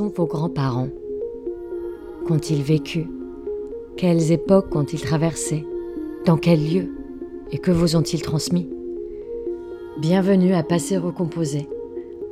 sont 0.00 0.08
vos 0.16 0.24
grands-parents. 0.24 0.88
Qu'ont-ils 2.26 2.62
vécu? 2.62 3.06
Quelles 3.98 4.32
époques 4.32 4.74
ont-ils 4.74 5.02
traversées? 5.02 5.66
Dans 6.24 6.38
quel 6.38 6.66
lieu? 6.66 6.88
Et 7.52 7.58
que 7.58 7.70
vous 7.70 7.96
ont-ils 7.96 8.22
transmis? 8.22 8.66
Bienvenue 9.98 10.54
à 10.54 10.62
Passé 10.62 10.96
Recomposé, 10.96 11.68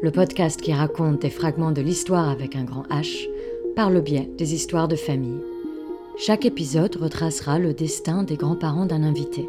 le 0.00 0.11
podcast 0.11 0.62
qui 0.62 0.73
raconte 0.73 1.20
des 1.20 1.29
fragments 1.29 1.73
de 1.73 1.82
l'histoire 1.82 2.30
avec 2.30 2.57
un 2.57 2.64
grand 2.64 2.84
H 2.84 3.29
par 3.77 3.91
le 3.91 4.00
biais 4.00 4.30
des 4.39 4.55
histoires 4.55 4.89
de 4.89 4.96
famille. 4.96 5.43
Chaque 6.16 6.46
épisode 6.46 6.96
retracera 6.96 7.59
le 7.59 7.75
destin 7.75 8.23
des 8.23 8.37
grands-parents 8.37 8.87
d'un 8.87 9.03
invité, 9.03 9.46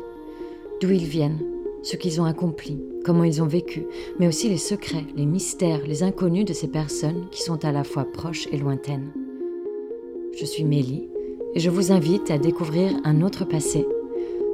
d'où 0.82 0.92
ils 0.92 1.06
viennent, 1.06 1.40
ce 1.82 1.96
qu'ils 1.96 2.20
ont 2.20 2.26
accompli, 2.26 2.80
comment 3.06 3.24
ils 3.24 3.42
ont 3.42 3.48
vécu, 3.48 3.86
mais 4.20 4.28
aussi 4.28 4.50
les 4.50 4.58
secrets, 4.58 5.06
les 5.16 5.26
mystères, 5.26 5.86
les 5.88 6.04
inconnus 6.04 6.46
de 6.46 6.54
ces 6.54 6.68
personnes 6.68 7.28
qui 7.32 7.42
sont 7.42 7.64
à 7.64 7.72
la 7.72 7.84
fois 7.84 8.06
proches 8.06 8.48
et 8.52 8.58
lointaines. 8.58 9.12
Je 10.38 10.46
suis 10.46 10.64
Mélie 10.64 11.10
et 11.56 11.60
je 11.60 11.70
vous 11.70 11.92
invite 11.92 12.32
à 12.32 12.38
découvrir 12.38 12.92
un 13.04 13.22
autre 13.22 13.46
passé, 13.46 13.86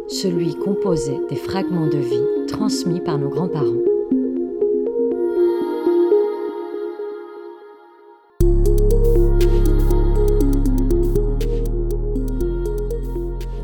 celui 0.07 0.53
composé 0.55 1.17
des 1.29 1.35
fragments 1.35 1.87
de 1.87 1.97
vie 1.97 2.45
transmis 2.47 3.01
par 3.01 3.17
nos 3.17 3.29
grands-parents. 3.29 3.81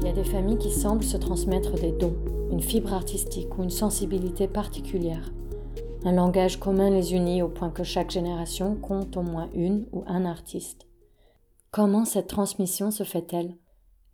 Il 0.01 0.07
y 0.07 0.09
a 0.09 0.13
des 0.13 0.23
familles 0.23 0.57
qui 0.57 0.71
semblent 0.71 1.03
se 1.03 1.17
transmettre 1.17 1.73
des 1.75 1.91
dons 1.91 2.15
une 2.61 2.67
fibre 2.67 2.93
artistique 2.93 3.57
ou 3.57 3.63
une 3.63 3.71
sensibilité 3.71 4.47
particulière. 4.47 5.31
Un 6.05 6.11
langage 6.11 6.59
commun 6.59 6.91
les 6.91 7.15
unit 7.15 7.41
au 7.41 7.49
point 7.49 7.71
que 7.71 7.83
chaque 7.83 8.11
génération 8.11 8.75
compte 8.75 9.17
au 9.17 9.23
moins 9.23 9.49
une 9.55 9.87
ou 9.91 10.03
un 10.05 10.25
artiste. 10.25 10.85
Comment 11.71 12.05
cette 12.05 12.27
transmission 12.27 12.91
se 12.91 13.03
fait-elle? 13.03 13.57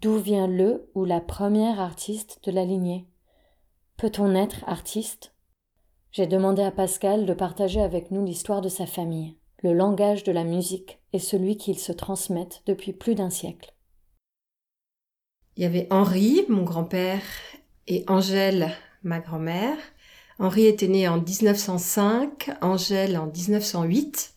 D'où 0.01 0.15
vient 0.17 0.47
le 0.47 0.89
ou 0.95 1.03
la 1.03 1.19
première 1.19 1.81
artiste 1.81 2.39
de 2.45 2.51
la 2.51 2.63
lignée? 2.63 3.05
Peut-on 3.97 4.33
être 4.33 4.63
artiste? 4.65 5.33
J'ai 6.13 6.25
demandé 6.25 6.61
à 6.61 6.71
Pascal 6.71 7.25
de 7.25 7.33
partager 7.33 7.81
avec 7.81 8.11
nous 8.11 8.23
l'histoire 8.23 8.61
de 8.61 8.69
sa 8.69 8.85
famille. 8.85 9.35
Le 9.61 9.73
langage 9.73 10.23
de 10.23 10.31
la 10.31 10.45
musique 10.45 11.01
est 11.11 11.19
celui 11.19 11.57
qu'ils 11.57 11.79
se 11.79 11.91
transmettent 11.91 12.63
depuis 12.65 12.93
plus 12.93 13.15
d'un 13.15 13.29
siècle. 13.29 13.73
Il 15.57 15.63
y 15.63 15.65
avait 15.65 15.87
Henri, 15.89 16.45
mon 16.47 16.63
grand-père, 16.63 17.23
et 17.87 18.03
Angèle, 18.07 18.71
ma 19.03 19.19
grand-mère. 19.19 19.77
Henri 20.39 20.65
était 20.65 20.87
né 20.87 21.07
en 21.07 21.19
1905, 21.21 22.51
Angèle 22.61 23.17
en 23.17 23.27
1908. 23.27 24.33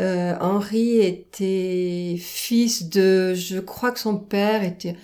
Euh, 0.00 0.36
Henri 0.40 0.98
était 0.98 2.16
fils 2.18 2.88
de, 2.88 3.34
je 3.34 3.58
crois 3.58 3.92
que 3.92 3.98
son 3.98 4.18
père 4.18 4.62
était 4.62 4.96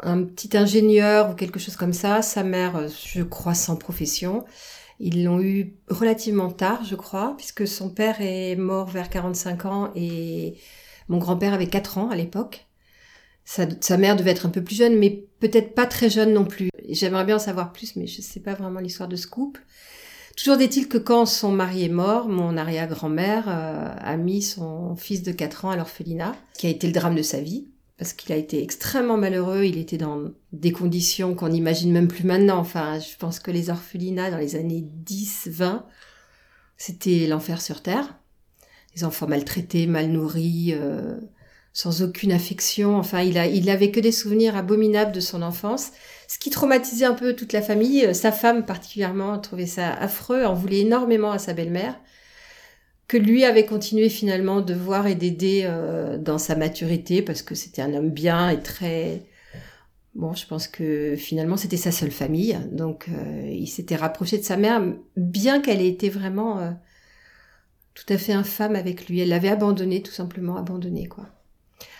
un 0.00 0.22
petit 0.24 0.56
ingénieur 0.56 1.30
ou 1.30 1.34
quelque 1.34 1.58
chose 1.58 1.76
comme 1.76 1.92
ça. 1.92 2.22
Sa 2.22 2.42
mère, 2.42 2.88
je 2.88 3.22
crois, 3.22 3.54
sans 3.54 3.76
profession. 3.76 4.44
Ils 5.00 5.24
l'ont 5.24 5.40
eu 5.40 5.74
relativement 5.88 6.50
tard, 6.50 6.84
je 6.84 6.94
crois, 6.94 7.34
puisque 7.36 7.66
son 7.66 7.88
père 7.90 8.20
est 8.20 8.56
mort 8.56 8.88
vers 8.88 9.08
45 9.08 9.64
ans 9.64 9.92
et 9.96 10.58
mon 11.08 11.18
grand-père 11.18 11.54
avait 11.54 11.68
4 11.68 11.98
ans 11.98 12.10
à 12.10 12.16
l'époque. 12.16 12.66
Sa, 13.80 13.96
mère 13.96 14.14
devait 14.14 14.30
être 14.30 14.46
un 14.46 14.50
peu 14.50 14.62
plus 14.62 14.76
jeune, 14.76 14.96
mais 14.96 15.24
peut-être 15.40 15.74
pas 15.74 15.86
très 15.86 16.08
jeune 16.08 16.32
non 16.32 16.44
plus. 16.44 16.68
J'aimerais 16.88 17.24
bien 17.24 17.34
en 17.34 17.40
savoir 17.40 17.72
plus, 17.72 17.96
mais 17.96 18.06
je 18.06 18.18
ne 18.18 18.22
sais 18.22 18.38
pas 18.38 18.54
vraiment 18.54 18.78
l'histoire 18.78 19.08
de 19.08 19.16
ce 19.16 19.26
couple. 19.26 19.60
Toujours 20.36 20.60
est-il 20.60 20.86
que 20.86 20.98
quand 20.98 21.26
son 21.26 21.50
mari 21.50 21.84
est 21.84 21.88
mort, 21.88 22.28
mon 22.28 22.56
arrière-grand-mère 22.56 23.46
euh, 23.48 23.92
a 23.98 24.16
mis 24.16 24.40
son 24.40 24.94
fils 24.94 25.24
de 25.24 25.32
4 25.32 25.64
ans 25.64 25.70
à 25.70 25.76
l'orphelinat, 25.76 26.36
qui 26.54 26.68
a 26.68 26.70
été 26.70 26.86
le 26.86 26.92
drame 26.92 27.16
de 27.16 27.22
sa 27.22 27.40
vie, 27.40 27.66
parce 27.98 28.12
qu'il 28.12 28.32
a 28.32 28.36
été 28.36 28.62
extrêmement 28.62 29.16
malheureux, 29.16 29.64
il 29.64 29.78
était 29.78 29.98
dans 29.98 30.30
des 30.52 30.70
conditions 30.70 31.34
qu'on 31.34 31.48
n'imagine 31.48 31.90
même 31.90 32.06
plus 32.06 32.24
maintenant. 32.24 32.58
Enfin, 32.58 33.00
je 33.00 33.16
pense 33.18 33.40
que 33.40 33.50
les 33.50 33.68
orphelinats 33.68 34.30
dans 34.30 34.38
les 34.38 34.54
années 34.54 34.84
10, 34.86 35.48
20, 35.48 35.86
c'était 36.76 37.26
l'enfer 37.26 37.60
sur 37.60 37.82
Terre. 37.82 38.16
Les 38.94 39.02
enfants 39.02 39.26
maltraités, 39.26 39.88
mal 39.88 40.06
nourris, 40.06 40.72
euh, 40.72 41.18
sans 41.72 42.02
aucune 42.02 42.32
affection. 42.32 42.96
Enfin, 42.96 43.22
il 43.22 43.38
a, 43.38 43.46
il 43.46 43.70
avait 43.70 43.90
que 43.90 44.00
des 44.00 44.12
souvenirs 44.12 44.56
abominables 44.56 45.12
de 45.12 45.20
son 45.20 45.42
enfance, 45.42 45.92
ce 46.28 46.38
qui 46.38 46.50
traumatisait 46.50 47.04
un 47.04 47.14
peu 47.14 47.34
toute 47.34 47.52
la 47.52 47.62
famille. 47.62 48.06
Euh, 48.06 48.14
sa 48.14 48.32
femme 48.32 48.64
particulièrement 48.64 49.38
trouvait 49.38 49.66
ça 49.66 49.92
affreux, 49.92 50.44
en 50.44 50.54
voulait 50.54 50.80
énormément 50.80 51.32
à 51.32 51.38
sa 51.38 51.52
belle-mère, 51.52 51.98
que 53.08 53.16
lui 53.16 53.44
avait 53.44 53.66
continué 53.66 54.08
finalement 54.08 54.60
de 54.60 54.74
voir 54.74 55.06
et 55.06 55.14
d'aider 55.14 55.62
euh, 55.64 56.18
dans 56.18 56.38
sa 56.38 56.56
maturité 56.56 57.22
parce 57.22 57.42
que 57.42 57.54
c'était 57.54 57.82
un 57.82 57.94
homme 57.94 58.10
bien 58.10 58.50
et 58.50 58.60
très 58.60 59.24
Bon, 60.16 60.34
je 60.34 60.44
pense 60.44 60.66
que 60.66 61.14
finalement 61.16 61.56
c'était 61.56 61.76
sa 61.76 61.92
seule 61.92 62.10
famille, 62.10 62.58
donc 62.72 63.06
euh, 63.08 63.48
il 63.48 63.68
s'était 63.68 63.94
rapproché 63.94 64.38
de 64.38 64.42
sa 64.42 64.56
mère, 64.56 64.82
bien 65.16 65.60
qu'elle 65.60 65.80
ait 65.80 65.88
été 65.88 66.08
vraiment 66.08 66.76
tout 67.94 68.12
à 68.12 68.18
fait 68.18 68.32
infâme 68.32 68.74
avec 68.74 69.08
lui. 69.08 69.20
Elle 69.20 69.28
l'avait 69.28 69.50
abandonné, 69.50 70.02
tout 70.02 70.10
simplement 70.10 70.56
abandonné, 70.56 71.06
quoi. 71.06 71.28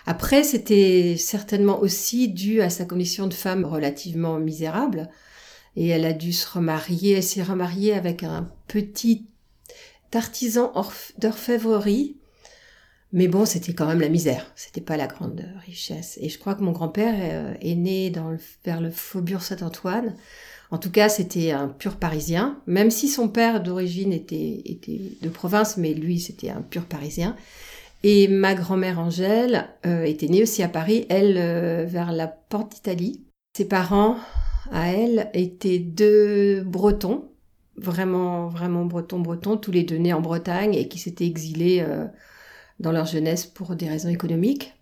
Après, 0.07 0.43
c'était 0.43 1.17
certainement 1.17 1.79
aussi 1.81 2.29
dû 2.29 2.63
à 2.63 2.71
sa 2.71 2.85
condition 2.85 3.27
de 3.27 3.35
femme 3.35 3.65
relativement 3.65 4.39
misérable. 4.39 5.09
Et 5.77 5.89
elle 5.89 6.05
a 6.05 6.13
dû 6.13 6.33
se 6.33 6.49
remarier. 6.49 7.13
Elle 7.13 7.23
s'est 7.23 7.43
remariée 7.43 7.93
avec 7.93 8.23
un 8.23 8.51
petit 8.67 9.27
artisan 10.15 10.73
d'orfèvrerie. 11.19 12.17
Mais 13.13 13.27
bon, 13.27 13.45
c'était 13.45 13.73
quand 13.73 13.87
même 13.87 14.01
la 14.01 14.09
misère. 14.09 14.53
C'était 14.55 14.81
pas 14.81 14.97
la 14.97 15.07
grande 15.07 15.45
richesse. 15.67 16.19
Et 16.21 16.29
je 16.29 16.39
crois 16.39 16.55
que 16.55 16.63
mon 16.63 16.73
grand-père 16.73 17.15
euh, 17.19 17.55
est 17.61 17.75
né 17.75 18.11
dans 18.11 18.37
vers 18.65 18.81
le 18.81 18.91
faubourg 18.91 19.43
Saint-Antoine. 19.43 20.15
En 20.71 20.79
tout 20.79 20.91
cas, 20.91 21.09
c'était 21.09 21.51
un 21.51 21.67
pur 21.69 21.97
parisien. 21.97 22.61
Même 22.67 22.91
si 22.91 23.09
son 23.09 23.29
père 23.29 23.63
d'origine 23.63 24.13
était 24.13 24.63
de 25.21 25.29
province, 25.29 25.77
mais 25.77 25.93
lui, 25.93 26.21
c'était 26.21 26.51
un 26.51 26.63
pur 26.63 26.85
parisien. 26.85 27.37
Et 28.03 28.29
ma 28.29 28.55
grand-mère 28.55 28.99
Angèle 28.99 29.69
euh, 29.85 30.05
était 30.05 30.29
née 30.29 30.43
aussi 30.43 30.63
à 30.63 30.69
Paris, 30.69 31.07
elle 31.11 31.37
euh, 31.37 31.85
vers 31.87 32.13
la 32.13 32.29
porte 32.29 32.73
d'Italie. 32.73 33.25
Ses 33.55 33.67
parents, 33.67 34.17
à 34.73 34.89
elle, 34.89 35.31
étaient 35.35 35.79
deux 35.79 36.63
Bretons, 36.63 37.29
vraiment, 37.77 38.49
vraiment 38.49 38.87
Bretons, 38.87 39.21
Bretons, 39.21 39.59
tous 39.59 39.73
les 39.73 39.83
deux 39.83 39.97
nés 39.97 40.15
en 40.15 40.21
Bretagne 40.21 40.75
et 40.75 40.89
qui 40.89 40.99
s'étaient 40.99 41.27
exilés 41.27 41.85
euh, 41.87 42.07
dans 42.79 42.93
leur 42.93 43.05
jeunesse 43.05 43.45
pour 43.45 43.77
des 43.77 43.89
raisons 43.89 44.09
économiques. 44.09 44.73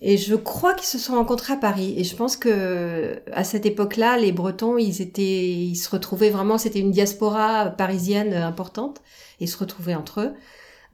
Et 0.00 0.16
je 0.16 0.34
crois 0.34 0.74
qu'ils 0.74 0.86
se 0.86 0.98
sont 0.98 1.14
rencontrés 1.14 1.52
à 1.54 1.56
Paris. 1.56 1.94
Et 1.96 2.04
je 2.04 2.14
pense 2.16 2.36
que 2.36 3.20
à 3.32 3.44
cette 3.44 3.66
époque-là, 3.66 4.16
les 4.18 4.32
Bretons, 4.32 4.76
ils 4.76 5.00
étaient, 5.00 5.48
ils 5.48 5.76
se 5.76 5.88
retrouvaient 5.88 6.30
vraiment. 6.30 6.58
C'était 6.58 6.80
une 6.80 6.90
diaspora 6.90 7.66
parisienne 7.66 8.34
importante. 8.34 9.00
Et 9.40 9.44
ils 9.44 9.48
se 9.48 9.56
retrouvaient 9.56 9.94
entre 9.94 10.20
eux. 10.20 10.32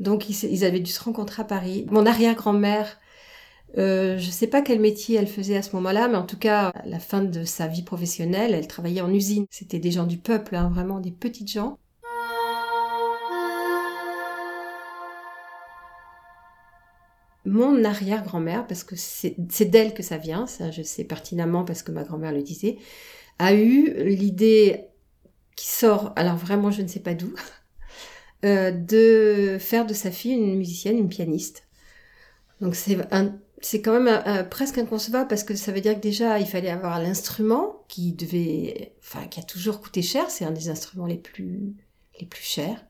Donc 0.00 0.28
ils, 0.28 0.64
avaient 0.64 0.80
dû 0.80 0.90
se 0.90 1.02
rencontrer 1.02 1.42
à 1.42 1.44
Paris. 1.44 1.86
Mon 1.90 2.06
arrière-grand-mère, 2.06 2.98
euh, 3.76 4.18
je 4.18 4.26
ne 4.26 4.32
sais 4.32 4.46
pas 4.46 4.62
quel 4.62 4.80
métier 4.80 5.16
elle 5.16 5.26
faisait 5.26 5.56
à 5.56 5.62
ce 5.62 5.74
moment-là, 5.76 6.08
mais 6.08 6.16
en 6.16 6.26
tout 6.26 6.38
cas, 6.38 6.68
à 6.68 6.86
la 6.86 7.00
fin 7.00 7.22
de 7.22 7.44
sa 7.44 7.66
vie 7.66 7.82
professionnelle, 7.82 8.54
elle 8.54 8.68
travaillait 8.68 9.00
en 9.00 9.12
usine. 9.12 9.46
C'était 9.50 9.78
des 9.80 9.90
gens 9.90 10.06
du 10.06 10.18
peuple, 10.18 10.54
hein, 10.56 10.70
vraiment 10.72 11.00
des 11.00 11.10
petites 11.10 11.50
gens. 11.50 11.78
Mon 17.44 17.82
arrière-grand-mère, 17.82 18.66
parce 18.66 18.84
que 18.84 18.94
c'est 18.94 19.64
d'elle 19.64 19.94
que 19.94 20.02
ça 20.02 20.18
vient, 20.18 20.46
ça 20.46 20.70
je 20.70 20.82
sais 20.82 21.04
pertinemment 21.04 21.64
parce 21.64 21.82
que 21.82 21.90
ma 21.90 22.04
grand-mère 22.04 22.32
le 22.32 22.42
disait, 22.42 22.76
a 23.38 23.54
eu 23.54 24.04
l'idée 24.04 24.84
qui 25.56 25.66
sort, 25.66 26.12
alors 26.16 26.36
vraiment 26.36 26.70
je 26.70 26.82
ne 26.82 26.88
sais 26.88 27.00
pas 27.00 27.14
d'où, 27.14 27.32
euh, 28.44 28.70
de 28.70 29.58
faire 29.58 29.86
de 29.86 29.94
sa 29.94 30.10
fille 30.10 30.32
une 30.32 30.56
musicienne, 30.56 30.98
une 30.98 31.08
pianiste. 31.08 31.64
Donc 32.60 32.74
c'est 32.74 32.98
c'est 33.60 33.82
quand 33.82 33.98
même 33.98 34.48
presque 34.48 34.78
inconcevable 34.78 35.28
parce 35.28 35.42
que 35.42 35.54
ça 35.56 35.72
veut 35.72 35.80
dire 35.80 35.94
que 35.94 36.00
déjà 36.00 36.38
il 36.38 36.46
fallait 36.46 36.70
avoir 36.70 37.00
l'instrument 37.00 37.84
qui 37.88 38.12
devait, 38.12 38.94
enfin 39.00 39.26
qui 39.26 39.40
a 39.40 39.42
toujours 39.42 39.80
coûté 39.80 40.02
cher. 40.02 40.30
C'est 40.30 40.44
un 40.44 40.52
des 40.52 40.68
instruments 40.68 41.06
les 41.06 41.18
plus 41.18 41.74
les 42.20 42.26
plus 42.26 42.42
chers. 42.42 42.84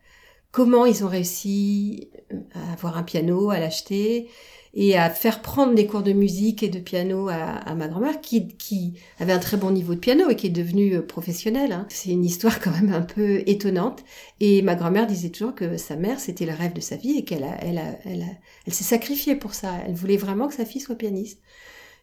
Comment 0.51 0.87
ils 0.87 1.05
ont 1.05 1.09
réussi 1.09 2.11
à 2.55 2.73
avoir 2.73 2.97
un 2.97 3.03
piano, 3.03 3.51
à 3.51 3.61
l'acheter? 3.61 4.29
Et 4.75 4.97
à 4.97 5.11
faire 5.11 5.43
prendre 5.43 5.75
des 5.75 5.87
cours 5.87 6.03
de 6.03 6.13
musique 6.13 6.63
et 6.63 6.69
de 6.69 6.79
piano 6.79 7.29
à, 7.29 7.75
ma 7.75 7.89
grand-mère 7.89 8.21
qui, 8.21 8.49
qui 8.49 8.95
avait 9.19 9.33
un 9.33 9.39
très 9.39 9.57
bon 9.57 9.71
niveau 9.71 9.95
de 9.95 10.01
piano 10.01 10.29
et 10.29 10.37
qui 10.37 10.47
est 10.47 10.51
devenue 10.51 10.97
euh, 10.97 11.03
professionnelle. 11.03 11.73
Hein. 11.73 11.87
C'est 11.89 12.11
une 12.11 12.25
histoire 12.25 12.61
quand 12.63 12.71
même 12.71 12.93
un 12.93 13.03
peu 13.03 13.43
étonnante. 13.47 14.05
Et 14.41 14.63
ma 14.63 14.75
grand-mère 14.75 15.07
disait 15.07 15.31
toujours 15.31 15.55
que 15.55 15.77
sa 15.77 15.97
mère, 15.97 16.21
c'était 16.21 16.47
le 16.47 16.53
rêve 16.53 16.73
de 16.73 16.81
sa 16.81 16.97
vie 16.97 17.19
et 17.19 17.25
qu'elle 17.25 17.47
elle, 17.61 17.81
elle, 18.05 18.23
a, 18.23 18.27
elle 18.67 18.75
s'est 18.75 18.85
sacrifiée 18.85 19.37
pour 19.37 19.55
ça. 19.55 19.73
Elle 19.87 19.95
voulait 19.95 20.17
vraiment 20.17 20.49
que 20.49 20.55
sa 20.55 20.65
fille 20.65 20.81
soit 20.81 20.97
pianiste. 20.97 21.41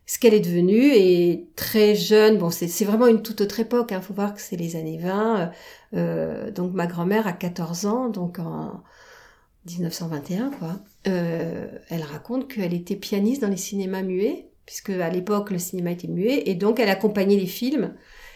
Ce 0.07 0.19
qu'elle 0.19 0.35
est 0.35 0.39
devenue 0.39 0.91
et 0.93 1.49
très 1.55 1.95
jeune, 1.95 2.37
bon 2.37 2.51
c'est 2.51 2.85
vraiment 2.85 3.07
une 3.07 3.23
toute 3.23 3.41
autre 3.41 3.59
époque, 3.59 3.87
il 3.89 3.95
hein. 3.95 4.01
faut 4.01 4.13
voir 4.13 4.35
que 4.35 4.41
c'est 4.41 4.55
les 4.55 4.75
années 4.75 4.99
20, 4.99 5.51
euh, 5.95 6.51
donc 6.51 6.73
ma 6.73 6.85
grand-mère 6.85 7.25
a 7.25 7.33
14 7.33 7.87
ans, 7.87 8.09
donc 8.09 8.37
en, 8.37 8.83
1921 9.65 10.51
quoi. 10.51 10.79
elle 11.03 12.03
raconte 12.03 12.47
qu'elle 12.47 12.73
était 12.73 12.95
pianiste 12.95 13.41
dans 13.41 13.49
les 13.49 13.57
cinémas 13.57 14.03
muets, 14.03 14.49
puisque 14.65 14.91
à 14.91 15.09
l'époque 15.09 15.51
le 15.51 15.59
cinéma 15.59 15.91
était 15.91 16.07
muet, 16.07 16.43
et 16.45 16.55
donc 16.55 16.79
elle 16.79 16.89
accompagnait 16.89 17.37
les 17.37 17.47
films. 17.47 17.93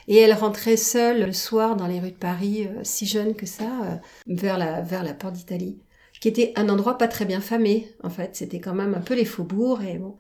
Et 0.08 0.18
elle 0.18 0.34
rentrait 0.34 0.78
seule 0.78 1.28
le 1.28 1.34
soir 1.34 1.76
dans 1.76 1.86
les 1.86 2.00
rues 2.00 2.12
de 2.12 2.16
Paris, 2.16 2.68
si 2.82 3.06
jeune 3.06 3.36
que 3.36 3.46
ça, 3.46 4.02
vers 4.26 4.58
la 4.58 4.82
vers 4.82 5.04
la 5.04 5.14
porte 5.14 5.36
d'Italie 5.36 5.78
qui 6.20 6.28
était 6.28 6.52
un 6.56 6.68
endroit 6.70 6.98
pas 6.98 7.08
très 7.08 7.26
bien 7.26 7.40
famé 7.40 7.88
en 8.04 8.10
fait 8.10 8.36
c'était 8.36 8.60
quand 8.60 8.74
même 8.74 8.94
un 8.94 9.02
peu 9.02 9.14
les 9.14 9.26
faubourgs 9.26 9.84
et 9.84 9.98
bon 9.98 10.16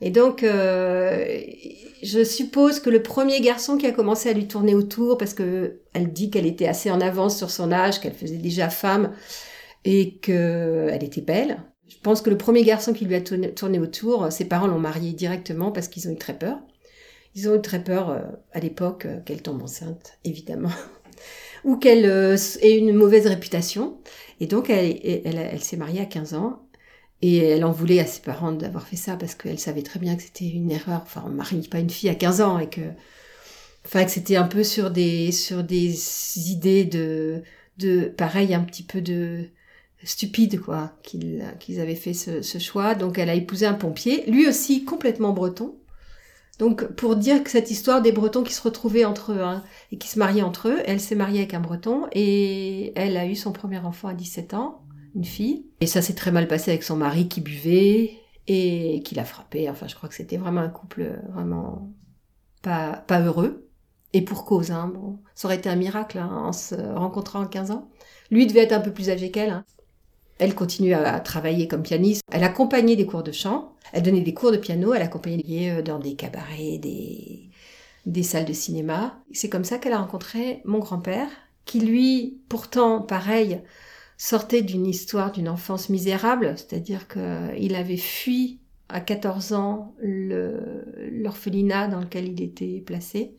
et 0.00 0.10
donc 0.10 0.42
euh, 0.42 1.40
je 2.02 2.22
suppose 2.24 2.80
que 2.80 2.90
le 2.90 3.02
premier 3.02 3.40
garçon 3.40 3.76
qui 3.76 3.86
a 3.86 3.92
commencé 3.92 4.28
à 4.28 4.32
lui 4.32 4.46
tourner 4.46 4.74
autour 4.74 5.18
parce 5.18 5.34
que 5.34 5.80
elle 5.92 6.12
dit 6.12 6.30
qu'elle 6.30 6.46
était 6.46 6.68
assez 6.68 6.90
en 6.90 7.00
avance 7.00 7.36
sur 7.36 7.50
son 7.50 7.72
âge 7.72 8.00
qu'elle 8.00 8.14
faisait 8.14 8.36
déjà 8.36 8.68
femme 8.68 9.12
et 9.84 10.18
que 10.18 10.88
elle 10.90 11.04
était 11.04 11.20
belle 11.20 11.62
je 11.88 11.96
pense 12.02 12.22
que 12.22 12.30
le 12.30 12.38
premier 12.38 12.62
garçon 12.62 12.92
qui 12.92 13.04
lui 13.04 13.16
a 13.16 13.20
tourné, 13.20 13.78
autour 13.78 14.30
ses 14.32 14.44
parents 14.44 14.68
l'ont 14.68 14.78
marié 14.78 15.12
directement 15.12 15.72
parce 15.72 15.88
qu'ils 15.88 16.08
ont 16.08 16.12
eu 16.12 16.18
très 16.18 16.38
peur 16.38 16.58
ils 17.34 17.48
ont 17.48 17.56
eu 17.56 17.62
très 17.62 17.82
peur 17.82 18.10
euh, 18.10 18.20
à 18.52 18.60
l'époque 18.60 19.06
euh, 19.06 19.20
qu'elle 19.20 19.42
tombe 19.42 19.62
enceinte 19.62 20.18
évidemment 20.24 20.72
ou 21.64 21.76
qu'elle 21.76 22.04
ait 22.04 22.78
une 22.78 22.94
mauvaise 22.94 23.26
réputation 23.26 23.98
et 24.40 24.46
donc, 24.46 24.70
elle, 24.70 24.98
elle, 25.04 25.62
s'est 25.62 25.76
mariée 25.76 26.00
à 26.00 26.06
15 26.06 26.34
ans. 26.34 26.62
Et 27.22 27.36
elle 27.36 27.64
en 27.66 27.72
voulait 27.72 28.00
à 28.00 28.06
ses 28.06 28.22
parents 28.22 28.52
d'avoir 28.52 28.86
fait 28.86 28.96
ça 28.96 29.16
parce 29.16 29.34
qu'elle 29.34 29.58
savait 29.58 29.82
très 29.82 30.00
bien 30.00 30.16
que 30.16 30.22
c'était 30.22 30.48
une 30.48 30.70
erreur. 30.70 31.02
Enfin, 31.02 31.22
on 31.26 31.30
marie 31.30 31.68
pas 31.68 31.78
une 31.78 31.90
fille 31.90 32.08
à 32.08 32.14
15 32.14 32.40
ans 32.40 32.58
et 32.58 32.70
que, 32.70 32.80
enfin, 33.84 34.04
que 34.06 34.10
c'était 34.10 34.36
un 34.36 34.46
peu 34.46 34.64
sur 34.64 34.90
des, 34.90 35.30
sur 35.30 35.62
des 35.62 35.94
idées 36.50 36.84
de, 36.84 37.42
de, 37.76 38.06
pareil, 38.06 38.54
un 38.54 38.62
petit 38.62 38.82
peu 38.82 39.02
de, 39.02 39.50
stupide, 40.04 40.60
quoi, 40.60 40.92
qu'ils 41.02 41.44
qu'ils 41.58 41.80
avaient 41.80 41.94
fait 41.94 42.14
ce, 42.14 42.58
choix. 42.58 42.94
Donc, 42.94 43.18
elle 43.18 43.30
a 43.30 43.34
épousé 43.34 43.66
un 43.66 43.74
pompier, 43.74 44.24
lui 44.30 44.48
aussi 44.48 44.84
complètement 44.84 45.32
breton. 45.32 45.76
Donc, 46.58 46.84
pour 46.92 47.16
dire 47.16 47.42
que 47.42 47.50
cette 47.50 47.70
histoire 47.70 48.02
des 48.02 48.12
Bretons 48.12 48.42
qui 48.42 48.52
se 48.52 48.62
retrouvaient 48.62 49.06
entre 49.06 49.32
eux 49.32 49.40
hein, 49.40 49.64
et 49.92 49.96
qui 49.96 50.08
se 50.08 50.18
mariaient 50.18 50.42
entre 50.42 50.68
eux, 50.68 50.78
elle 50.84 51.00
s'est 51.00 51.14
mariée 51.14 51.38
avec 51.38 51.54
un 51.54 51.60
Breton 51.60 52.06
et 52.12 52.92
elle 52.96 53.16
a 53.16 53.26
eu 53.26 53.34
son 53.34 53.52
premier 53.52 53.78
enfant 53.78 54.08
à 54.08 54.14
17 54.14 54.52
ans, 54.52 54.82
une 55.14 55.24
fille. 55.24 55.64
Et 55.80 55.86
ça 55.86 56.02
s'est 56.02 56.14
très 56.14 56.30
mal 56.30 56.48
passé 56.48 56.70
avec 56.70 56.82
son 56.82 56.96
mari 56.96 57.28
qui 57.28 57.40
buvait 57.40 58.10
et 58.46 59.02
qui 59.06 59.14
l'a 59.14 59.24
frappé. 59.24 59.70
Enfin, 59.70 59.88
je 59.88 59.94
crois 59.94 60.10
que 60.10 60.14
c'était 60.14 60.36
vraiment 60.36 60.60
un 60.60 60.68
couple 60.68 61.18
vraiment 61.32 61.90
pas, 62.60 63.04
pas 63.06 63.22
heureux. 63.22 63.66
Et 64.12 64.22
pour 64.22 64.44
cause, 64.44 64.70
hein. 64.70 64.92
Bon, 64.92 65.18
ça 65.34 65.48
aurait 65.48 65.56
été 65.56 65.68
un 65.70 65.76
miracle 65.76 66.18
hein, 66.18 66.42
en 66.44 66.52
se 66.52 66.74
rencontrant 66.74 67.42
à 67.42 67.46
15 67.46 67.70
ans. 67.70 67.88
Lui 68.30 68.46
devait 68.46 68.60
être 68.60 68.72
un 68.72 68.80
peu 68.80 68.92
plus 68.92 69.08
âgé 69.08 69.30
qu'elle. 69.30 69.64
Elle 70.40 70.54
continue 70.54 70.94
à 70.94 71.20
travailler 71.20 71.68
comme 71.68 71.82
pianiste. 71.82 72.22
Elle 72.32 72.44
accompagnait 72.44 72.96
des 72.96 73.04
cours 73.04 73.22
de 73.22 73.30
chant. 73.30 73.74
Elle 73.92 74.02
donnait 74.02 74.22
des 74.22 74.32
cours 74.32 74.52
de 74.52 74.56
piano. 74.56 74.94
Elle 74.94 75.02
accompagnait 75.02 75.70
euh, 75.70 75.82
dans 75.82 75.98
des 75.98 76.14
cabarets, 76.14 76.78
des, 76.78 77.50
des 78.06 78.22
salles 78.22 78.46
de 78.46 78.54
cinéma. 78.54 79.20
C'est 79.32 79.50
comme 79.50 79.64
ça 79.64 79.76
qu'elle 79.76 79.92
a 79.92 79.98
rencontré 79.98 80.62
mon 80.64 80.78
grand-père, 80.78 81.28
qui 81.66 81.80
lui, 81.80 82.40
pourtant, 82.48 83.02
pareil, 83.02 83.60
sortait 84.16 84.62
d'une 84.62 84.86
histoire 84.86 85.30
d'une 85.30 85.48
enfance 85.48 85.90
misérable, 85.90 86.54
c'est-à-dire 86.56 87.06
qu'il 87.06 87.74
avait 87.74 87.98
fui 87.98 88.60
à 88.88 89.00
14 89.00 89.52
ans 89.52 89.94
l'orphelinat 90.00 91.88
dans 91.88 92.00
lequel 92.00 92.28
il 92.28 92.42
était 92.42 92.82
placé. 92.84 93.36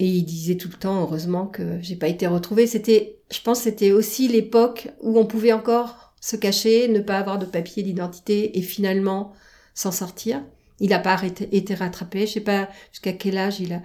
Et 0.00 0.06
il 0.06 0.24
disait 0.24 0.56
tout 0.56 0.70
le 0.72 0.78
temps, 0.78 1.02
heureusement 1.02 1.46
que 1.46 1.78
j'ai 1.82 1.94
pas 1.94 2.08
été 2.08 2.26
retrouvé. 2.26 2.66
C'était, 2.66 3.18
je 3.30 3.40
pense, 3.42 3.60
c'était 3.60 3.92
aussi 3.92 4.28
l'époque 4.28 4.88
où 5.02 5.18
on 5.18 5.26
pouvait 5.26 5.52
encore 5.52 6.14
se 6.22 6.36
cacher, 6.36 6.88
ne 6.88 7.00
pas 7.00 7.18
avoir 7.18 7.38
de 7.38 7.44
papier 7.44 7.82
d'identité 7.82 8.58
et 8.58 8.62
finalement 8.62 9.34
s'en 9.74 9.92
sortir. 9.92 10.42
Il 10.80 10.88
n'a 10.88 11.00
pas 11.00 11.20
été 11.22 11.74
rattrapé. 11.74 12.26
Je 12.26 12.32
sais 12.32 12.40
pas 12.40 12.70
jusqu'à 12.90 13.12
quel 13.12 13.36
âge 13.36 13.60
il 13.60 13.74
a. 13.74 13.82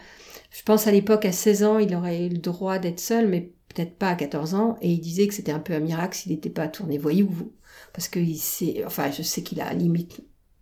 Je 0.52 0.64
pense 0.64 0.88
à 0.88 0.92
l'époque, 0.92 1.26
à 1.26 1.34
16 1.34 1.64
ans, 1.66 1.80
il 1.80 1.94
aurait 1.94 2.28
eu 2.28 2.30
le 2.30 2.38
droit 2.38 2.80
d'être 2.80 3.02
seul, 3.02 3.28
mais 3.28 3.52
peut-être 3.68 3.98
pas 3.98 4.12
à 4.12 4.16
14 4.16 4.56
ans. 4.56 4.78
Et 4.82 4.92
il 4.92 5.02
disait 5.02 5.28
que 5.28 5.34
c'était 5.34 5.52
un 5.52 5.60
peu 5.60 5.74
un 5.74 5.82
miracle 5.82 6.18
s'il 6.18 6.32
n'était 6.32 6.50
pas 6.50 6.70
tourné 6.70 6.98
voyou. 6.98 7.52
Parce 7.92 8.08
que 8.08 8.20
il 8.20 8.86
enfin, 8.86 9.12
je 9.12 9.22
sais 9.22 9.44
qu'il 9.44 9.60
a 9.60 9.74
limite 9.74 10.22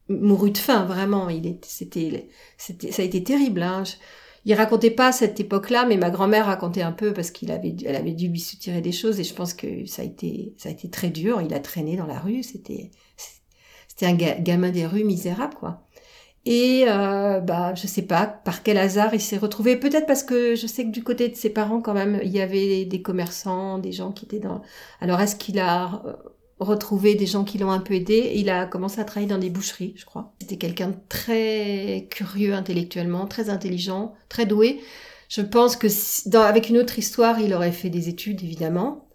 mouru 0.10 0.50
de 0.50 0.58
faim, 0.58 0.86
vraiment. 0.86 1.30
Il 1.30 1.46
est, 1.46 1.64
c'était, 1.64 2.28
c'était, 2.58 2.92
ça 2.92 3.04
a 3.04 3.06
été 3.06 3.24
terrible, 3.24 3.62
hein 3.62 3.84
il 4.46 4.54
racontait 4.54 4.92
pas 4.92 5.12
cette 5.12 5.40
époque-là, 5.40 5.86
mais 5.86 5.98
ma 5.98 6.10
grand-mère 6.10 6.48
racontait 6.48 6.82
un 6.82 6.92
peu 6.92 7.14
parce 7.14 7.32
qu'il 7.32 7.52
avait, 7.52 7.76
elle 7.86 7.96
avait 7.96 8.12
dû 8.12 8.28
lui 8.28 8.40
soutirer 8.40 8.82
des 8.82 8.92
choses 8.92 9.20
et 9.20 9.24
je 9.24 9.34
pense 9.34 9.54
que 9.54 9.86
ça 9.86 10.02
a 10.02 10.06
été, 10.06 10.54
ça 10.58 10.70
a 10.70 10.72
été 10.72 10.90
très 10.90 11.10
dur. 11.10 11.42
Il 11.42 11.54
a 11.54 11.60
traîné 11.60 11.96
dans 11.96 12.06
la 12.06 12.20
rue, 12.20 12.44
c'était, 12.44 12.92
c'était 13.88 14.06
un 14.06 14.14
gamin 14.14 14.72
des 14.72 14.86
rues 14.86 15.06
misérable, 15.06 15.56
quoi. 15.56 15.84
Et 16.46 16.84
euh, 16.90 17.40
bah 17.40 17.74
je 17.74 17.88
sais 17.88 18.02
pas 18.02 18.28
par 18.28 18.64
quel 18.64 18.78
hasard 18.78 19.14
il 19.14 19.22
s'est 19.22 19.38
retrouvé. 19.38 19.78
Peut-être 19.78 20.06
parce 20.06 20.24
que 20.24 20.56
je 20.56 20.68
sais 20.68 20.84
que 20.84 20.92
du 20.92 21.02
côté 21.02 21.30
de 21.30 21.36
ses 21.36 21.50
parents 21.50 21.80
quand 21.80 21.94
même 21.94 22.20
il 22.22 22.32
y 22.32 22.42
avait 22.42 22.84
des 22.84 23.02
commerçants, 23.02 23.78
des 23.80 23.94
gens 23.94 24.12
qui 24.12 24.26
étaient 24.26 24.40
dans. 24.40 24.62
Alors 25.00 25.22
est-ce 25.22 25.38
qu'il 25.38 25.58
a 25.60 26.04
retrouvé 26.64 27.16
des 27.16 27.26
gens 27.26 27.44
qui 27.44 27.58
l'ont 27.58 27.72
un 27.72 27.80
peu 27.80 27.94
aidé. 27.94 28.34
Il 28.36 28.50
a 28.50 28.66
commencé 28.66 29.00
à 29.00 29.04
travailler 29.04 29.30
dans 29.30 29.38
des 29.38 29.50
boucheries, 29.50 29.94
je 29.96 30.06
crois. 30.06 30.34
C'était 30.42 30.58
quelqu'un 30.58 30.90
de 30.90 30.96
très 31.10 32.08
curieux 32.10 32.54
intellectuellement, 32.54 33.26
très 33.26 33.50
intelligent, 33.50 34.14
très 34.30 34.46
doué. 34.46 34.82
Je 35.30 35.42
pense 35.42 35.76
que 35.76 35.88
avec 36.38 36.70
une 36.70 36.78
autre 36.78 37.00
histoire, 37.00 37.40
il 37.40 37.54
aurait 37.54 37.72
fait 37.72 37.90
des 37.90 38.10
études, 38.10 38.44
évidemment. 38.44 39.08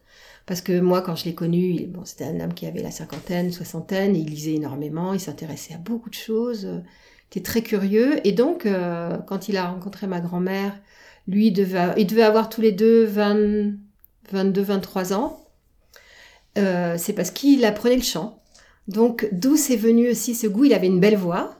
Parce 0.46 0.62
que 0.62 0.80
moi, 0.80 1.02
quand 1.02 1.14
je 1.14 1.26
l'ai 1.26 1.34
connu, 1.34 1.86
bon, 1.88 2.04
c'était 2.04 2.24
un 2.24 2.40
homme 2.40 2.54
qui 2.54 2.66
avait 2.66 2.82
la 2.82 2.90
cinquantaine, 2.90 3.52
soixantaine, 3.52 4.16
il 4.16 4.26
lisait 4.30 4.54
énormément, 4.54 5.12
il 5.12 5.20
s'intéressait 5.20 5.74
à 5.74 5.76
beaucoup 5.78 6.08
de 6.08 6.14
choses, 6.14 6.62
il 6.64 7.36
était 7.36 7.42
très 7.42 7.60
curieux. 7.60 8.26
Et 8.26 8.32
donc, 8.32 8.64
euh, 8.64 9.18
quand 9.26 9.48
il 9.48 9.58
a 9.58 9.68
rencontré 9.68 10.06
ma 10.06 10.20
grand-mère, 10.20 10.72
lui, 11.26 11.48
il 11.48 11.52
devait, 11.52 11.92
il 11.98 12.06
devait 12.06 12.22
avoir 12.22 12.48
tous 12.48 12.62
les 12.62 12.72
deux 12.72 13.04
20, 13.04 13.74
22, 14.32 14.62
23 14.62 15.12
ans. 15.12 15.47
Euh, 16.58 16.96
c'est 16.99 17.12
parce 17.12 17.31
qu'il 17.31 17.64
apprenait 17.64 17.96
le 17.96 18.02
chant. 18.02 18.43
Donc 18.87 19.28
d'où 19.32 19.56
c'est 19.56 19.76
venu 19.76 20.10
aussi 20.10 20.34
ce 20.34 20.46
goût? 20.46 20.64
Il 20.64 20.75
avait 20.75 20.87
une 20.87 21.00
belle 21.00 21.16
voix. 21.16 21.55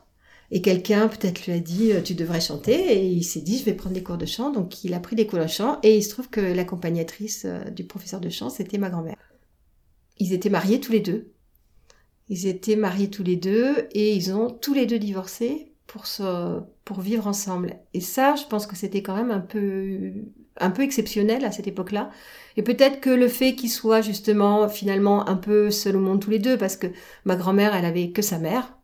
Et 0.50 0.62
quelqu'un 0.62 1.09
peut-être 1.09 1.47
lui 1.47 1.53
a 1.53 1.61
dit 1.61 1.93
euh, 1.93 2.00
tu 2.00 2.15
devrais 2.15 2.41
chanter 2.41 2.73
et 2.73 3.06
il 3.06 3.23
s'est 3.23 3.43
dit 3.43 3.59
je 3.59 3.65
vais 3.65 3.75
prendre 3.75 3.95
des 3.95 4.03
cours 4.03 4.17
de 4.17 4.25
chant 4.25 4.50
donc 4.50 4.83
il 4.83 4.95
a 4.95 4.99
pris 4.99 5.15
des 5.15 5.27
cours 5.27 5.41
de 5.41 5.47
chant 5.47 5.79
et 5.83 5.99
il 5.99 6.03
se 6.03 6.09
trouve 6.09 6.31
que 6.31 6.41
l'accompagnatrice 6.41 7.45
euh, 7.45 7.64
du 7.69 7.85
professeur 7.85 8.19
de 8.19 8.31
chant 8.31 8.49
c'était 8.49 8.78
ma 8.78 8.88
grand-mère. 8.88 9.17
Ils 10.19 10.33
étaient 10.33 10.49
mariés 10.49 10.81
tous 10.81 10.93
les 10.93 11.00
deux. 11.00 11.33
Ils 12.31 12.47
étaient 12.47 12.76
mariés 12.76 13.11
tous 13.11 13.23
les 13.23 13.37
deux 13.37 13.88
et 13.93 14.14
ils 14.14 14.33
ont 14.33 14.49
tous 14.50 14.73
les 14.73 14.87
deux 14.87 14.99
divorcé 14.99 15.75
pour 15.87 16.07
pour 16.85 17.00
vivre 17.00 17.26
ensemble. 17.26 17.76
Et 17.95 18.00
ça, 18.00 18.35
je 18.35 18.45
pense 18.45 18.67
que 18.67 18.76
c'était 18.76 19.02
quand 19.02 19.17
même 19.17 19.31
un 19.31 19.40
peu 19.40 20.12
un 20.61 20.71
peu 20.71 20.83
exceptionnel 20.83 21.45
à 21.45 21.53
cette 21.53 21.67
époque-là. 21.67 22.11
Et 22.57 22.62
peut-être 22.62 23.00
que 23.00 23.11
le 23.11 23.29
fait 23.29 23.55
qu'ils 23.55 23.71
soient 23.71 24.00
justement 24.00 24.69
finalement 24.69 25.29
un 25.29 25.37
peu 25.37 25.71
seuls 25.71 25.97
au 25.97 26.00
monde 26.00 26.21
tous 26.21 26.31
les 26.31 26.38
deux, 26.38 26.57
parce 26.57 26.77
que 26.77 26.88
ma 27.25 27.37
grand-mère, 27.37 27.75
elle 27.75 27.85
avait 27.85 28.11
que 28.11 28.23
sa 28.23 28.38
mère, 28.38 28.75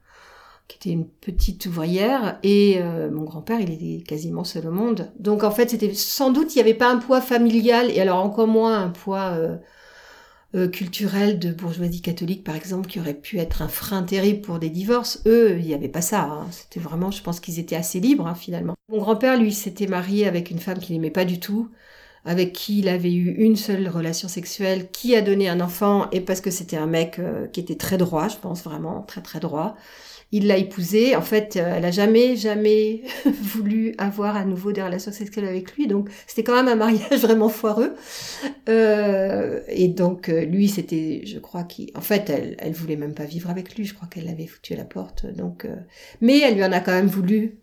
qui 0.69 0.77
était 0.77 0.91
une 0.91 1.09
petite 1.09 1.67
ouvrière, 1.67 2.39
et 2.43 2.77
euh, 2.79 3.11
mon 3.11 3.25
grand-père, 3.25 3.61
il 3.61 3.71
était 3.71 4.05
quasiment 4.05 4.45
seul 4.45 4.69
au 4.69 4.71
monde. 4.71 5.13
Donc 5.19 5.43
en 5.43 5.51
fait, 5.51 5.71
c'était 5.71 5.93
sans 5.93 6.31
doute, 6.31 6.55
il 6.55 6.59
n'y 6.59 6.63
avait 6.63 6.75
pas 6.75 6.91
un 6.91 6.99
poids 6.99 7.21
familial, 7.21 7.91
et 7.91 8.01
alors 8.01 8.25
encore 8.25 8.47
moins 8.47 8.81
un 8.81 8.91
poids 8.91 9.33
euh, 9.35 9.57
euh, 10.55 10.69
culturel 10.69 11.39
de 11.39 11.53
bourgeoisie 11.53 12.01
catholique, 12.03 12.45
par 12.45 12.57
exemple, 12.57 12.89
qui 12.89 13.01
aurait 13.01 13.15
pu 13.15 13.39
être 13.39 13.63
un 13.63 13.69
frein 13.69 14.03
terrible 14.03 14.41
pour 14.41 14.59
des 14.59 14.71
divorces. 14.71 15.23
Eux, 15.27 15.57
il 15.59 15.67
n'y 15.67 15.75
avait 15.75 15.89
pas 15.89 16.01
ça. 16.01 16.23
Hein. 16.23 16.47
C'était 16.51 16.81
vraiment, 16.81 17.11
je 17.11 17.23
pense 17.23 17.41
qu'ils 17.41 17.59
étaient 17.59 17.77
assez 17.77 18.01
libres, 18.01 18.27
hein, 18.27 18.35
finalement. 18.35 18.75
Mon 18.89 18.99
grand-père, 18.99 19.39
lui, 19.39 19.53
s'était 19.53 19.87
marié 19.87 20.27
avec 20.27 20.51
une 20.51 20.59
femme 20.59 20.79
qu'il 20.79 20.95
n'aimait 20.95 21.11
pas 21.11 21.25
du 21.25 21.41
tout 21.41 21.71
avec 22.25 22.53
qui 22.53 22.79
il 22.79 22.89
avait 22.89 23.13
eu 23.13 23.35
une 23.35 23.57
seule 23.57 23.89
relation 23.89 24.29
sexuelle, 24.29 24.91
qui 24.91 25.15
a 25.15 25.21
donné 25.23 25.49
un 25.49 25.61
enfant, 25.61 26.09
et 26.11 26.21
parce 26.21 26.41
que 26.41 26.51
c'était 26.51 26.77
un 26.77 26.87
mec 26.87 27.19
euh, 27.19 27.47
qui 27.49 27.61
était 27.61 27.77
très 27.77 27.99
droit, 27.99 28.29
je 28.29 28.37
pense 28.37 28.65
vraiment, 28.65 29.03
très 29.03 29.21
très 29.21 29.41
droit. 29.41 29.77
Il 30.37 30.49
l'a 30.49 30.57
épousée. 30.57 31.15
En 31.15 31.23
fait, 31.23 31.55
euh, 31.55 31.75
elle 31.77 31.85
a 31.85 31.93
jamais, 31.93 32.35
jamais 32.35 33.03
voulu 33.25 33.95
avoir 33.99 34.35
à 34.35 34.45
nouveau 34.45 34.73
des 34.73 34.83
relations 34.83 35.13
sexuelles 35.13 35.45
avec 35.45 35.77
lui. 35.77 35.87
Donc, 35.87 36.11
c'était 36.27 36.43
quand 36.43 36.57
même 36.57 36.67
un 36.67 36.75
mariage 36.75 37.21
vraiment 37.23 37.49
foireux. 37.49 37.95
Euh, 38.69 39.61
et 39.69 39.87
donc, 39.87 40.29
euh, 40.29 40.45
lui, 40.45 40.67
c'était, 40.67 41.23
je 41.25 41.39
crois 41.39 41.63
qu'il, 41.63 41.93
en 41.95 42.01
fait, 42.01 42.31
elle, 42.31 42.57
elle 42.59 42.73
voulait 42.73 42.97
même 42.97 43.15
pas 43.15 43.27
vivre 43.27 43.49
avec 43.49 43.77
lui. 43.77 43.85
Je 43.85 43.95
crois 43.95 44.09
qu'elle 44.09 44.25
l'avait 44.25 44.49
foutu 44.49 44.75
à 44.75 44.77
la 44.77 44.85
porte. 44.85 45.25
Donc, 45.25 45.69
mais 46.21 46.41
elle 46.41 46.57
lui 46.57 46.65
en 46.65 46.73
a 46.73 46.81
quand 46.81 46.91
même 46.91 47.07
voulu 47.07 47.61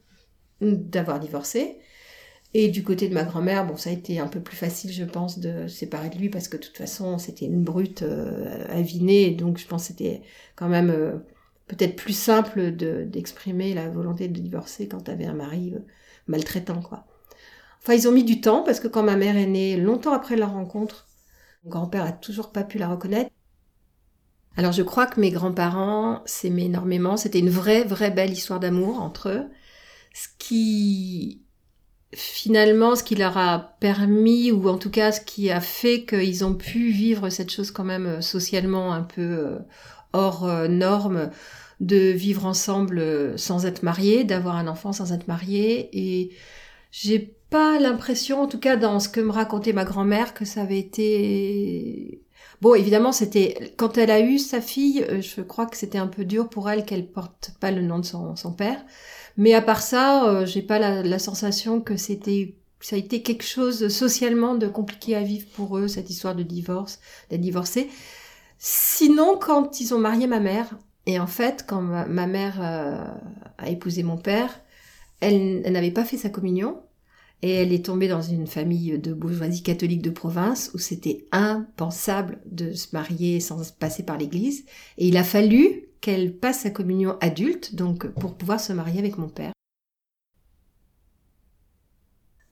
d'avoir 0.61 1.19
divorcé. 1.19 1.75
Et 2.53 2.69
du 2.69 2.83
côté 2.83 3.09
de 3.09 3.13
ma 3.13 3.23
grand-mère, 3.25 3.67
bon, 3.67 3.75
ça 3.75 3.89
a 3.89 3.93
été 3.93 4.19
un 4.19 4.27
peu 4.27 4.39
plus 4.39 4.55
facile, 4.55 4.93
je 4.93 5.03
pense, 5.03 5.39
de 5.39 5.67
séparer 5.67 6.09
de 6.09 6.17
lui 6.17 6.29
parce 6.29 6.47
que 6.47 6.55
de 6.55 6.61
toute 6.61 6.77
façon, 6.77 7.17
c'était 7.17 7.47
une 7.47 7.63
brute 7.63 8.05
avinée. 8.69 9.31
Donc, 9.31 9.57
je 9.57 9.67
pense 9.67 9.81
que 9.81 9.87
c'était 9.89 10.21
quand 10.55 10.69
même 10.69 11.21
peut-être 11.71 11.95
plus 11.95 12.17
simple 12.17 12.71
d'exprimer 12.71 13.73
la 13.73 13.87
volonté 13.87 14.27
de 14.27 14.39
divorcer 14.39 14.89
quand 14.89 15.05
tu 15.05 15.11
avais 15.11 15.25
un 15.25 15.33
mari 15.33 15.73
euh, 15.73 15.79
maltraitant, 16.27 16.81
quoi. 16.81 17.05
Enfin, 17.81 17.93
ils 17.93 18.07
ont 18.07 18.11
mis 18.11 18.25
du 18.25 18.41
temps 18.41 18.61
parce 18.61 18.79
que 18.79 18.89
quand 18.89 19.03
ma 19.03 19.15
mère 19.15 19.37
est 19.37 19.47
née, 19.47 19.77
longtemps 19.77 20.13
après 20.13 20.35
leur 20.35 20.51
rencontre, 20.51 21.07
mon 21.63 21.71
grand-père 21.71 22.03
a 22.03 22.11
toujours 22.11 22.51
pas 22.51 22.63
pu 22.63 22.77
la 22.77 22.89
reconnaître. 22.89 23.31
Alors 24.57 24.73
je 24.73 24.83
crois 24.83 25.07
que 25.07 25.19
mes 25.19 25.31
grands-parents 25.31 26.21
s'aimaient 26.25 26.65
énormément. 26.65 27.15
C'était 27.15 27.39
une 27.39 27.49
vraie, 27.49 27.85
vraie 27.85 28.11
belle 28.11 28.31
histoire 28.33 28.59
d'amour 28.59 29.01
entre 29.01 29.29
eux. 29.29 29.45
Ce 30.13 30.27
qui, 30.37 31.41
finalement, 32.13 32.95
ce 32.95 33.03
qui 33.03 33.15
leur 33.15 33.37
a 33.37 33.77
permis, 33.79 34.51
ou 34.51 34.67
en 34.67 34.77
tout 34.77 34.91
cas 34.91 35.13
ce 35.13 35.21
qui 35.21 35.49
a 35.49 35.61
fait 35.61 36.03
qu'ils 36.03 36.43
ont 36.43 36.53
pu 36.53 36.91
vivre 36.91 37.29
cette 37.29 37.49
chose 37.49 37.71
quand 37.71 37.85
même 37.85 38.05
euh, 38.07 38.21
socialement 38.21 38.93
un 38.93 39.03
peu 39.03 39.21
euh, 39.21 39.59
hors 40.13 40.45
norme, 40.67 41.31
de 41.81 42.11
vivre 42.11 42.45
ensemble 42.45 43.37
sans 43.37 43.65
être 43.65 43.83
mariés, 43.83 44.23
d'avoir 44.23 44.55
un 44.55 44.67
enfant 44.67 44.93
sans 44.93 45.11
être 45.11 45.27
mariés. 45.27 45.89
Et 45.93 46.31
j'ai 46.91 47.35
pas 47.49 47.79
l'impression, 47.79 48.41
en 48.41 48.47
tout 48.47 48.59
cas 48.59 48.77
dans 48.77 48.99
ce 48.99 49.09
que 49.09 49.19
me 49.19 49.31
racontait 49.31 49.73
ma 49.73 49.83
grand-mère, 49.83 50.33
que 50.33 50.45
ça 50.45 50.61
avait 50.61 50.79
été 50.79 52.23
Bon, 52.61 52.75
évidemment, 52.75 53.11
c'était 53.11 53.73
quand 53.77 53.97
elle 53.97 54.11
a 54.11 54.19
eu 54.19 54.37
sa 54.37 54.61
fille, 54.61 55.03
euh, 55.09 55.19
je 55.19 55.41
crois 55.41 55.65
que 55.65 55.75
c'était 55.75 55.97
un 55.97 56.07
peu 56.07 56.25
dur 56.25 56.47
pour 56.47 56.69
elle 56.69 56.85
qu'elle 56.85 57.07
porte 57.11 57.53
pas 57.59 57.71
le 57.71 57.81
nom 57.81 57.97
de 57.97 58.05
son, 58.05 58.53
père. 58.55 58.85
Mais 59.35 59.53
à 59.55 59.61
part 59.63 59.81
ça, 59.81 60.29
euh, 60.29 60.45
j'ai 60.45 60.61
pas 60.61 60.77
la, 60.77 61.19
sensation 61.19 61.81
que 61.81 61.97
c'était 61.97 62.55
ça 62.79 62.95
a 62.95 62.99
été 62.99 63.21
quelque 63.21 63.43
chose 63.43 63.89
socialement 63.89 64.55
de 64.55 64.67
compliqué 64.67 65.15
à 65.15 65.21
vivre 65.21 65.47
pour 65.53 65.77
eux 65.77 65.87
cette 65.87 66.09
histoire 66.09 66.35
de 66.35 66.43
divorce, 66.43 66.99
d'être 67.29 67.41
divorcés. 67.41 67.89
Sinon, 68.57 69.37
quand 69.39 69.79
ils 69.81 69.93
ont 69.93 69.99
marié 69.99 70.27
ma 70.27 70.39
mère, 70.39 70.77
et 71.05 71.19
en 71.19 71.27
fait, 71.27 71.65
quand 71.67 71.81
ma, 71.81 72.27
mère 72.27 72.59
euh, 72.61 73.03
a 73.57 73.69
épousé 73.69 74.03
mon 74.03 74.17
père, 74.17 74.61
elle 75.19 75.61
n'avait 75.71 75.91
pas 75.91 76.05
fait 76.05 76.17
sa 76.17 76.29
communion. 76.29 76.81
Et 77.43 77.55
elle 77.55 77.73
est 77.73 77.85
tombée 77.85 78.07
dans 78.07 78.21
une 78.21 78.45
famille 78.45 78.99
de 78.99 79.13
bourgeoisie 79.13 79.63
catholique 79.63 80.03
de 80.03 80.11
province 80.11 80.69
où 80.75 80.77
c'était 80.77 81.25
impensable 81.31 82.39
de 82.45 82.71
se 82.73 82.89
marier 82.93 83.39
sans 83.39 83.71
passer 83.73 84.03
par 84.03 84.19
l'église. 84.19 84.65
Et 84.99 85.07
il 85.07 85.17
a 85.17 85.23
fallu 85.23 85.87
qu'elle 86.01 86.37
passe 86.37 86.61
sa 86.61 86.69
communion 86.69 87.17
adulte, 87.19 87.73
donc 87.73 88.07
pour 88.07 88.35
pouvoir 88.35 88.59
se 88.59 88.73
marier 88.73 88.99
avec 88.99 89.17
mon 89.17 89.27
père. 89.27 89.53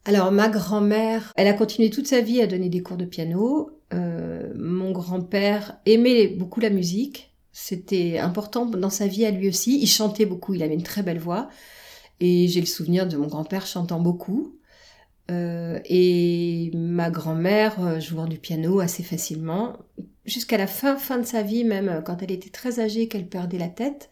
Alors 0.06 0.32
ma 0.32 0.50
grand-mère, 0.50 1.34
elle 1.36 1.48
a 1.48 1.53
continué 1.53 1.91
toute 1.91 2.08
sa 2.08 2.22
vie 2.22 2.41
à 2.41 2.48
donner 2.48 2.70
des 2.70 2.82
cours 2.82 2.98
de 2.98 3.06
piano. 3.06 3.70
Euh, 3.94 4.51
mon 4.56 4.91
grand-père 4.91 5.77
aimait 5.86 6.27
beaucoup 6.27 6.60
la 6.60 6.72
musique. 6.72 7.28
C'était 7.62 8.20
important 8.20 8.66
dans 8.66 8.89
sa 8.89 9.06
vie 9.06 9.25
à 9.25 9.32
lui 9.32 9.50
aussi. 9.50 9.80
Il 9.82 9.88
chantait 9.88 10.25
beaucoup, 10.25 10.54
il 10.54 10.63
avait 10.63 10.74
une 10.74 10.82
très 10.82 11.04
belle 11.04 11.20
voix. 11.20 11.50
Et 12.22 12.48
j'ai 12.48 12.62
le 12.62 12.66
souvenir 12.66 13.06
de 13.06 13.18
mon 13.18 13.28
grand-père 13.28 13.68
chantant 13.68 14.00
beaucoup. 14.00 14.56
Euh, 15.30 15.78
et 15.86 16.72
ma 16.74 17.12
grand-mère 17.12 17.75
euh, 17.86 18.00
jouant 18.00 18.28
du 18.28 18.38
piano 18.39 18.80
assez 18.80 19.04
facilement, 19.04 19.78
jusqu'à 20.25 20.58
la 20.58 20.68
fin, 20.68 20.96
fin 20.96 21.18
de 21.20 21.25
sa 21.25 21.44
vie, 21.44 21.66
même 21.66 21.89
euh, 21.89 22.01
quand 22.01 22.24
elle 22.24 22.32
était 22.32 22.50
très 22.50 22.80
âgée, 22.80 23.10
qu'elle 23.10 23.28
perdait 23.28 23.58
la 23.58 23.68
tête. 23.68 24.10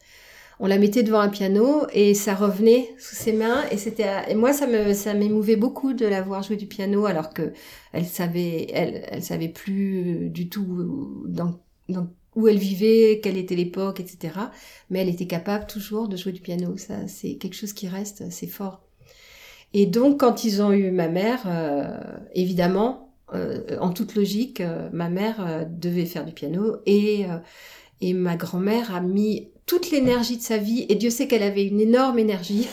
On 0.60 0.66
la 0.66 0.78
mettait 0.78 1.02
devant 1.02 1.20
un 1.20 1.30
piano 1.30 1.86
et 1.92 2.12
ça 2.14 2.34
revenait 2.34 2.94
sous 2.98 3.14
ses 3.16 3.32
mains 3.32 3.64
et 3.70 3.78
c'était 3.78 4.08
et 4.28 4.34
moi 4.34 4.52
ça 4.52 4.66
me 4.66 4.92
ça 4.92 5.14
m'émouvait 5.14 5.56
beaucoup 5.56 5.92
de 5.94 6.04
la 6.04 6.20
voir 6.20 6.42
jouer 6.42 6.56
du 6.56 6.66
piano 6.66 7.06
alors 7.06 7.32
que 7.32 7.52
elle 7.92 8.06
savait 8.06 8.66
elle 8.72 9.04
elle 9.08 9.22
savait 9.22 9.48
plus 9.48 10.30
du 10.30 10.48
tout 10.48 11.24
dans, 11.28 11.60
où 12.38 12.46
elle 12.46 12.56
vivait, 12.56 13.18
quelle 13.20 13.36
était 13.36 13.56
l'époque, 13.56 13.98
etc. 13.98 14.32
Mais 14.90 15.00
elle 15.00 15.08
était 15.08 15.26
capable 15.26 15.66
toujours 15.66 16.06
de 16.06 16.16
jouer 16.16 16.30
du 16.30 16.40
piano. 16.40 16.76
Ça, 16.76 17.08
c'est 17.08 17.34
quelque 17.34 17.56
chose 17.56 17.72
qui 17.72 17.88
reste, 17.88 18.30
c'est 18.30 18.46
fort. 18.46 18.80
Et 19.74 19.86
donc, 19.86 20.20
quand 20.20 20.44
ils 20.44 20.62
ont 20.62 20.70
eu 20.70 20.92
ma 20.92 21.08
mère, 21.08 21.42
euh, 21.46 21.98
évidemment, 22.36 23.12
euh, 23.34 23.76
en 23.80 23.90
toute 23.90 24.14
logique, 24.14 24.60
euh, 24.60 24.88
ma 24.92 25.08
mère 25.08 25.66
devait 25.68 26.06
faire 26.06 26.24
du 26.24 26.32
piano 26.32 26.76
et, 26.86 27.26
et 28.00 28.14
ma 28.14 28.36
grand-mère 28.36 28.94
a 28.94 29.00
mis 29.00 29.50
toute 29.66 29.90
l'énergie 29.90 30.36
de 30.36 30.42
sa 30.42 30.58
vie, 30.58 30.86
et 30.88 30.94
Dieu 30.94 31.10
sait 31.10 31.26
qu'elle 31.26 31.42
avait 31.42 31.66
une 31.66 31.80
énorme 31.80 32.20
énergie. 32.20 32.68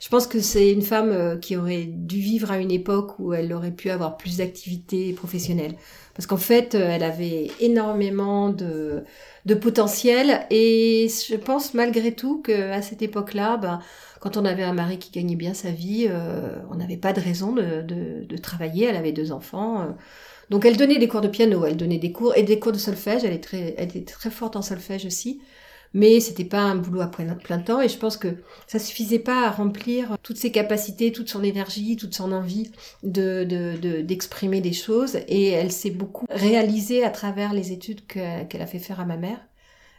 Je 0.00 0.08
pense 0.08 0.26
que 0.26 0.40
c'est 0.40 0.72
une 0.72 0.82
femme 0.82 1.38
qui 1.40 1.56
aurait 1.56 1.84
dû 1.84 2.18
vivre 2.18 2.50
à 2.50 2.58
une 2.58 2.70
époque 2.70 3.18
où 3.18 3.34
elle 3.34 3.52
aurait 3.52 3.70
pu 3.70 3.90
avoir 3.90 4.16
plus 4.16 4.38
d'activités 4.38 5.12
professionnelles. 5.12 5.76
Parce 6.14 6.26
qu'en 6.26 6.38
fait, 6.38 6.74
elle 6.74 7.02
avait 7.02 7.50
énormément 7.60 8.48
de, 8.48 9.04
de 9.46 9.54
potentiel, 9.54 10.46
et 10.50 11.08
je 11.28 11.36
pense 11.36 11.74
malgré 11.74 12.14
tout 12.14 12.40
qu'à 12.42 12.82
cette 12.82 13.02
époque-là, 13.02 13.58
ben, 13.58 13.80
quand 14.20 14.36
on 14.36 14.44
avait 14.44 14.62
un 14.62 14.74
mari 14.74 14.98
qui 14.98 15.10
gagnait 15.10 15.34
bien 15.34 15.54
sa 15.54 15.70
vie, 15.70 16.06
euh, 16.08 16.56
on 16.70 16.76
n'avait 16.76 16.98
pas 16.98 17.12
de 17.14 17.20
raison 17.20 17.52
de, 17.52 17.82
de, 17.82 18.36
travailler. 18.36 18.86
Elle 18.86 18.96
avait 18.96 19.12
deux 19.12 19.32
enfants. 19.32 19.80
Euh. 19.80 19.86
Donc 20.50 20.66
elle 20.66 20.76
donnait 20.76 20.98
des 20.98 21.08
cours 21.08 21.22
de 21.22 21.28
piano, 21.28 21.64
elle 21.64 21.76
donnait 21.76 21.98
des 21.98 22.12
cours 22.12 22.36
et 22.36 22.42
des 22.42 22.58
cours 22.58 22.72
de 22.72 22.78
solfège. 22.78 23.24
Elle, 23.24 23.40
elle 23.52 23.88
était 23.88 24.12
très 24.12 24.30
forte 24.30 24.56
en 24.56 24.62
solfège 24.62 25.06
aussi. 25.06 25.40
Mais 25.92 26.20
c'était 26.20 26.44
pas 26.44 26.60
un 26.60 26.76
boulot 26.76 27.00
à 27.00 27.08
plein, 27.08 27.58
temps 27.58 27.80
et 27.80 27.88
je 27.88 27.98
pense 27.98 28.16
que 28.16 28.28
ça 28.68 28.78
suffisait 28.78 29.18
pas 29.18 29.46
à 29.46 29.50
remplir 29.50 30.16
toutes 30.22 30.36
ses 30.36 30.52
capacités, 30.52 31.10
toute 31.10 31.28
son 31.28 31.42
énergie, 31.42 31.96
toute 31.96 32.14
son 32.14 32.30
envie 32.30 32.70
de, 33.02 34.02
d'exprimer 34.02 34.60
des 34.60 34.72
choses 34.72 35.18
et 35.26 35.48
elle 35.48 35.72
s'est 35.72 35.90
beaucoup 35.90 36.26
réalisée 36.30 37.04
à 37.04 37.10
travers 37.10 37.52
les 37.52 37.72
études 37.72 38.06
qu'elle 38.06 38.62
a 38.62 38.66
fait 38.66 38.78
faire 38.78 39.00
à 39.00 39.04
ma 39.04 39.16
mère. 39.16 39.40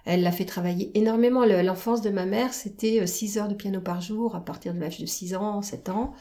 Elle 0.05 0.23
l'a 0.23 0.31
fait 0.31 0.45
travailler 0.45 0.91
énormément. 0.97 1.45
L'enfance 1.45 2.01
de 2.01 2.09
ma 2.09 2.25
mère, 2.25 2.53
c'était 2.53 3.05
6 3.05 3.37
euh, 3.37 3.41
heures 3.41 3.47
de 3.47 3.53
piano 3.53 3.81
par 3.81 4.01
jour 4.01 4.35
à 4.35 4.43
partir 4.43 4.73
de 4.73 4.79
l'âge 4.79 4.99
de 4.99 5.05
6 5.05 5.35
ans, 5.35 5.61
7 5.61 5.89
ans. 5.89 6.13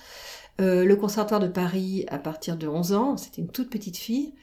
Euh, 0.60 0.84
le 0.84 0.96
conservatoire 0.96 1.40
de 1.40 1.48
Paris 1.48 2.04
à 2.08 2.18
partir 2.18 2.56
de 2.56 2.66
11 2.68 2.92
ans, 2.92 3.16
c'était 3.16 3.40
une 3.40 3.50
toute 3.50 3.70
petite 3.70 3.96
fille, 3.96 4.34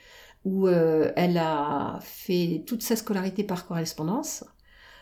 où 0.46 0.68
euh, 0.68 1.12
elle 1.16 1.38
a 1.38 2.00
fait 2.02 2.64
toute 2.66 2.82
sa 2.82 2.96
scolarité 2.96 3.44
par 3.44 3.68
correspondance. 3.68 4.44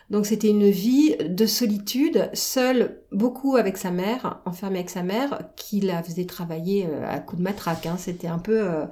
Donc 0.08 0.24
c'était 0.24 0.48
une 0.48 0.70
vie 0.70 1.16
de 1.16 1.46
solitude, 1.46 2.30
seule, 2.32 3.00
beaucoup 3.10 3.56
avec 3.56 3.76
sa 3.76 3.90
mère, 3.90 4.40
enfermée 4.44 4.78
avec 4.78 4.90
sa 4.90 5.02
mère, 5.02 5.40
qui 5.56 5.80
la 5.80 6.00
faisait 6.00 6.26
travailler 6.26 6.86
euh, 6.88 7.10
à 7.10 7.18
coups 7.18 7.38
de 7.38 7.42
matraque. 7.42 7.86
Hein. 7.86 7.96
C'était 7.98 8.28
un 8.28 8.38
peu, 8.38 8.60
euh, 8.60 8.84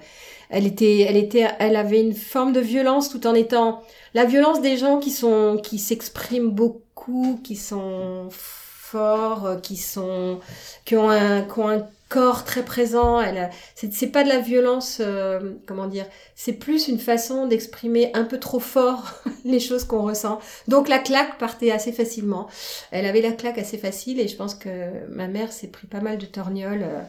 elle 0.50 0.66
était, 0.66 1.00
elle 1.00 1.16
était, 1.16 1.46
elle 1.60 1.76
avait 1.76 2.00
une 2.00 2.14
forme 2.14 2.52
de 2.52 2.58
violence 2.58 3.10
tout 3.10 3.28
en 3.28 3.34
étant 3.34 3.82
la 4.14 4.24
violence 4.24 4.60
des 4.60 4.76
gens 4.76 4.98
qui 4.98 5.10
sont, 5.10 5.60
qui 5.62 5.78
s'expriment 5.78 6.50
beaucoup, 6.50 7.38
qui 7.44 7.54
sont 7.54 8.26
forts, 8.30 9.46
euh, 9.46 9.56
qui 9.58 9.76
sont, 9.76 10.40
qui 10.84 10.96
ont 10.96 11.10
un, 11.10 11.42
qui 11.42 11.58
ont 11.60 11.68
un 11.68 11.86
corps 12.14 12.44
très 12.44 12.62
présent. 12.62 13.20
Elle, 13.20 13.50
c'est 13.74 14.06
pas 14.06 14.22
de 14.22 14.28
la 14.28 14.38
violence, 14.38 14.98
euh, 15.00 15.54
comment 15.66 15.88
dire. 15.88 16.06
C'est 16.36 16.52
plus 16.52 16.86
une 16.86 17.00
façon 17.00 17.48
d'exprimer 17.48 18.12
un 18.14 18.22
peu 18.22 18.38
trop 18.38 18.60
fort 18.60 19.20
les 19.44 19.58
choses 19.58 19.82
qu'on 19.82 20.02
ressent. 20.02 20.38
Donc 20.68 20.88
la 20.88 21.00
claque 21.00 21.38
partait 21.38 21.72
assez 21.72 21.90
facilement. 21.90 22.46
Elle 22.92 23.06
avait 23.06 23.20
la 23.20 23.32
claque 23.32 23.58
assez 23.58 23.78
facile 23.78 24.20
et 24.20 24.28
je 24.28 24.36
pense 24.36 24.54
que 24.54 24.68
ma 25.08 25.26
mère 25.26 25.52
s'est 25.52 25.66
pris 25.66 25.88
pas 25.88 26.00
mal 26.00 26.18
de 26.18 26.26
torgnoles. 26.26 26.84
Euh, 26.84 27.02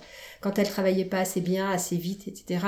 quand 0.45 0.59
elle 0.59 0.69
travaillait 0.69 1.05
pas 1.05 1.17
assez 1.17 1.41
bien, 1.41 1.71
assez 1.71 1.95
vite, 1.97 2.27
etc. 2.27 2.63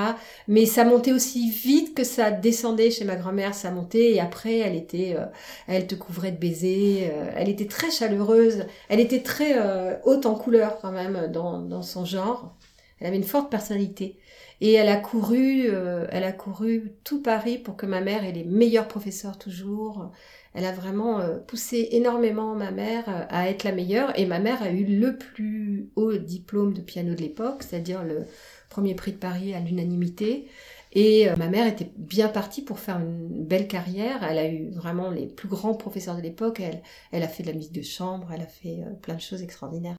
Mais 0.48 0.66
ça 0.66 0.84
montait 0.84 1.12
aussi 1.12 1.48
vite 1.48 1.94
que 1.94 2.02
ça 2.02 2.32
descendait 2.32 2.90
chez 2.90 3.04
ma 3.04 3.14
grand-mère, 3.14 3.54
ça 3.54 3.70
montait 3.70 4.14
et 4.14 4.20
après 4.20 4.58
elle 4.58 4.74
était, 4.74 5.14
euh, 5.16 5.26
elle 5.68 5.86
te 5.86 5.94
couvrait 5.94 6.32
de 6.32 6.38
baisers, 6.38 7.08
euh, 7.12 7.30
elle 7.36 7.48
était 7.48 7.68
très 7.68 7.92
chaleureuse, 7.92 8.66
elle 8.88 8.98
était 8.98 9.22
très 9.22 9.56
euh, 9.56 9.94
haute 10.02 10.26
en 10.26 10.34
couleur 10.34 10.80
quand 10.80 10.90
même 10.90 11.28
dans, 11.30 11.60
dans 11.60 11.82
son 11.82 12.04
genre. 12.04 12.56
Elle 12.98 13.06
avait 13.06 13.16
une 13.16 13.22
forte 13.22 13.48
personnalité. 13.48 14.18
Et 14.60 14.72
elle 14.72 14.88
a 14.88 14.96
couru, 14.96 15.68
elle 16.10 16.24
a 16.24 16.32
couru 16.32 16.90
tout 17.04 17.22
Paris 17.22 17.58
pour 17.58 17.76
que 17.76 17.86
ma 17.86 18.00
mère 18.00 18.24
ait 18.24 18.32
les 18.32 18.42
meilleurs 18.42 18.88
professeurs 18.88 19.38
toujours. 19.38 20.10
Elle 20.54 20.64
a 20.64 20.72
vraiment 20.72 21.20
euh, 21.20 21.38
poussé 21.38 21.88
énormément 21.92 22.54
ma 22.54 22.70
mère 22.70 23.04
euh, 23.08 23.24
à 23.28 23.48
être 23.48 23.64
la 23.64 23.72
meilleure 23.72 24.18
et 24.18 24.26
ma 24.26 24.38
mère 24.38 24.62
a 24.62 24.70
eu 24.70 24.84
le 24.84 25.16
plus 25.16 25.90
haut 25.96 26.16
diplôme 26.16 26.72
de 26.72 26.80
piano 26.80 27.14
de 27.14 27.20
l'époque, 27.20 27.62
c'est-à-dire 27.62 28.02
le 28.02 28.26
premier 28.70 28.94
prix 28.94 29.12
de 29.12 29.18
Paris 29.18 29.54
à 29.54 29.60
l'unanimité. 29.60 30.48
Et 30.92 31.28
euh, 31.28 31.36
ma 31.36 31.48
mère 31.48 31.66
était 31.66 31.90
bien 31.96 32.28
partie 32.28 32.62
pour 32.62 32.78
faire 32.78 32.98
une 32.98 33.44
belle 33.44 33.68
carrière. 33.68 34.24
Elle 34.24 34.38
a 34.38 34.48
eu 34.48 34.70
vraiment 34.70 35.10
les 35.10 35.26
plus 35.26 35.48
grands 35.48 35.74
professeurs 35.74 36.16
de 36.16 36.22
l'époque. 36.22 36.60
Elle, 36.60 36.82
elle 37.12 37.22
a 37.22 37.28
fait 37.28 37.42
de 37.42 37.48
la 37.48 37.54
musique 37.54 37.72
de 37.74 37.82
chambre, 37.82 38.28
elle 38.34 38.42
a 38.42 38.46
fait 38.46 38.84
plein 39.02 39.14
de 39.14 39.20
choses 39.20 39.42
extraordinaires 39.42 39.96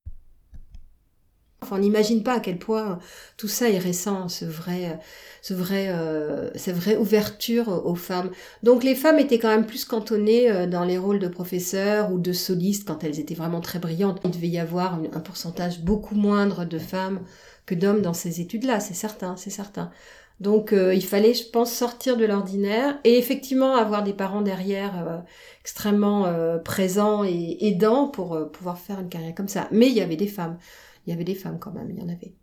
on 1.71 1.79
n'imagine 1.79 2.23
pas 2.23 2.35
à 2.35 2.39
quel 2.39 2.57
point 2.59 2.99
tout 3.37 3.47
ça 3.47 3.69
est 3.69 3.77
récent, 3.77 4.29
ce 4.29 4.45
vrai, 4.45 4.99
ce 5.41 5.53
vrai, 5.53 5.87
euh, 5.89 6.49
cette 6.55 6.75
vraie 6.75 6.97
ouverture 6.97 7.85
aux 7.85 7.95
femmes. 7.95 8.31
Donc 8.63 8.83
les 8.83 8.95
femmes 8.95 9.19
étaient 9.19 9.39
quand 9.39 9.49
même 9.49 9.65
plus 9.65 9.85
cantonnées 9.85 10.51
euh, 10.51 10.67
dans 10.67 10.83
les 10.83 10.97
rôles 10.97 11.19
de 11.19 11.27
professeurs 11.27 12.11
ou 12.11 12.19
de 12.19 12.33
solistes 12.33 12.87
quand 12.87 13.03
elles 13.03 13.19
étaient 13.19 13.35
vraiment 13.35 13.61
très 13.61 13.79
brillantes. 13.79 14.19
Il 14.25 14.31
devait 14.31 14.47
y 14.47 14.59
avoir 14.59 14.99
un 15.13 15.19
pourcentage 15.19 15.81
beaucoup 15.81 16.15
moindre 16.15 16.65
de 16.65 16.79
femmes 16.79 17.21
que 17.65 17.75
d'hommes 17.75 18.01
dans 18.01 18.13
ces 18.13 18.41
études-là, 18.41 18.79
c'est 18.79 18.93
certain, 18.95 19.35
c'est 19.37 19.49
certain. 19.49 19.91
Donc 20.39 20.71
euh, 20.71 20.93
il 20.93 21.03
fallait, 21.03 21.33
je 21.33 21.43
pense, 21.49 21.71
sortir 21.71 22.15
de 22.17 22.25
l'ordinaire 22.25 22.97
et 23.03 23.17
effectivement 23.17 23.75
avoir 23.75 24.03
des 24.03 24.13
parents 24.13 24.41
derrière 24.41 25.23
extrêmement 25.61 26.33
présents 26.63 27.23
et 27.23 27.57
aidants 27.61 28.07
pour 28.07 28.49
pouvoir 28.51 28.79
faire 28.79 28.99
une 28.99 29.09
carrière 29.09 29.35
comme 29.35 29.49
ça. 29.49 29.67
Mais 29.71 29.87
il 29.87 29.93
y 29.93 30.01
avait 30.01 30.15
des 30.15 30.27
femmes 30.27 30.57
il 31.05 31.11
y 31.11 31.13
avait 31.13 31.23
des 31.23 31.35
femmes 31.35 31.59
quand 31.59 31.71
même, 31.71 31.89
il 31.89 31.97
y 31.97 32.01
en 32.01 32.09
avait. 32.09 32.33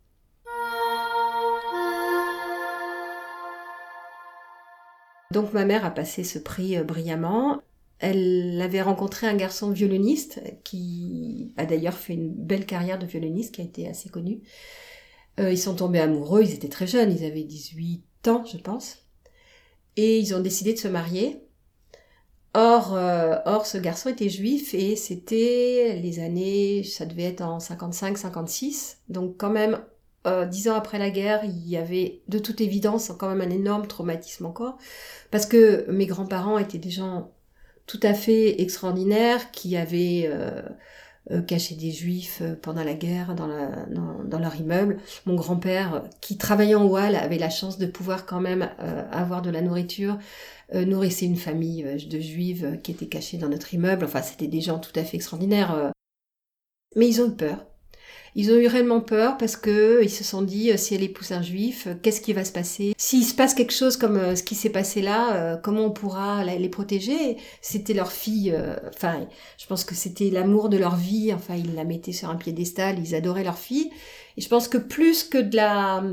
Donc 5.32 5.52
ma 5.52 5.64
mère 5.64 5.84
a 5.84 5.90
passé 5.90 6.24
ce 6.24 6.38
prix 6.38 6.76
euh, 6.76 6.84
brillamment. 6.84 7.60
elle 7.98 8.60
avait 8.62 8.82
rencontré 8.82 9.26
un 9.26 9.34
garçon 9.36 9.70
violoniste 9.70 10.40
qui 10.64 11.52
a 11.56 11.66
d'ailleurs 11.66 11.94
fait 11.98 12.14
une 12.14 12.32
belle 12.32 12.66
carrière 12.66 12.98
de 12.98 13.06
violoniste 13.06 13.54
qui 13.54 13.60
a 13.60 13.64
été 13.64 13.88
assez 13.88 14.08
connu. 14.08 14.40
Euh, 15.40 15.52
ils 15.52 15.58
sont 15.58 15.74
tombés 15.74 16.00
amoureux, 16.00 16.42
ils 16.42 16.54
étaient 16.54 16.68
très 16.68 16.86
jeunes, 16.86 17.12
ils 17.12 17.24
avaient 17.24 17.44
18 17.44 18.28
ans, 18.28 18.44
je 18.44 18.56
pense. 18.56 19.06
Et 19.96 20.18
ils 20.18 20.34
ont 20.34 20.40
décidé 20.40 20.72
de 20.72 20.78
se 20.78 20.88
marier. 20.88 21.45
Or, 22.58 22.94
euh, 22.96 23.36
or 23.44 23.66
ce 23.66 23.76
garçon 23.76 24.08
était 24.08 24.30
juif 24.30 24.72
et 24.72 24.96
c'était 24.96 26.00
les 26.02 26.20
années, 26.20 26.84
ça 26.84 27.04
devait 27.04 27.24
être 27.24 27.42
en 27.42 27.58
55-56. 27.58 28.96
Donc 29.10 29.36
quand 29.36 29.50
même, 29.50 29.78
euh, 30.26 30.46
dix 30.46 30.66
ans 30.70 30.74
après 30.74 30.98
la 30.98 31.10
guerre, 31.10 31.44
il 31.44 31.68
y 31.68 31.76
avait 31.76 32.22
de 32.28 32.38
toute 32.38 32.62
évidence 32.62 33.12
quand 33.18 33.28
même 33.28 33.46
un 33.46 33.54
énorme 33.54 33.86
traumatisme 33.86 34.46
encore. 34.46 34.78
Parce 35.30 35.44
que 35.44 35.84
mes 35.90 36.06
grands-parents 36.06 36.56
étaient 36.56 36.78
des 36.78 36.88
gens 36.88 37.30
tout 37.84 38.00
à 38.02 38.14
fait 38.14 38.62
extraordinaires 38.62 39.50
qui 39.50 39.76
avaient... 39.76 40.24
Euh, 40.26 40.62
cacher 41.46 41.74
des 41.74 41.90
juifs 41.90 42.38
euh, 42.40 42.54
pendant 42.60 42.84
la 42.84 42.94
guerre 42.94 43.34
dans, 43.34 43.48
dans, 44.24 44.38
leur 44.38 44.54
immeuble. 44.56 44.98
Mon 45.24 45.34
grand-père, 45.34 45.94
euh, 45.94 46.00
qui 46.20 46.36
travaillait 46.36 46.74
en 46.74 46.86
Wall, 46.86 47.16
avait 47.16 47.38
la 47.38 47.50
chance 47.50 47.78
de 47.78 47.86
pouvoir 47.86 48.26
quand 48.26 48.40
même 48.40 48.68
avoir 49.10 49.42
de 49.42 49.50
la 49.50 49.60
nourriture, 49.60 50.18
nourrissait 50.74 51.26
une 51.26 51.36
famille 51.36 51.82
de 51.82 52.20
juives 52.20 52.80
qui 52.82 52.92
étaient 52.92 53.06
cachées 53.06 53.38
dans 53.38 53.48
notre 53.48 53.72
immeuble. 53.74 54.04
Enfin, 54.04 54.22
c'était 54.22 54.46
des 54.46 54.60
gens 54.60 54.78
tout 54.78 54.92
à 54.98 55.04
fait 55.04 55.16
extraordinaires. 55.16 55.92
Mais 56.96 57.08
ils 57.08 57.20
ont 57.20 57.28
eu 57.28 57.36
peur. 57.36 57.66
Ils 58.38 58.52
ont 58.52 58.56
eu 58.56 58.66
réellement 58.66 59.00
peur 59.00 59.38
parce 59.38 59.56
que 59.56 60.02
ils 60.02 60.10
se 60.10 60.22
sont 60.22 60.42
dit 60.42 60.70
euh, 60.70 60.76
si 60.76 60.94
elle 60.94 61.02
épouse 61.02 61.32
un 61.32 61.40
juif, 61.40 61.86
euh, 61.86 61.94
qu'est-ce 62.00 62.20
qui 62.20 62.34
va 62.34 62.44
se 62.44 62.52
passer? 62.52 62.92
S'il 62.98 63.24
se 63.24 63.34
passe 63.34 63.54
quelque 63.54 63.72
chose 63.72 63.96
comme 63.96 64.18
euh, 64.18 64.36
ce 64.36 64.42
qui 64.42 64.54
s'est 64.54 64.68
passé 64.68 65.00
là, 65.00 65.56
comment 65.62 65.86
on 65.86 65.90
pourra 65.90 66.44
les 66.44 66.68
protéger? 66.68 67.38
C'était 67.62 67.94
leur 67.94 68.12
fille. 68.12 68.54
Enfin, 68.88 69.26
je 69.56 69.66
pense 69.66 69.84
que 69.84 69.94
c'était 69.94 70.28
l'amour 70.28 70.68
de 70.68 70.76
leur 70.76 70.96
vie. 70.96 71.32
Enfin, 71.32 71.54
ils 71.56 71.74
la 71.74 71.84
mettaient 71.84 72.12
sur 72.12 72.28
un 72.28 72.36
piédestal. 72.36 72.98
Ils 72.98 73.14
adoraient 73.14 73.42
leur 73.42 73.58
fille. 73.58 73.90
Et 74.36 74.42
je 74.42 74.48
pense 74.48 74.68
que 74.68 74.76
plus 74.76 75.24
que 75.24 75.38
de 75.38 75.56
la 75.56 76.04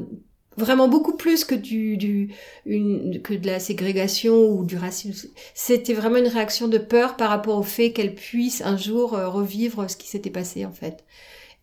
vraiment 0.55 0.87
beaucoup 0.87 1.17
plus 1.17 1.43
que 1.43 1.55
du, 1.55 1.97
du 1.97 2.31
une, 2.65 3.21
que 3.21 3.33
de 3.33 3.47
la 3.47 3.59
ségrégation 3.59 4.49
ou 4.49 4.63
du 4.63 4.77
racisme. 4.77 5.29
C'était 5.53 5.93
vraiment 5.93 6.17
une 6.17 6.27
réaction 6.27 6.69
de 6.69 6.77
peur 6.77 7.17
par 7.17 7.29
rapport 7.29 7.57
au 7.57 7.63
fait 7.63 7.91
qu'elle 7.91 8.15
puisse 8.15 8.61
un 8.61 8.77
jour 8.77 9.11
revivre 9.11 9.89
ce 9.89 9.97
qui 9.97 10.07
s'était 10.07 10.29
passé 10.29 10.65
en 10.65 10.71
fait. 10.71 11.03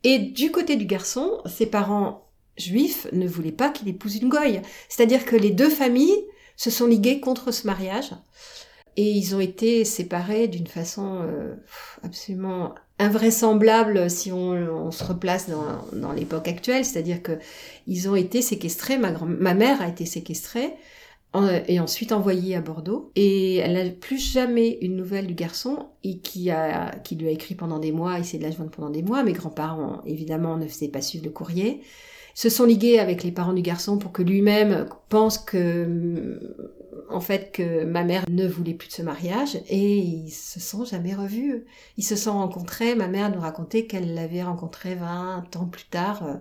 Et 0.05 0.19
du 0.19 0.51
côté 0.51 0.77
du 0.77 0.87
garçon, 0.87 1.41
ses 1.47 1.67
parents 1.67 2.27
juifs 2.57 3.07
ne 3.13 3.27
voulaient 3.27 3.53
pas 3.53 3.71
qu'il 3.71 3.89
épouse 3.89 4.17
une 4.17 4.29
goye. 4.29 4.63
C'est-à-dire 4.89 5.25
que 5.25 5.37
les 5.37 5.51
deux 5.51 5.71
familles 5.71 6.25
se 6.57 6.71
sont 6.71 6.87
liguées 6.87 7.21
contre 7.21 7.53
ce 7.53 7.67
mariage. 7.67 8.11
Et 8.97 9.11
ils 9.11 9.35
ont 9.35 9.41
été 9.41 9.85
séparés 9.85 10.49
d'une 10.49 10.67
façon 10.67 11.21
euh, 11.23 11.55
absolument 12.03 12.75
invraisemblable 12.99 14.11
si 14.11 14.31
on, 14.33 14.91
se 14.91 15.05
replace 15.05 15.49
dans, 15.93 16.13
l'époque 16.13 16.49
actuelle. 16.49 16.85
C'est-à-dire 16.85 17.23
que 17.23 17.39
ils 17.87 18.09
ont 18.09 18.17
été 18.17 18.43
séquestrés. 18.43 18.99
Ma, 18.99 19.13
ma 19.13 19.55
mère 19.55 19.81
a 19.81 19.89
été 19.89 20.05
séquestrée 20.05 20.75
et 21.69 21.79
ensuite 21.79 22.13
envoyée 22.13 22.57
à 22.57 22.61
Bordeaux. 22.61 23.13
Et 23.15 23.57
elle 23.57 23.75
n'a 23.75 23.91
plus 23.91 24.19
jamais 24.19 24.79
une 24.83 24.97
nouvelle 24.97 25.27
du 25.27 25.35
garçon 25.35 25.87
et 26.03 26.19
qui, 26.19 26.51
a, 26.51 26.91
qui 27.05 27.17
lui 27.17 27.29
a 27.29 27.31
écrit 27.31 27.55
pendant 27.55 27.79
des 27.79 27.93
mois, 27.93 28.19
essayé 28.19 28.39
de 28.39 28.45
la 28.45 28.51
joindre 28.51 28.71
pendant 28.71 28.91
des 28.91 29.03
mois. 29.03 29.23
Mes 29.23 29.33
grands-parents, 29.33 30.03
évidemment, 30.07 30.57
ne 30.57 30.67
faisaient 30.67 30.89
pas 30.89 31.03
suivre 31.03 31.25
le 31.25 31.31
courrier. 31.31 31.83
Se 32.35 32.49
sont 32.49 32.65
ligués 32.65 32.99
avec 32.99 33.23
les 33.23 33.33
parents 33.33 33.53
du 33.53 33.63
garçon 33.63 33.99
pour 33.99 34.13
que 34.13 34.23
lui-même 34.23 34.87
pense 35.09 35.39
que, 35.39 36.41
en 37.11 37.21
fait, 37.21 37.53
que 37.53 37.85
ma 37.85 38.05
mère 38.05 38.25
ne 38.29 38.47
voulait 38.47 38.75
plus 38.75 38.89
de 38.89 38.93
ce 38.93 39.03
mariage 39.03 39.57
et 39.69 39.99
ils 39.99 40.31
se 40.31 40.61
sont 40.61 40.85
jamais 40.85 41.15
revus. 41.15 41.65
Ils 41.97 42.05
se 42.05 42.17
sont 42.17 42.33
rencontrés. 42.33 42.95
Ma 42.95 43.09
mère 43.09 43.31
nous 43.31 43.41
racontait 43.41 43.87
qu'elle 43.87 44.15
l'avait 44.15 44.43
rencontré 44.43 44.95
20 44.95 45.57
ans 45.57 45.67
plus 45.67 45.87
tard 45.91 46.25
euh, 46.25 46.35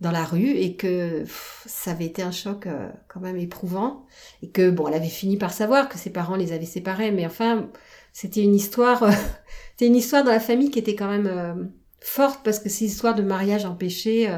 dans 0.00 0.10
la 0.10 0.24
rue 0.24 0.50
et 0.50 0.76
que 0.76 1.24
ça 1.66 1.90
avait 1.90 2.06
été 2.06 2.22
un 2.22 2.30
choc 2.30 2.66
euh, 2.66 2.88
quand 3.08 3.20
même 3.20 3.36
éprouvant 3.36 4.06
et 4.42 4.48
que 4.48 4.70
bon 4.70 4.88
elle 4.88 4.94
avait 4.94 5.08
fini 5.08 5.36
par 5.36 5.52
savoir 5.52 5.88
que 5.88 5.98
ses 5.98 6.10
parents 6.10 6.36
les 6.36 6.52
avaient 6.52 6.64
séparés 6.64 7.10
mais 7.10 7.26
enfin 7.26 7.68
c'était 8.12 8.42
une 8.42 8.54
histoire 8.54 9.02
euh, 9.02 9.10
c'était 9.72 9.86
une 9.86 9.96
histoire 9.96 10.24
dans 10.24 10.30
la 10.30 10.40
famille 10.40 10.70
qui 10.70 10.78
était 10.78 10.94
quand 10.94 11.08
même 11.08 11.26
euh, 11.26 11.54
forte 12.00 12.40
parce 12.42 12.58
que 12.58 12.70
ces 12.70 12.86
histoires 12.86 13.14
de 13.14 13.22
mariage 13.22 13.66
empêché 13.66 14.34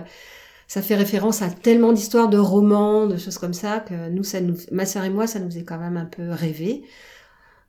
ça 0.66 0.82
fait 0.82 0.96
référence 0.96 1.42
à 1.42 1.48
tellement 1.48 1.92
d'histoires 1.92 2.28
de 2.28 2.38
romans 2.38 3.06
de 3.06 3.16
choses 3.16 3.38
comme 3.38 3.54
ça 3.54 3.78
que 3.78 4.08
nous 4.08 4.24
ça 4.24 4.40
nous 4.40 4.56
ma 4.72 4.84
sœur 4.84 5.04
et 5.04 5.10
moi 5.10 5.28
ça 5.28 5.38
nous 5.38 5.56
est 5.56 5.62
quand 5.62 5.78
même 5.78 5.96
un 5.96 6.06
peu 6.06 6.30
rêvé 6.30 6.82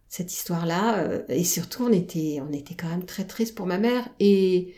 cette 0.10 0.34
histoire 0.34 0.66
là 0.66 1.08
et 1.30 1.44
surtout 1.44 1.86
on 1.86 1.92
était 1.92 2.42
on 2.42 2.52
était 2.52 2.74
quand 2.74 2.88
même 2.88 3.06
très 3.06 3.26
triste 3.26 3.54
pour 3.54 3.68
ma 3.68 3.78
mère 3.78 4.10
et 4.20 4.74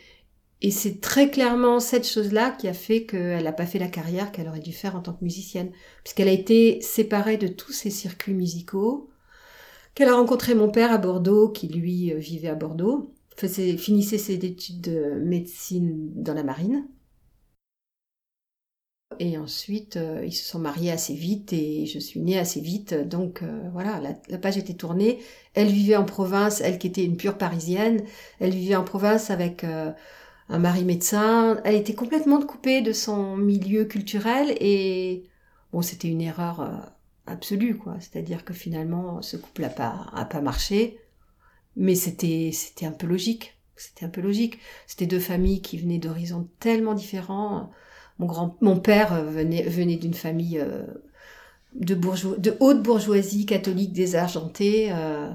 et 0.66 0.72
c'est 0.72 1.00
très 1.00 1.30
clairement 1.30 1.80
cette 1.80 2.08
chose-là 2.08 2.50
qui 2.50 2.68
a 2.68 2.74
fait 2.74 3.06
qu'elle 3.06 3.44
n'a 3.44 3.52
pas 3.52 3.68
fait 3.68 3.78
la 3.78 3.88
carrière 3.88 4.32
qu'elle 4.32 4.48
aurait 4.48 4.60
dû 4.60 4.74
faire 4.74 4.96
en 4.96 5.00
tant 5.00 5.14
que 5.14 5.24
musicienne, 5.24 5.72
puisqu'elle 6.04 6.28
a 6.28 6.32
été 6.32 6.82
séparée 6.82 7.38
de 7.38 7.48
tous 7.48 7.72
ses 7.72 7.92
circuits 7.92 8.34
musicaux, 8.34 9.12
qu'elle 9.94 10.10
a 10.10 10.16
rencontré 10.16 10.56
mon 10.56 10.72
père 10.72 10.92
à 10.92 10.98
Bordeaux, 10.98 11.50
qui 11.50 11.68
lui 11.68 12.12
euh, 12.12 12.18
vivait 12.18 12.48
à 12.48 12.56
Bordeaux, 12.56 13.14
faisait, 13.38 13.78
finissait 13.78 14.18
ses 14.18 14.34
études 14.34 14.82
de 14.82 15.20
médecine 15.24 16.10
dans 16.16 16.34
la 16.34 16.42
marine. 16.42 16.88
Et 19.20 19.38
ensuite, 19.38 19.98
euh, 19.98 20.24
ils 20.26 20.34
se 20.34 20.50
sont 20.50 20.58
mariés 20.58 20.92
assez 20.92 21.14
vite 21.14 21.54
et 21.54 21.86
je 21.86 22.00
suis 22.00 22.20
née 22.22 22.40
assez 22.40 22.60
vite. 22.60 22.96
Donc 23.08 23.44
euh, 23.44 23.70
voilà, 23.72 24.00
la, 24.00 24.16
la, 24.30 24.40
page 24.40 24.58
était 24.58 24.74
tournée. 24.74 25.20
Elle 25.54 25.68
vivait 25.68 25.96
en 25.96 26.06
province, 26.06 26.60
elle 26.62 26.80
qui 26.80 26.88
était 26.88 27.06
une 27.06 27.18
pure 27.18 27.38
parisienne. 27.38 28.04
Elle 28.40 28.56
vivait 28.56 28.76
en 28.76 28.84
province 28.84 29.30
avec 29.30 29.64
un 30.50 30.60
mari 30.60 30.84
médecin. 30.84 31.60
Elle 31.64 31.76
était 31.76 31.96
complètement 31.96 32.42
coupée 32.42 32.82
de 32.82 32.94
son 32.94 33.38
milieu 33.38 33.86
culturel 33.86 34.56
et 34.60 35.24
bon, 35.74 35.82
c'était 35.82 36.08
une 36.08 36.22
erreur 36.22 36.62
euh, 36.62 36.72
absolue, 37.28 37.78
quoi. 37.78 37.96
C'est-à-dire 38.00 38.46
que 38.46 38.54
finalement, 38.54 39.22
ce 39.22 39.38
couple 39.38 39.62
n'a 39.62 39.70
pas, 39.70 40.08
a 40.14 40.26
pas 40.26 40.42
marché, 40.42 41.00
mais 41.76 41.96
c'était, 41.96 42.52
un 42.84 42.92
peu 42.92 43.08
logique. 43.08 43.58
C'était 43.76 44.06
un 44.06 44.10
peu 44.10 44.22
logique. 44.22 44.60
C'était 44.88 45.08
deux 45.08 45.20
familles 45.20 45.62
qui 45.62 45.78
venaient 45.78 46.00
d'horizons 46.00 46.48
tellement 46.60 46.94
différents. 46.94 47.72
Mon 48.20 48.28
grand, 48.28 48.80
père 48.80 49.24
venait, 49.26 49.64
venait 49.64 49.98
d'une 49.98 50.14
famille 50.14 50.60
euh, 50.60 50.86
de 51.74 51.96
bourgeois, 51.96 52.38
de 52.38 52.56
haute 52.62 52.82
bourgeoisie 52.82 53.46
catholique 53.46 53.92
désargentée. 53.92 54.92
Euh, 54.92 55.30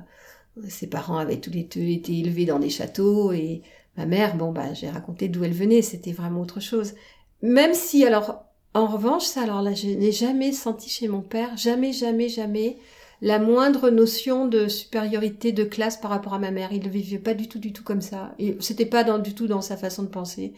ses 0.69 0.87
parents 0.87 1.19
avaient 1.19 1.41
tous 1.41 1.51
les 1.51 1.65
deux 1.65 1.83
été 1.83 2.19
élevés 2.19 2.47
dans 2.47 2.59
des 2.59 2.71
châteaux 2.71 3.33
et 3.33 3.63
Ma 3.97 4.07
mère, 4.07 4.37
bon, 4.37 4.53
bah, 4.53 4.73
j'ai 4.75 4.89
raconté 4.89 5.29
d'où 5.29 5.45
elle 5.45 5.53
venait, 5.53 5.83
c'était 5.83 6.13
vraiment 6.13 6.41
autre 6.41 6.61
chose. 6.61 6.95
Même 7.43 7.75
si, 7.75 8.05
alors, 8.05 8.45
en 8.75 8.87
revanche, 8.87 9.25
ça, 9.25 9.43
alors 9.43 9.63
là, 9.63 9.75
je 9.75 9.89
n'ai 9.89 10.13
jamais 10.13 10.53
senti 10.53 10.89
chez 10.89 11.09
mon 11.09 11.23
père, 11.23 11.57
jamais, 11.57 11.93
jamais, 11.93 12.29
jamais, 12.29 12.79
la 13.21 13.39
moindre 13.39 13.91
notion 13.91 14.47
de 14.47 14.69
supériorité 14.69 15.53
de 15.53 15.65
classe 15.65 15.97
par 15.97 16.11
rapport 16.11 16.35
à 16.35 16.39
ma 16.39 16.51
mère. 16.51 16.73
Il 16.73 16.85
ne 16.85 16.89
vivait 16.89 17.19
pas 17.19 17.35
du 17.35 17.49
tout, 17.49 17.59
du 17.59 17.73
tout 17.73 17.85
comme 17.85 18.01
ça. 18.01 18.35
Et 18.39 18.57
c'était 18.61 18.87
pas 18.87 19.05
dans, 19.05 19.19
du 19.19 19.35
tout 19.35 19.47
dans 19.47 19.61
sa 19.61 19.77
façon 19.77 20.03
de 20.05 20.09
penser. 20.09 20.55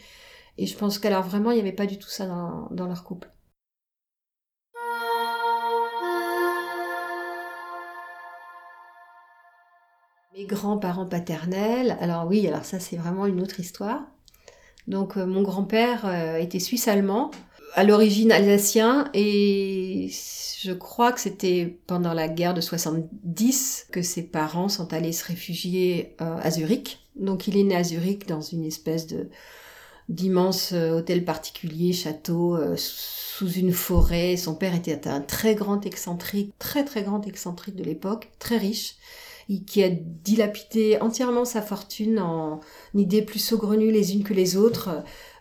Et 0.59 0.67
je 0.67 0.77
pense 0.77 0.99
qu'alors 0.99 1.23
vraiment, 1.25 1.51
il 1.51 1.55
n'y 1.55 1.61
avait 1.61 1.73
pas 1.73 1.87
du 1.87 1.99
tout 1.99 2.09
ça 2.09 2.27
dans, 2.27 2.69
dans 2.71 2.87
leur 2.87 3.05
couple. 3.05 3.31
Mes 10.35 10.47
grands-parents 10.47 11.05
paternels, 11.05 11.99
alors 12.01 12.27
oui, 12.27 12.47
alors 12.49 12.65
ça 12.65 12.81
c'est 12.81 12.97
vraiment 12.97 13.27
une 13.27 13.43
autre 13.43 13.61
histoire. 13.61 14.01
Donc 14.89 15.19
euh, 15.19 15.27
mon 15.27 15.43
grand-père 15.43 16.07
euh, 16.07 16.39
était 16.39 16.59
suisse-allemand, 16.59 17.31
à 17.75 17.85
l'origine 17.85 18.33
alsacien, 18.33 19.11
et 19.13 20.11
je 20.63 20.73
crois 20.73 21.13
que 21.13 21.21
c'était 21.21 21.79
pendant 21.87 22.15
la 22.15 22.29
guerre 22.29 22.55
de 22.55 22.63
70 22.63 23.89
que 23.93 24.01
ses 24.01 24.23
parents 24.23 24.71
sont 24.71 24.95
allés 24.95 25.13
se 25.13 25.27
réfugier 25.27 26.17
euh, 26.23 26.39
à 26.43 26.51
Zurich. 26.51 27.07
Donc 27.15 27.47
il 27.47 27.59
est 27.59 27.65
né 27.65 27.77
à 27.77 27.85
Zurich 27.85 28.27
dans 28.27 28.41
une 28.41 28.65
espèce 28.65 29.09
d'immense 30.09 30.73
hôtel 30.73 31.27
particulier, 31.27 31.93
château, 31.93 32.59
sous 32.77 33.51
une 33.53 33.73
forêt. 33.73 34.39
Son 34.39 34.55
père 34.55 34.75
était 34.75 35.07
un 35.09 35.21
très 35.21 35.55
grand 35.55 35.85
excentrique, 35.85 36.55
très 36.59 36.87
très 36.87 37.03
grand 37.03 37.27
excentrique 37.27 37.77
de 37.77 37.85
l'époque, 37.85 38.31
très 38.39 38.57
riche 38.57 38.97
qui 39.67 39.83
a 39.83 39.89
dilapidé 39.91 40.99
entièrement 41.01 41.45
sa 41.45 41.63
fortune 41.63 42.19
en 42.19 42.61
idées 42.95 43.23
plus 43.23 43.39
saugrenues 43.39 43.91
les 43.91 44.15
unes 44.15 44.25
que 44.25 44.35
les 44.35 44.57
autres. 44.57 44.91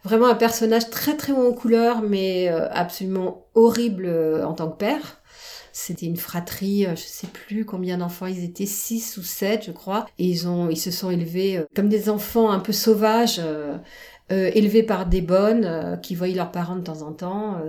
Vraiment 0.04 0.28
un 0.28 0.36
personnage 0.36 0.90
très 0.90 1.16
très 1.16 1.32
haut 1.32 1.50
en 1.50 1.54
couleur, 1.54 2.02
mais 2.02 2.50
euh, 2.50 2.68
absolument 2.72 3.46
horrible 3.54 4.06
euh, 4.08 4.46
en 4.46 4.54
tant 4.54 4.70
que 4.70 4.78
père. 4.78 5.22
C'était 5.74 6.08
une 6.08 6.18
fratrie, 6.18 6.86
euh, 6.86 6.96
je 6.96 7.04
sais 7.04 7.28
plus 7.28 7.66
combien 7.66 8.00
d'enfants 8.00 8.26
ils 8.26 8.44
étaient, 8.44 8.66
six 8.66 9.18
ou 9.18 9.24
sept, 9.24 9.66
je 9.66 9.72
crois. 9.72 10.08
Et 10.18 10.26
ils 10.26 10.48
ont, 10.48 10.70
ils 10.70 10.80
se 10.80 10.92
sont 10.92 11.12
élevés 11.12 11.64
comme 11.76 11.88
des 11.88 12.10
enfants 12.10 12.50
un 12.50 12.60
peu 12.60 12.74
sauvages, 12.74 13.42
élevés 14.30 14.84
par 14.84 15.06
des 15.08 15.22
bonnes 15.22 16.00
qui 16.02 16.16
voyaient 16.16 16.36
leurs 16.36 16.52
parents 16.52 16.78
de 16.78 16.84
temps 16.84 17.02
en 17.02 17.12
temps 17.12 17.62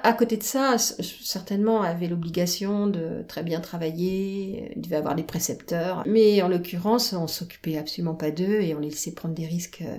À 0.00 0.12
côté 0.12 0.36
de 0.36 0.44
ça, 0.44 0.76
certainement 0.78 1.82
avait 1.82 2.06
l'obligation 2.06 2.86
de 2.86 3.24
très 3.26 3.42
bien 3.42 3.60
travailler, 3.60 4.72
il 4.76 4.80
devait 4.80 4.96
avoir 4.96 5.16
des 5.16 5.24
précepteurs, 5.24 6.04
mais 6.06 6.40
en 6.40 6.48
l'occurrence, 6.48 7.12
on 7.12 7.26
s'occupait 7.26 7.76
absolument 7.76 8.14
pas 8.14 8.30
d'eux 8.30 8.60
et 8.60 8.74
on 8.76 8.78
les 8.78 8.90
laissait 8.90 9.12
prendre 9.12 9.34
des 9.34 9.46
risques 9.46 9.82
euh, 9.84 9.98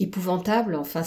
épouvantables. 0.00 0.74
Enfin, 0.74 1.02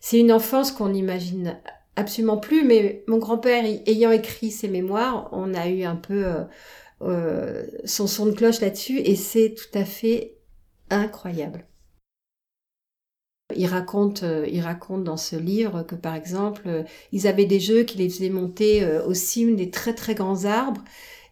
c'est 0.00 0.18
une 0.18 0.32
enfance 0.32 0.70
qu'on 0.70 0.90
n'imagine 0.90 1.58
absolument 1.96 2.36
plus, 2.36 2.62
mais 2.62 3.04
mon 3.06 3.16
grand-père 3.16 3.64
ayant 3.64 4.10
écrit 4.10 4.50
ses 4.50 4.68
mémoires, 4.68 5.30
on 5.32 5.54
a 5.54 5.68
eu 5.68 5.84
un 5.84 5.96
peu 5.96 6.26
euh, 6.26 6.44
euh, 7.00 7.66
son 7.86 8.06
son 8.06 8.26
de 8.26 8.32
cloche 8.32 8.60
là-dessus 8.60 8.98
et 8.98 9.16
c'est 9.16 9.54
tout 9.54 9.78
à 9.78 9.86
fait 9.86 10.36
incroyable. 10.90 11.64
Il 13.56 13.66
raconte, 13.66 14.22
euh, 14.22 14.46
il 14.50 14.60
raconte 14.60 15.04
dans 15.04 15.16
ce 15.16 15.36
livre 15.36 15.82
que 15.82 15.94
par 15.94 16.14
exemple, 16.14 16.62
euh, 16.66 16.82
ils 17.12 17.26
avaient 17.26 17.46
des 17.46 17.60
jeux 17.60 17.82
qui 17.84 17.98
les 17.98 18.08
faisaient 18.08 18.30
monter 18.30 18.82
euh, 18.82 19.04
aux 19.06 19.14
cimes 19.14 19.56
des 19.56 19.70
très 19.70 19.94
très 19.94 20.14
grands 20.14 20.44
arbres 20.44 20.82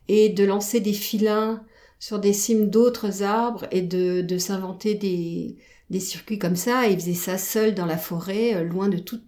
et 0.08 0.28
de 0.28 0.44
lancer 0.44 0.80
des 0.80 0.92
filins 0.92 1.62
sur 1.98 2.18
des 2.18 2.32
cimes 2.32 2.70
d'autres 2.70 3.22
arbres 3.22 3.66
et 3.70 3.82
de, 3.82 4.22
de 4.22 4.38
s'inventer 4.38 4.94
des, 4.94 5.56
des 5.90 6.00
circuits 6.00 6.38
comme 6.38 6.56
ça. 6.56 6.86
Ils 6.88 6.98
faisaient 6.98 7.14
ça 7.14 7.38
seuls 7.38 7.74
dans 7.74 7.86
la 7.86 7.98
forêt, 7.98 8.64
loin 8.64 8.88
de 8.88 8.98
tout 8.98 9.20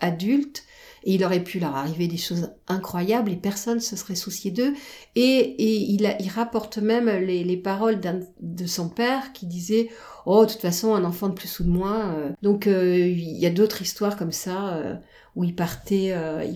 adulte. 0.00 0.64
Et 1.04 1.14
il 1.14 1.24
aurait 1.24 1.44
pu 1.44 1.60
leur 1.60 1.76
arriver 1.76 2.08
des 2.08 2.16
choses 2.16 2.50
incroyables 2.66 3.30
et 3.30 3.36
personne 3.36 3.80
se 3.80 3.94
serait 3.94 4.14
soucié 4.14 4.50
d'eux. 4.50 4.72
Et, 5.14 5.38
et 5.38 5.90
il, 5.90 6.28
rapporte 6.28 6.78
même 6.78 7.06
les, 7.06 7.44
les 7.44 7.56
paroles 7.56 8.00
de 8.40 8.66
son 8.66 8.88
père 8.88 9.32
qui 9.32 9.46
disait 9.46 9.90
oh 10.26 10.44
de 10.44 10.50
toute 10.52 10.60
façon 10.60 10.94
un 10.94 11.04
enfant 11.04 11.28
de 11.28 11.34
plus 11.34 11.60
ou 11.60 11.64
de 11.64 11.70
moins. 11.70 12.14
Euh. 12.14 12.30
Donc 12.42 12.66
euh, 12.66 12.96
il 12.96 13.38
y 13.38 13.46
a 13.46 13.50
d'autres 13.50 13.82
histoires 13.82 14.16
comme 14.16 14.32
ça 14.32 14.76
euh, 14.76 14.94
où 15.36 15.44
il 15.44 15.54
partait, 15.54 16.14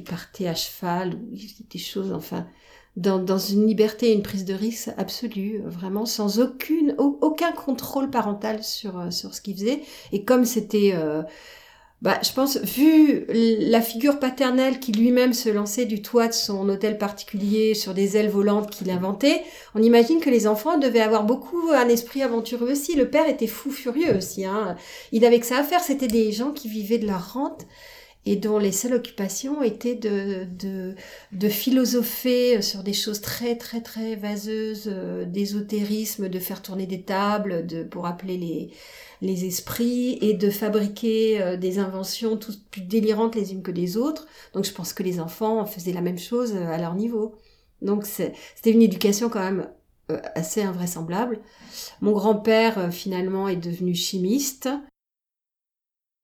partait 0.08 0.46
à 0.46 0.54
cheval, 0.54 1.18
faisait 1.32 1.64
des 1.70 1.78
choses, 1.78 2.12
enfin 2.12 2.46
dans, 2.96 3.18
dans 3.18 3.38
une 3.38 3.66
liberté 3.66 4.10
et 4.10 4.14
une 4.14 4.22
prise 4.22 4.44
de 4.44 4.54
risque 4.54 4.90
absolue, 4.96 5.62
vraiment 5.64 6.06
sans 6.06 6.40
aucune 6.40 6.94
aucun 6.98 7.52
contrôle 7.52 8.10
parental 8.10 8.62
sur 8.62 9.12
sur 9.12 9.34
ce 9.34 9.40
qu'il 9.40 9.56
faisait. 9.56 9.82
Et 10.12 10.24
comme 10.24 10.44
c'était 10.44 10.94
bah, 12.00 12.20
je 12.22 12.32
pense, 12.32 12.58
vu 12.58 13.24
la 13.28 13.82
figure 13.82 14.20
paternelle 14.20 14.78
qui 14.78 14.92
lui-même 14.92 15.32
se 15.32 15.48
lançait 15.48 15.84
du 15.84 16.00
toit 16.00 16.28
de 16.28 16.32
son 16.32 16.68
hôtel 16.68 16.96
particulier 16.96 17.74
sur 17.74 17.92
des 17.92 18.16
ailes 18.16 18.30
volantes 18.30 18.70
qu'il 18.70 18.88
inventait, 18.90 19.42
on 19.74 19.82
imagine 19.82 20.20
que 20.20 20.30
les 20.30 20.46
enfants 20.46 20.78
devaient 20.78 21.00
avoir 21.00 21.24
beaucoup 21.24 21.70
un 21.72 21.88
esprit 21.88 22.22
aventureux 22.22 22.70
aussi. 22.70 22.94
Le 22.94 23.10
père 23.10 23.28
était 23.28 23.48
fou 23.48 23.72
furieux 23.72 24.16
aussi. 24.16 24.44
Hein. 24.44 24.76
Il 25.10 25.24
avait 25.24 25.40
que 25.40 25.46
ça 25.46 25.58
à 25.58 25.64
faire. 25.64 25.80
C'était 25.80 26.06
des 26.06 26.30
gens 26.30 26.52
qui 26.52 26.68
vivaient 26.68 26.98
de 26.98 27.06
leur 27.06 27.32
rente 27.32 27.66
et 28.26 28.36
dont 28.36 28.58
les 28.58 28.72
seules 28.72 28.94
occupations 28.94 29.62
étaient 29.62 29.94
de, 29.94 30.44
de, 30.58 30.94
de 31.32 31.48
philosopher 31.48 32.60
sur 32.62 32.82
des 32.82 32.92
choses 32.92 33.20
très 33.20 33.56
très 33.56 33.80
très 33.80 34.16
vaseuses, 34.16 34.84
euh, 34.86 35.24
d'ésotérisme, 35.24 36.28
de 36.28 36.38
faire 36.38 36.60
tourner 36.60 36.86
des 36.86 37.02
tables, 37.02 37.66
de, 37.66 37.82
pour 37.84 38.06
appeler 38.06 38.36
les, 38.36 38.70
les 39.22 39.46
esprits 39.46 40.18
et 40.20 40.34
de 40.34 40.50
fabriquer 40.50 41.40
euh, 41.40 41.56
des 41.56 41.78
inventions 41.78 42.36
toutes 42.36 42.62
plus 42.70 42.82
délirantes 42.82 43.34
les 43.34 43.52
unes 43.52 43.62
que 43.62 43.70
les 43.70 43.96
autres. 43.96 44.26
Donc 44.52 44.64
je 44.64 44.72
pense 44.72 44.92
que 44.92 45.02
les 45.02 45.20
enfants 45.20 45.64
faisaient 45.64 45.92
la 45.92 46.02
même 46.02 46.18
chose 46.18 46.52
euh, 46.54 46.66
à 46.66 46.78
leur 46.78 46.94
niveau. 46.94 47.36
Donc 47.80 48.04
c'était 48.06 48.70
une 48.70 48.82
éducation 48.82 49.28
quand 49.28 49.42
même 49.42 49.68
assez 50.34 50.62
invraisemblable. 50.62 51.38
Mon 52.00 52.12
grand-père 52.12 52.92
finalement 52.92 53.46
est 53.46 53.56
devenu 53.56 53.94
chimiste. 53.94 54.68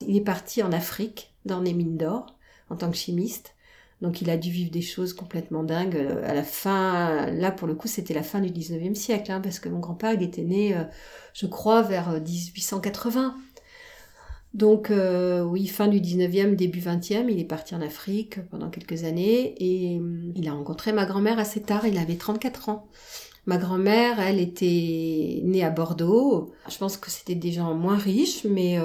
Il 0.01 0.17
est 0.17 0.21
parti 0.21 0.63
en 0.63 0.73
Afrique, 0.73 1.35
dans 1.45 1.61
les 1.61 1.73
mines 1.73 1.97
d'or, 1.97 2.27
en 2.71 2.77
tant 2.77 2.91
que 2.91 2.97
chimiste. 2.97 3.55
Donc 4.03 4.21
il 4.21 4.29
a 4.29 4.37
dû 4.37 4.51
vivre 4.51 4.71
des 4.71 4.83
choses 4.83 5.15
complètement 5.15 5.63
dingues. 5.63 5.97
Euh, 5.97 6.29
à 6.29 6.35
la 6.35 6.43
fin, 6.43 7.31
là 7.31 7.51
pour 7.51 7.67
le 7.69 7.75
coup, 7.75 7.89
c'était 7.89 8.15
la 8.15 8.23
fin 8.23 8.41
du 8.41 8.51
19e 8.51 8.95
siècle, 8.95 9.33
hein, 9.33 9.41
parce 9.41 9.59
que 9.61 9.69
mon 9.69 9.79
grand-père, 9.79 10.13
il 10.13 10.23
était 10.23 10.43
né, 10.43 10.77
euh, 10.77 10.85
je 11.33 11.47
crois, 11.47 11.83
vers 11.83 12.11
1880. 12.21 13.37
Euh, 13.37 13.41
Donc 14.55 14.93
oui, 15.51 15.67
fin 15.67 15.89
du 15.89 16.01
19e, 16.01 16.55
début 16.57 16.81
20e, 16.81 17.29
il 17.29 17.41
est 17.41 17.45
parti 17.45 17.75
en 17.75 17.81
Afrique 17.81 18.41
pendant 18.51 18.71
quelques 18.71 19.05
années 19.05 19.55
et 19.59 20.01
il 20.37 20.49
a 20.49 20.53
rencontré 20.53 20.93
ma 20.93 21.07
grand-mère 21.07 21.39
assez 21.39 21.63
tard, 21.63 21.87
il 21.87 21.99
avait 21.99 22.17
34 22.17 22.69
ans. 22.69 22.87
Ma 23.47 23.59
grand-mère, 23.59 24.21
elle 24.21 24.41
était 24.41 25.41
née 25.45 25.65
à 25.65 25.71
Bordeaux. 25.71 26.53
Je 26.69 26.79
pense 26.79 26.97
que 26.97 27.11
c'était 27.11 27.35
des 27.35 27.53
gens 27.53 27.75
moins 27.75 27.99
riches, 27.99 28.45
mais 28.45 28.79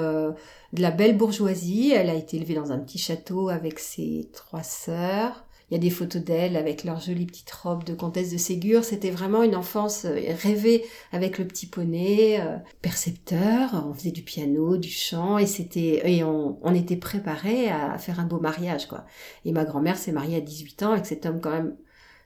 de 0.72 0.82
la 0.82 0.90
belle 0.90 1.16
bourgeoisie. 1.16 1.92
Elle 1.92 2.10
a 2.10 2.14
été 2.14 2.36
élevée 2.36 2.54
dans 2.54 2.72
un 2.72 2.78
petit 2.78 2.98
château 2.98 3.48
avec 3.48 3.78
ses 3.78 4.28
trois 4.32 4.62
sœurs. 4.62 5.44
Il 5.70 5.74
y 5.74 5.76
a 5.76 5.80
des 5.80 5.90
photos 5.90 6.20
d'elle 6.20 6.56
avec 6.56 6.82
leur 6.82 6.98
jolie 6.98 7.26
petite 7.26 7.50
robe 7.52 7.84
de 7.84 7.94
comtesse 7.94 8.32
de 8.32 8.38
Ségur. 8.38 8.82
C'était 8.82 9.10
vraiment 9.10 9.44
une 9.44 9.54
enfance 9.54 10.04
euh, 10.04 10.18
rêvée 10.42 10.84
avec 11.12 11.38
le 11.38 11.46
petit 11.46 11.66
poney, 11.66 12.40
euh, 12.40 12.56
percepteur. 12.82 13.86
On 13.88 13.94
faisait 13.94 14.10
du 14.10 14.22
piano, 14.22 14.76
du 14.76 14.90
chant 14.90 15.38
et 15.38 15.46
c'était 15.46 16.10
et 16.10 16.24
on, 16.24 16.58
on 16.62 16.74
était 16.74 16.96
préparé 16.96 17.68
à 17.68 17.98
faire 17.98 18.18
un 18.18 18.26
beau 18.26 18.40
mariage 18.40 18.88
quoi. 18.88 19.04
Et 19.44 19.52
ma 19.52 19.64
grand-mère 19.64 19.96
s'est 19.96 20.10
mariée 20.10 20.38
à 20.38 20.40
18 20.40 20.82
ans 20.82 20.92
avec 20.92 21.06
cet 21.06 21.24
homme 21.24 21.40
quand 21.40 21.52
même 21.52 21.76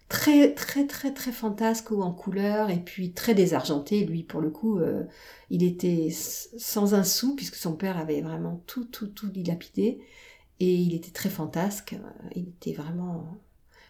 très 0.09 0.53
très 0.53 0.87
très 0.87 1.13
très 1.13 1.33
fantasque 1.33 1.91
ou 1.91 2.03
en 2.03 2.13
couleur 2.13 2.71
et 2.71 2.79
puis 2.79 3.13
très 3.13 3.35
désargenté. 3.35 4.05
Lui 4.05 4.23
pour 4.23 4.41
le 4.41 4.51
coup 4.51 4.79
euh, 4.79 5.05
il 5.51 5.63
était 5.63 6.09
sans 6.11 6.95
un 6.95 7.05
sou 7.05 7.35
puisque 7.35 7.57
son 7.57 7.75
père 7.75 7.99
avait 7.99 8.21
vraiment 8.21 8.63
tout 8.67 8.85
tout 8.85 9.09
tout 9.09 9.29
dilapidé 9.29 10.01
et 10.61 10.75
il 10.75 10.95
était 10.95 11.11
très 11.11 11.31
fantasque. 11.31 11.97
Il 12.35 12.49
était 12.49 12.73
vraiment 12.73 13.39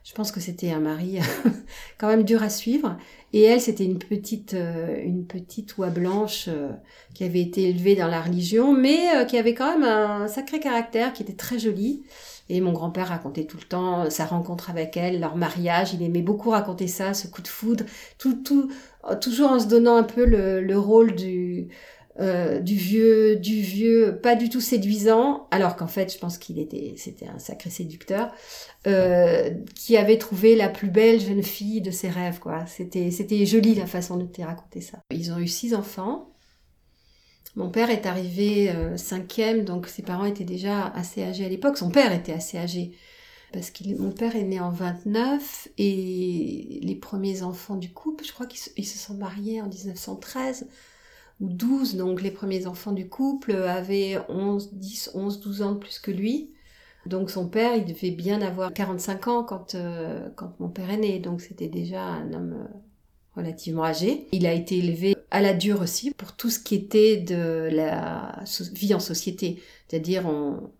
je 0.04 0.12
pense 0.12 0.32
que 0.32 0.40
c'était 0.40 0.70
un 0.70 0.80
mari 0.80 1.18
quand 1.98 2.08
même 2.08 2.24
dur 2.24 2.42
à 2.42 2.50
suivre. 2.50 2.98
Et 3.32 3.42
elle 3.42 3.60
c'était 3.60 3.84
une 3.84 3.98
petite 3.98 4.54
euh, 4.54 5.02
une 5.02 5.26
petite 5.26 5.76
oie 5.78 5.90
blanche 5.90 6.46
euh, 6.48 6.70
qui 7.14 7.24
avait 7.24 7.40
été 7.40 7.68
élevée 7.68 7.96
dans 7.96 8.08
la 8.08 8.22
religion 8.22 8.72
mais 8.72 9.26
qui 9.26 9.36
avait 9.36 9.54
quand 9.54 9.78
même 9.78 9.88
un 9.88 10.28
sacré 10.28 10.60
caractère 10.60 11.12
qui 11.12 11.22
était 11.22 11.32
très 11.32 11.58
jolie 11.58 12.04
et 12.48 12.60
mon 12.60 12.72
grand-père 12.72 13.08
racontait 13.08 13.44
tout 13.44 13.56
le 13.56 13.64
temps 13.64 14.02
euh, 14.02 14.10
sa 14.10 14.26
rencontre 14.26 14.70
avec 14.70 14.96
elle, 14.96 15.20
leur 15.20 15.36
mariage. 15.36 15.94
Il 15.94 16.02
aimait 16.02 16.22
beaucoup 16.22 16.50
raconter 16.50 16.86
ça, 16.86 17.14
ce 17.14 17.26
coup 17.26 17.42
de 17.42 17.48
foudre, 17.48 17.84
tout, 18.18 18.42
tout, 18.42 18.70
euh, 19.10 19.16
toujours 19.16 19.50
en 19.50 19.60
se 19.60 19.66
donnant 19.66 19.96
un 19.96 20.02
peu 20.02 20.24
le, 20.24 20.60
le 20.60 20.78
rôle 20.78 21.14
du, 21.14 21.68
euh, 22.20 22.60
du 22.60 22.74
vieux, 22.74 23.36
du 23.36 23.60
vieux, 23.60 24.20
pas 24.22 24.36
du 24.36 24.50
tout 24.50 24.60
séduisant, 24.60 25.48
alors 25.50 25.76
qu'en 25.76 25.86
fait, 25.86 26.12
je 26.12 26.18
pense 26.18 26.38
qu'il 26.38 26.58
était, 26.58 26.94
c'était 26.96 27.26
un 27.26 27.38
sacré 27.38 27.70
séducteur, 27.70 28.32
qui 29.74 29.96
avait 29.96 30.18
trouvé 30.18 30.54
la 30.54 30.68
plus 30.68 30.90
belle 30.90 31.20
jeune 31.20 31.42
fille 31.42 31.80
de 31.80 31.90
ses 31.90 32.10
rêves, 32.10 32.38
quoi. 32.38 32.66
C'était, 32.66 33.10
c'était 33.10 33.46
joli 33.46 33.74
la 33.74 33.86
façon 33.86 34.18
de 34.18 34.26
te 34.26 34.42
raconter 34.42 34.82
ça. 34.82 34.98
Ils 35.10 35.32
ont 35.32 35.38
eu 35.38 35.48
six 35.48 35.74
enfants. 35.74 36.33
Mon 37.56 37.70
père 37.70 37.90
est 37.90 38.06
arrivé 38.06 38.70
euh, 38.70 38.96
cinquième, 38.96 39.64
donc 39.64 39.86
ses 39.86 40.02
parents 40.02 40.24
étaient 40.24 40.44
déjà 40.44 40.88
assez 40.88 41.22
âgés 41.22 41.44
à 41.44 41.48
l'époque. 41.48 41.78
Son 41.78 41.90
père 41.90 42.12
était 42.12 42.32
assez 42.32 42.58
âgé. 42.58 42.92
Parce 43.52 43.70
que 43.70 43.84
mon 43.96 44.10
père 44.10 44.34
est 44.34 44.42
né 44.42 44.58
en 44.58 44.70
29 44.70 45.68
et 45.78 46.80
les 46.82 46.96
premiers 46.96 47.42
enfants 47.42 47.76
du 47.76 47.92
couple, 47.92 48.24
je 48.24 48.32
crois 48.32 48.46
qu'ils 48.46 48.86
se 48.86 48.98
sont 48.98 49.14
mariés 49.14 49.62
en 49.62 49.68
1913 49.68 50.66
ou 51.40 51.48
12, 51.48 51.94
donc 51.94 52.20
les 52.20 52.32
premiers 52.32 52.66
enfants 52.66 52.90
du 52.90 53.08
couple 53.08 53.52
avaient 53.52 54.18
11, 54.28 54.72
10, 54.72 55.12
11, 55.14 55.40
12 55.40 55.62
ans 55.62 55.72
de 55.72 55.78
plus 55.78 56.00
que 56.00 56.10
lui. 56.10 56.50
Donc 57.06 57.30
son 57.30 57.46
père, 57.46 57.76
il 57.76 57.84
devait 57.84 58.10
bien 58.10 58.42
avoir 58.42 58.72
45 58.72 59.28
ans 59.28 59.44
quand, 59.44 59.76
euh, 59.76 60.28
quand 60.34 60.58
mon 60.58 60.68
père 60.68 60.90
est 60.90 60.96
né, 60.96 61.18
donc 61.20 61.40
c'était 61.40 61.68
déjà 61.68 62.02
un 62.02 62.32
homme 62.32 62.54
euh, 62.54 62.78
relativement 63.36 63.84
âgé. 63.84 64.26
Il 64.32 64.46
a 64.46 64.52
été 64.52 64.78
élevé 64.78 65.14
à 65.30 65.40
la 65.40 65.52
dure 65.52 65.80
aussi 65.80 66.12
pour 66.12 66.32
tout 66.32 66.50
ce 66.50 66.58
qui 66.58 66.74
était 66.74 67.16
de 67.18 67.68
la 67.72 68.42
vie 68.72 68.94
en 68.94 69.00
société. 69.00 69.62
C'est-à-dire, 69.88 70.26
on, 70.26 70.70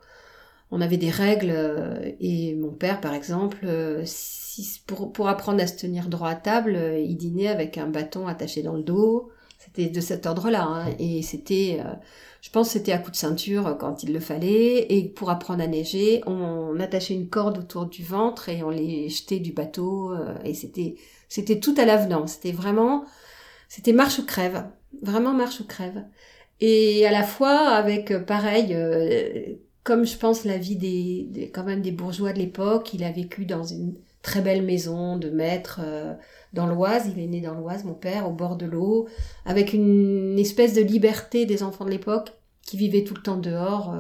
on 0.75 0.81
avait 0.81 0.97
des 0.97 1.11
règles 1.11 1.53
euh, 1.53 2.11
et 2.19 2.55
mon 2.55 2.73
père, 2.73 3.01
par 3.01 3.15
exemple, 3.15 3.59
euh, 3.65 4.03
si, 4.05 4.81
pour, 4.89 5.13
pour 5.13 5.29
apprendre 5.29 5.63
à 5.63 5.69
se 5.69 5.77
tenir 5.77 6.09
droit 6.09 6.31
à 6.31 6.35
table, 6.35 6.75
euh, 6.75 6.99
il 6.99 7.17
dînait 7.17 7.47
avec 7.47 7.79
un 7.79 7.87
bâton 7.87 8.27
attaché 8.27 8.63
dans 8.63 8.73
le 8.75 8.83
dos. 8.83 9.31
C'était 9.59 9.89
de 9.89 10.01
cet 10.01 10.27
ordre-là. 10.27 10.65
Hein. 10.65 10.95
Et 10.99 11.23
c'était, 11.23 11.81
je 12.43 12.51
pense, 12.51 12.71
c'était 12.71 12.93
à 12.93 12.99
coup 12.99 13.11
de 13.11 13.17
ceinture 13.17 13.77
quand 13.79 14.03
il 14.03 14.13
le 14.13 14.21
fallait. 14.21 14.93
Et 14.93 15.09
pour 15.09 15.31
apprendre 15.31 15.63
à 15.63 15.67
neiger, 15.67 16.23
on, 16.27 16.79
attachait 16.81 17.15
une 17.15 17.29
corde 17.29 17.59
autour 17.59 17.87
du 17.87 18.03
ventre 18.03 18.49
et 18.51 18.63
on 18.63 18.69
les 18.69 19.09
jetait 19.09 19.39
du 19.39 19.53
bateau. 19.53 20.13
et 20.45 20.53
c'était, 20.53 20.97
c'était 21.31 21.61
tout 21.61 21.75
à 21.79 21.87
l'avenant. 21.87 22.27
C'était 22.27 22.53
vraiment 22.53 23.07
c'était 23.75 23.93
marche 23.93 24.21
ou 24.21 24.25
crève, 24.25 24.67
vraiment 25.03 25.35
marche 25.35 25.59
ou 25.59 25.67
crève. 25.67 26.05
Et 26.61 27.05
à 27.07 27.11
la 27.11 27.25
fois 27.25 27.71
avec, 27.71 28.13
euh, 28.13 28.21
pareil, 28.21 28.69
euh, 28.71 29.57
comme 29.83 30.07
je 30.07 30.17
pense 30.17 30.45
la 30.45 30.59
vie 30.59 30.77
des, 30.77 31.51
quand 31.53 31.65
même 31.65 31.83
des 31.83 31.91
bourgeois 31.91 32.33
de 32.33 32.39
l'époque, 32.39 32.95
il 32.95 33.03
a 33.03 33.11
vécu 33.11 33.47
dans 33.47 33.65
une 33.65 33.97
très 34.23 34.43
belle 34.43 34.63
maison 34.63 35.17
de 35.17 35.29
maître 35.29 35.81
euh, 35.83 36.15
dans 36.53 36.69
l'Oise. 36.69 37.11
Il 37.17 37.21
est 37.21 37.27
né 37.27 37.41
dans 37.41 37.55
l'Oise, 37.55 37.83
mon 37.83 37.95
père, 37.95 38.29
au 38.29 38.33
bord 38.33 38.55
de 38.55 38.67
l'eau, 38.67 39.09
avec 39.45 39.73
une 39.73 40.39
espèce 40.39 40.75
de 40.75 40.81
liberté 40.83 41.45
des 41.45 41.65
enfants 41.65 41.85
de 41.85 41.91
l'époque 41.91 42.33
qui 42.63 42.77
vivaient 42.77 43.03
tout 43.03 43.15
le 43.15 43.23
temps 43.23 43.39
dehors. 43.39 43.93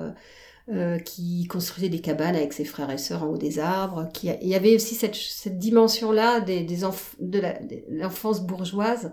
qui 1.04 1.46
construisait 1.46 1.90
des 1.90 2.00
cabanes 2.00 2.36
avec 2.36 2.52
ses 2.54 2.64
frères 2.64 2.90
et 2.90 2.96
sœurs 2.96 3.24
en 3.24 3.26
haut 3.26 3.36
des 3.36 3.58
arbres. 3.58 4.08
Qui 4.14 4.30
il 4.40 4.48
y 4.48 4.54
avait 4.54 4.76
aussi 4.76 4.94
cette, 4.94 5.58
dimension-là 5.58 6.40
des, 6.40 6.62
des 6.62 6.78
de 7.20 7.42
l'enfance 7.90 8.40
bourgeoise 8.40 9.12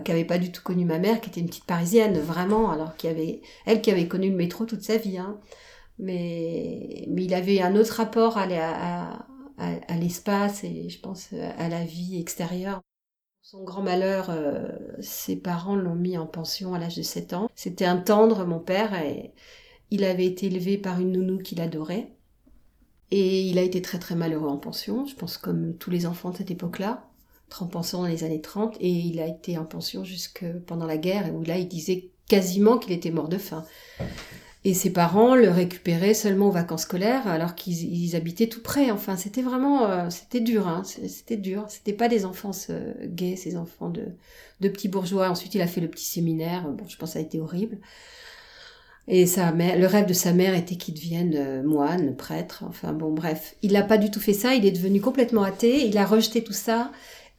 qui 0.00 0.12
avait 0.12 0.24
pas 0.24 0.38
du 0.38 0.50
tout 0.52 0.62
connu 0.62 0.84
ma 0.84 0.98
mère, 0.98 1.20
qui 1.20 1.30
était 1.30 1.40
une 1.40 1.46
petite 1.46 1.64
parisienne, 1.64 2.18
vraiment, 2.18 2.70
alors 2.70 2.96
qu'il 2.96 3.10
avait, 3.10 3.40
elle 3.66 3.80
qui 3.80 3.90
avait 3.90 4.08
connu 4.08 4.30
le 4.30 4.36
métro 4.36 4.64
toute 4.64 4.82
sa 4.82 4.96
vie. 4.96 5.18
Hein. 5.18 5.38
Mais, 5.98 7.06
mais 7.08 7.24
il 7.24 7.34
avait 7.34 7.60
un 7.60 7.76
autre 7.76 7.94
rapport 7.94 8.36
à, 8.38 8.46
l'espace 9.96 10.64
et 10.64 10.88
je 10.88 11.00
pense 11.00 11.32
à 11.32 11.68
la 11.68 11.84
vie 11.84 12.18
extérieure. 12.18 12.80
Son 13.42 13.62
grand 13.62 13.82
malheur, 13.82 14.30
euh, 14.30 14.68
ses 15.00 15.36
parents 15.36 15.76
l'ont 15.76 15.94
mis 15.94 16.16
en 16.16 16.26
pension 16.26 16.74
à 16.74 16.78
l'âge 16.78 16.96
de 16.96 17.02
7 17.02 17.34
ans. 17.34 17.50
C'était 17.54 17.84
un 17.84 17.98
tendre, 17.98 18.46
mon 18.46 18.58
père, 18.58 18.94
et 18.94 19.34
il 19.90 20.02
avait 20.04 20.24
été 20.26 20.46
élevé 20.46 20.78
par 20.78 20.98
une 20.98 21.12
nounou 21.12 21.38
qu'il 21.38 21.60
adorait. 21.60 22.10
Et 23.10 23.42
il 23.42 23.58
a 23.58 23.62
été 23.62 23.82
très 23.82 23.98
très 23.98 24.14
malheureux 24.14 24.48
en 24.48 24.56
pension, 24.56 25.04
je 25.06 25.14
pense 25.14 25.36
comme 25.36 25.76
tous 25.76 25.90
les 25.90 26.06
enfants 26.06 26.30
de 26.30 26.38
cette 26.38 26.50
époque-là, 26.50 27.06
en 27.62 27.66
pension 27.66 28.02
dans 28.02 28.08
les 28.08 28.24
années 28.24 28.40
30, 28.40 28.76
et 28.80 28.90
il 28.90 29.20
a 29.20 29.26
été 29.26 29.58
en 29.58 29.64
pension 29.64 30.04
jusque 30.04 30.44
pendant 30.66 30.86
la 30.86 30.96
guerre, 30.96 31.34
où 31.34 31.42
là 31.42 31.58
il 31.58 31.68
disait 31.68 32.10
quasiment 32.28 32.78
qu'il 32.78 32.92
était 32.92 33.10
mort 33.10 33.28
de 33.28 33.38
faim. 33.38 33.64
Et 34.66 34.72
ses 34.72 34.90
parents 34.90 35.34
le 35.34 35.50
récupéraient 35.50 36.14
seulement 36.14 36.48
aux 36.48 36.52
vacances 36.52 36.82
scolaires, 36.82 37.28
alors 37.28 37.54
qu'ils 37.54 38.16
habitaient 38.16 38.46
tout 38.46 38.62
près. 38.62 38.90
Enfin, 38.90 39.16
c'était 39.16 39.42
vraiment, 39.42 39.90
euh, 39.90 40.08
c'était 40.08 40.40
dur, 40.40 40.66
hein. 40.66 40.82
c'était 40.84 41.36
dur. 41.36 41.66
C'était 41.68 41.92
pas 41.92 42.08
des 42.08 42.24
enfants 42.24 42.52
euh, 42.70 42.94
gays, 43.04 43.36
ces 43.36 43.58
enfants 43.58 43.90
de, 43.90 44.06
petits 44.60 44.88
bourgeois. 44.88 45.28
Ensuite, 45.28 45.54
il 45.54 45.60
a 45.60 45.66
fait 45.66 45.82
le 45.82 45.88
petit 45.88 46.06
séminaire. 46.06 46.66
Bon, 46.66 46.84
je 46.88 46.96
pense 46.96 47.10
que 47.10 47.12
ça 47.12 47.18
a 47.18 47.22
été 47.22 47.40
horrible. 47.40 47.76
Et 49.06 49.26
sa 49.26 49.52
mère, 49.52 49.78
le 49.78 49.86
rêve 49.86 50.06
de 50.06 50.14
sa 50.14 50.32
mère 50.32 50.54
était 50.54 50.76
qu'il 50.76 50.94
devienne 50.94 51.34
euh, 51.36 51.62
moine, 51.62 52.16
prêtre. 52.16 52.64
Enfin 52.66 52.94
bon, 52.94 53.12
bref, 53.12 53.56
il 53.60 53.72
n'a 53.72 53.82
pas 53.82 53.98
du 53.98 54.10
tout 54.10 54.20
fait 54.20 54.32
ça. 54.32 54.54
Il 54.54 54.64
est 54.64 54.72
devenu 54.72 55.02
complètement 55.02 55.42
athée. 55.42 55.86
Il 55.86 55.98
a 55.98 56.06
rejeté 56.06 56.42
tout 56.42 56.54
ça. 56.54 56.90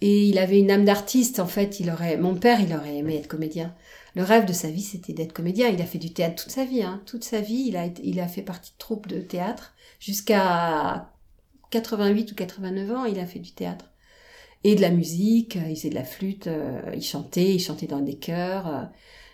Et 0.02 0.28
il 0.28 0.38
avait 0.38 0.60
une 0.60 0.72
âme 0.72 0.86
d'artiste. 0.86 1.40
En 1.40 1.48
fait, 1.48 1.80
il 1.80 1.90
aurait, 1.90 2.18
mon 2.18 2.36
père, 2.36 2.60
il 2.62 2.74
aurait 2.74 2.98
aimé 2.98 3.18
être 3.18 3.28
comédien 3.28 3.74
le 4.16 4.24
rêve 4.24 4.46
de 4.46 4.54
sa 4.54 4.70
vie, 4.70 4.82
c'était 4.82 5.14
d'être 5.14 5.34
comédien. 5.34 5.68
Il 5.70 5.82
a 5.82 5.86
fait 5.86 5.98
du 5.98 6.14
théâtre 6.14 6.44
toute 6.44 6.52
sa 6.52 6.64
vie. 6.64 6.82
Hein. 6.82 7.02
Toute 7.06 7.24
sa 7.24 7.42
vie, 7.42 7.66
il 7.68 7.78
a, 7.78 7.88
il 8.02 8.20
a 8.22 8.28
fait 8.28 8.42
partie 8.42 8.72
de 8.72 8.78
troupes 8.78 9.08
de 9.08 9.20
théâtre. 9.20 9.74
Jusqu'à 10.00 11.12
88 11.72 12.32
ou 12.32 12.36
89 12.36 12.92
ans, 12.92 13.06
il 13.06 13.20
a 13.20 13.26
fait 13.26 13.40
du 13.40 13.52
théâtre. 13.52 13.92
Et 14.64 14.76
de 14.76 14.82
la 14.82 14.90
musique, 14.90 15.56
il 15.56 15.76
faisait 15.76 15.90
de 15.90 15.96
la 15.96 16.06
flûte, 16.06 16.48
euh, 16.48 16.82
il 16.96 17.04
chantait, 17.04 17.54
il 17.56 17.60
chantait 17.60 17.88
dans 17.88 18.00
des 18.00 18.16
chœurs. 18.16 18.68
Euh, 18.68 18.84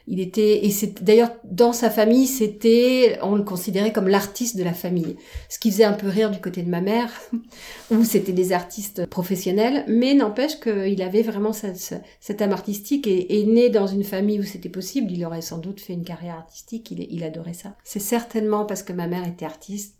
il 0.07 0.19
était 0.19 0.65
et 0.65 0.71
c'est 0.71 1.03
d'ailleurs 1.03 1.31
dans 1.43 1.73
sa 1.73 1.89
famille, 1.89 2.27
c'était 2.27 3.19
on 3.21 3.35
le 3.35 3.43
considérait 3.43 3.93
comme 3.93 4.07
l'artiste 4.07 4.57
de 4.57 4.63
la 4.63 4.73
famille. 4.73 5.15
Ce 5.49 5.59
qui 5.59 5.71
faisait 5.71 5.83
un 5.83 5.93
peu 5.93 6.07
rire 6.07 6.31
du 6.31 6.39
côté 6.39 6.63
de 6.63 6.69
ma 6.69 6.81
mère 6.81 7.11
où 7.91 8.03
c'était 8.03 8.31
des 8.31 8.51
artistes 8.51 9.05
professionnels, 9.05 9.83
mais 9.87 10.13
n'empêche 10.13 10.59
qu'il 10.59 11.01
avait 11.01 11.21
vraiment 11.21 11.53
cette, 11.53 12.41
âme 12.41 12.51
artistique 12.51 13.07
et, 13.07 13.45
né 13.45 13.69
dans 13.69 13.87
une 13.87 14.03
famille 14.03 14.39
où 14.39 14.43
c'était 14.43 14.69
possible, 14.69 15.11
il 15.11 15.25
aurait 15.25 15.41
sans 15.41 15.57
doute 15.57 15.81
fait 15.81 15.93
une 15.93 16.03
carrière 16.03 16.35
artistique, 16.35 16.91
il, 16.91 17.07
il 17.11 17.23
adorait 17.23 17.53
ça. 17.53 17.75
C'est 17.83 17.99
certainement 17.99 18.65
parce 18.65 18.83
que 18.83 18.93
ma 18.93 19.07
mère 19.07 19.27
était 19.27 19.45
artiste 19.45 19.95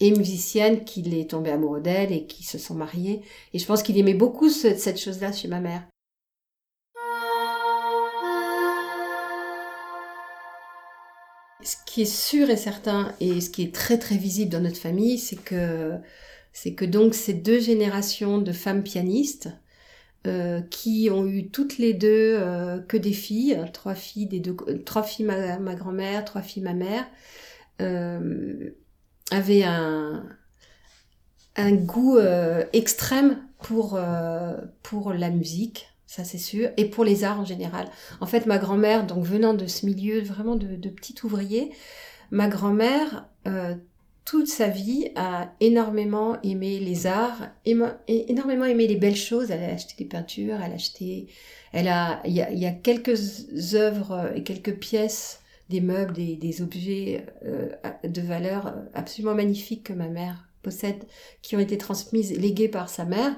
et 0.00 0.10
musicienne 0.10 0.84
qu'il 0.84 1.14
est 1.14 1.30
tombé 1.30 1.50
amoureux 1.50 1.80
d'elle 1.80 2.12
et 2.12 2.26
qu'ils 2.26 2.46
se 2.46 2.58
sont 2.58 2.74
mariés. 2.74 3.22
Et 3.54 3.58
je 3.58 3.66
pense 3.66 3.82
qu'il 3.82 3.98
aimait 3.98 4.14
beaucoup 4.14 4.48
cette 4.48 4.98
chose-là 4.98 5.32
chez 5.32 5.48
ma 5.48 5.60
mère. 5.60 5.84
Qui 11.92 12.00
est 12.00 12.04
sûr 12.06 12.48
et 12.48 12.56
certain 12.56 13.12
et 13.20 13.42
ce 13.42 13.50
qui 13.50 13.62
est 13.62 13.74
très 13.74 13.98
très 13.98 14.16
visible 14.16 14.50
dans 14.50 14.62
notre 14.62 14.78
famille, 14.78 15.18
c'est 15.18 15.36
que 15.36 15.98
c'est 16.54 16.72
que 16.72 16.86
donc 16.86 17.14
ces 17.14 17.34
deux 17.34 17.60
générations 17.60 18.38
de 18.38 18.50
femmes 18.52 18.82
pianistes 18.82 19.50
euh, 20.26 20.62
qui 20.62 21.10
ont 21.12 21.26
eu 21.26 21.50
toutes 21.50 21.76
les 21.76 21.92
deux 21.92 22.08
euh, 22.38 22.80
que 22.80 22.96
des 22.96 23.12
filles, 23.12 23.62
trois 23.74 23.94
filles 23.94 24.24
des 24.24 24.40
deux, 24.40 24.56
trois 24.86 25.02
filles 25.02 25.26
ma, 25.26 25.74
grand-mère, 25.74 26.24
trois 26.24 26.40
filles 26.40 26.62
ma 26.62 26.72
mère, 26.72 27.04
euh, 27.82 28.70
avaient 29.30 29.64
un 29.64 30.24
un 31.56 31.72
goût 31.72 32.16
euh, 32.16 32.64
extrême 32.72 33.36
pour 33.58 33.96
euh, 33.96 34.56
pour 34.82 35.12
la 35.12 35.28
musique, 35.28 35.91
ça 36.12 36.24
c'est 36.24 36.36
sûr, 36.36 36.68
et 36.76 36.84
pour 36.84 37.04
les 37.04 37.24
arts 37.24 37.40
en 37.40 37.46
général. 37.46 37.88
En 38.20 38.26
fait, 38.26 38.44
ma 38.44 38.58
grand-mère, 38.58 39.06
donc 39.06 39.24
venant 39.24 39.54
de 39.54 39.66
ce 39.66 39.86
milieu 39.86 40.20
vraiment 40.20 40.56
de, 40.56 40.88
petit 40.90 41.14
ouvrier, 41.24 41.72
ma 42.30 42.48
grand-mère, 42.48 43.26
euh, 43.46 43.74
toute 44.26 44.46
sa 44.46 44.68
vie, 44.68 45.08
a 45.16 45.54
énormément 45.60 46.36
aimé 46.42 46.80
les 46.80 47.06
arts, 47.06 47.48
énormément 47.64 48.66
aimé 48.66 48.86
les 48.86 48.96
belles 48.96 49.16
choses. 49.16 49.50
Elle 49.50 49.64
a 49.64 49.72
acheté 49.72 49.94
des 49.96 50.04
peintures, 50.04 50.56
elle 50.62 50.72
a 50.72 50.74
acheté, 50.74 51.28
elle 51.72 51.88
a, 51.88 52.20
il 52.26 52.34
y 52.34 52.42
a, 52.42 52.52
y 52.52 52.66
a 52.66 52.72
quelques 52.72 53.72
œuvres 53.72 54.32
et 54.36 54.42
quelques 54.42 54.76
pièces, 54.76 55.40
des 55.70 55.80
meubles, 55.80 56.12
des, 56.12 56.36
des 56.36 56.60
objets 56.60 57.24
euh, 57.46 57.70
de 58.04 58.20
valeur 58.20 58.74
absolument 58.92 59.34
magnifiques 59.34 59.84
que 59.84 59.94
ma 59.94 60.08
mère 60.08 60.46
possède, 60.60 61.04
qui 61.40 61.56
ont 61.56 61.60
été 61.60 61.78
transmises, 61.78 62.38
léguées 62.38 62.68
par 62.68 62.90
sa 62.90 63.06
mère 63.06 63.34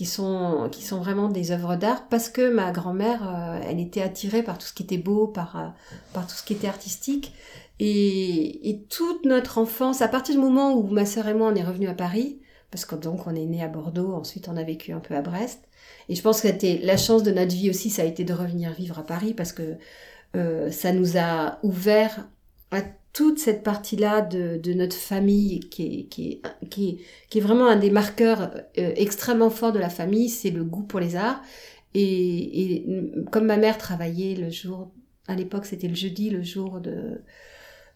qui 0.00 0.06
sont, 0.06 0.70
qui 0.72 0.82
sont 0.82 0.98
vraiment 0.98 1.28
des 1.28 1.50
œuvres 1.52 1.76
d'art 1.76 2.08
parce 2.08 2.30
que 2.30 2.50
ma 2.50 2.72
grand-mère, 2.72 3.20
euh, 3.22 3.60
elle 3.68 3.78
était 3.78 4.00
attirée 4.00 4.42
par 4.42 4.56
tout 4.56 4.66
ce 4.66 4.72
qui 4.72 4.82
était 4.82 4.96
beau, 4.96 5.26
par, 5.26 5.58
euh, 5.58 5.68
par 6.14 6.26
tout 6.26 6.34
ce 6.34 6.42
qui 6.42 6.54
était 6.54 6.68
artistique. 6.68 7.34
Et, 7.80 8.70
et, 8.70 8.80
toute 8.84 9.26
notre 9.26 9.58
enfance, 9.58 10.00
à 10.00 10.08
partir 10.08 10.34
du 10.34 10.40
moment 10.40 10.72
où 10.72 10.86
ma 10.86 11.04
sœur 11.04 11.28
et 11.28 11.34
moi 11.34 11.52
on 11.52 11.54
est 11.54 11.62
revenus 11.62 11.90
à 11.90 11.92
Paris, 11.92 12.40
parce 12.70 12.86
que 12.86 12.94
donc 12.94 13.26
on 13.26 13.34
est 13.34 13.44
né 13.44 13.62
à 13.62 13.68
Bordeaux, 13.68 14.14
ensuite 14.14 14.48
on 14.48 14.56
a 14.56 14.62
vécu 14.62 14.92
un 14.92 15.00
peu 15.00 15.14
à 15.14 15.20
Brest, 15.20 15.68
et 16.08 16.14
je 16.14 16.22
pense 16.22 16.40
que 16.40 16.48
c'était 16.48 16.80
la 16.82 16.96
chance 16.96 17.22
de 17.22 17.30
notre 17.30 17.54
vie 17.54 17.68
aussi, 17.68 17.90
ça 17.90 18.00
a 18.00 18.06
été 18.06 18.24
de 18.24 18.32
revenir 18.32 18.72
vivre 18.72 18.98
à 18.98 19.04
Paris 19.04 19.34
parce 19.34 19.52
que 19.52 19.76
euh, 20.34 20.70
ça 20.70 20.94
nous 20.94 21.18
a 21.18 21.58
ouvert 21.62 22.26
à 22.70 22.80
toute 23.12 23.38
cette 23.38 23.62
partie-là 23.62 24.20
de, 24.20 24.56
de, 24.56 24.72
notre 24.72 24.96
famille 24.96 25.60
qui 25.60 25.82
est, 25.82 26.04
qui, 26.04 26.40
est, 26.62 26.68
qui, 26.68 27.00
est, 27.34 27.40
vraiment 27.40 27.66
un 27.66 27.76
des 27.76 27.90
marqueurs 27.90 28.52
euh, 28.78 28.92
extrêmement 28.96 29.50
forts 29.50 29.72
de 29.72 29.78
la 29.78 29.88
famille, 29.88 30.28
c'est 30.28 30.50
le 30.50 30.62
goût 30.62 30.84
pour 30.84 31.00
les 31.00 31.16
arts. 31.16 31.42
Et, 31.94 32.74
et, 32.74 32.86
comme 33.32 33.46
ma 33.46 33.56
mère 33.56 33.78
travaillait 33.78 34.36
le 34.36 34.50
jour, 34.50 34.92
à 35.26 35.34
l'époque 35.34 35.66
c'était 35.66 35.88
le 35.88 35.94
jeudi, 35.94 36.30
le 36.30 36.42
jour 36.42 36.80
de, 36.80 37.22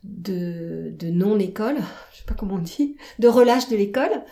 de, 0.03 0.93
de 0.99 1.11
non-école, 1.11 1.77
je 2.13 2.19
sais 2.19 2.25
pas 2.27 2.35
comment 2.35 2.55
on 2.55 2.59
dit, 2.59 2.97
de 3.21 3.29
relâche 3.29 3.69
de 3.69 3.77
l'école, 3.77 4.25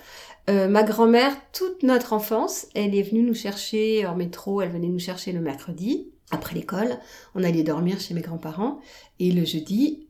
euh, 0.50 0.66
ma 0.66 0.82
grand-mère, 0.82 1.32
toute 1.52 1.84
notre 1.84 2.12
enfance, 2.12 2.66
elle 2.74 2.96
est 2.96 3.02
venue 3.02 3.22
nous 3.22 3.34
chercher 3.34 4.04
en 4.06 4.16
métro, 4.16 4.60
elle 4.60 4.70
venait 4.70 4.88
nous 4.88 4.98
chercher 4.98 5.30
le 5.30 5.40
mercredi, 5.40 6.10
après 6.32 6.54
l'école, 6.54 6.98
on 7.34 7.44
allait 7.44 7.62
dormir 7.62 8.00
chez 8.00 8.14
mes 8.14 8.22
grands-parents, 8.22 8.80
et 9.20 9.30
le 9.30 9.44
jeudi, 9.44 10.08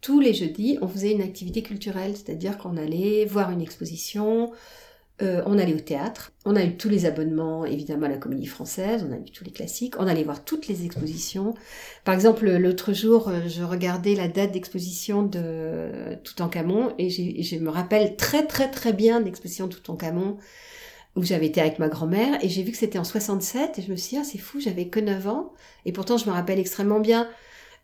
tous 0.00 0.20
les 0.20 0.34
jeudis, 0.34 0.78
on 0.80 0.88
faisait 0.88 1.12
une 1.12 1.22
activité 1.22 1.62
culturelle, 1.62 2.14
c'est-à-dire 2.14 2.58
qu'on 2.58 2.76
allait 2.76 3.24
voir 3.24 3.50
une 3.50 3.60
exposition, 3.60 4.52
euh, 5.20 5.42
on 5.46 5.58
allait 5.58 5.74
au 5.74 5.80
théâtre, 5.80 6.32
on 6.44 6.54
a 6.54 6.62
eu 6.62 6.76
tous 6.76 6.88
les 6.88 7.04
abonnements 7.04 7.64
évidemment 7.64 8.06
à 8.06 8.08
la 8.08 8.18
comédie 8.18 8.46
française, 8.46 9.04
on 9.08 9.12
a 9.12 9.16
eu 9.16 9.24
tous 9.24 9.42
les 9.42 9.50
classiques, 9.50 9.94
on 9.98 10.06
allait 10.06 10.22
voir 10.22 10.44
toutes 10.44 10.68
les 10.68 10.84
expositions. 10.84 11.54
Par 12.04 12.14
exemple, 12.14 12.48
l'autre 12.48 12.92
jour, 12.92 13.28
euh, 13.28 13.40
je 13.48 13.64
regardais 13.64 14.14
la 14.14 14.28
date 14.28 14.52
d'exposition 14.52 15.24
de 15.24 15.90
Toutankhamon 16.22 16.94
et 16.98 17.10
je 17.10 17.56
me 17.56 17.70
rappelle 17.70 18.14
très 18.14 18.46
très 18.46 18.70
très 18.70 18.92
bien 18.92 19.20
d'exposition 19.20 19.66
de 19.66 19.74
Toutankhamon 19.74 20.36
où 21.16 21.24
j'avais 21.24 21.46
été 21.46 21.60
avec 21.60 21.80
ma 21.80 21.88
grand-mère 21.88 22.38
et 22.44 22.48
j'ai 22.48 22.62
vu 22.62 22.70
que 22.70 22.78
c'était 22.78 22.98
en 22.98 23.04
67 23.04 23.80
et 23.80 23.82
je 23.82 23.90
me 23.90 23.96
suis 23.96 24.10
dit, 24.10 24.18
ah 24.20 24.24
c'est 24.24 24.38
fou, 24.38 24.60
j'avais 24.60 24.86
que 24.86 25.00
9 25.00 25.26
ans 25.26 25.52
et 25.84 25.90
pourtant 25.90 26.16
je 26.16 26.26
me 26.26 26.30
rappelle 26.30 26.60
extrêmement 26.60 27.00
bien 27.00 27.28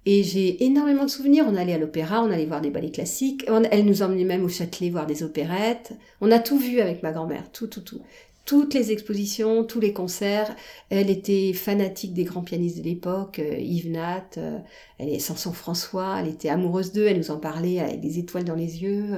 et 0.07 0.23
j'ai 0.23 0.65
énormément 0.65 1.05
de 1.05 1.11
souvenirs. 1.11 1.47
On 1.49 1.57
allait 1.57 1.75
à 1.75 1.79
l'opéra, 1.79 2.23
on 2.23 2.31
allait 2.31 2.47
voir 2.47 2.61
des 2.61 2.71
ballets 2.71 2.91
classiques. 2.91 3.45
elle 3.71 3.85
nous 3.85 4.03
emmenait 4.03 4.25
même 4.25 4.45
au 4.45 4.49
Châtelet 4.49 4.91
voir 4.91 5.07
des 5.07 5.23
opérettes. 5.23 5.93
On 6.21 6.31
a 6.31 6.39
tout 6.39 6.59
vu 6.59 6.81
avec 6.81 7.03
ma 7.03 7.13
grand-mère, 7.13 7.51
tout, 7.53 7.67
tout, 7.67 7.81
tout. 7.81 8.03
Toutes 8.45 8.75
les 8.75 8.93
expositions, 8.93 9.65
tous 9.65 9.81
les 9.81 9.95
concerts. 9.95 10.55
Elle 10.91 11.09
était 11.09 11.55
fanatique 11.55 12.13
des 12.13 12.25
grands 12.25 12.43
pianistes 12.43 12.79
de 12.79 12.83
l'époque, 12.83 13.39
euh, 13.39 13.57
Yves 13.59 13.91
Nat, 13.91 14.27
euh, 14.37 14.59
elle 14.99 15.09
est 15.09 15.19
Samson 15.19 15.53
François, 15.53 16.17
elle 16.21 16.29
était 16.29 16.51
amoureuse 16.51 16.93
d'eux, 16.93 17.07
elle 17.07 17.17
nous 17.17 17.31
en 17.31 17.39
parlait 17.39 17.81
avec 17.81 18.01
des 18.01 18.19
étoiles 18.19 18.45
dans 18.45 18.55
les 18.55 18.83
yeux. 18.83 19.17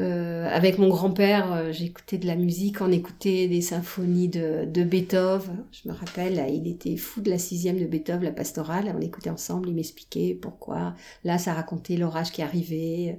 Avec 0.00 0.78
mon 0.78 0.88
grand-père, 0.88 1.52
euh, 1.52 1.72
j'écoutais 1.72 2.18
de 2.18 2.26
la 2.26 2.36
musique, 2.36 2.80
on 2.80 2.90
écoutait 2.90 3.48
des 3.48 3.60
symphonies 3.60 4.28
de, 4.28 4.84
Beethoven. 4.84 5.64
Je 5.72 5.88
me 5.88 5.94
rappelle, 5.94 6.44
il 6.52 6.68
était 6.68 6.96
fou 6.96 7.20
de 7.20 7.30
la 7.30 7.38
sixième 7.38 7.78
de 7.78 7.86
Beethoven, 7.86 8.24
la 8.24 8.32
pastorale. 8.32 8.94
On 8.96 9.00
écoutait 9.00 9.30
ensemble, 9.30 9.68
il 9.68 9.74
m'expliquait 9.74 10.38
pourquoi. 10.40 10.94
Là, 11.24 11.38
ça 11.38 11.52
racontait 11.54 11.96
l'orage 11.96 12.32
qui 12.32 12.42
arrivait. 12.42 13.18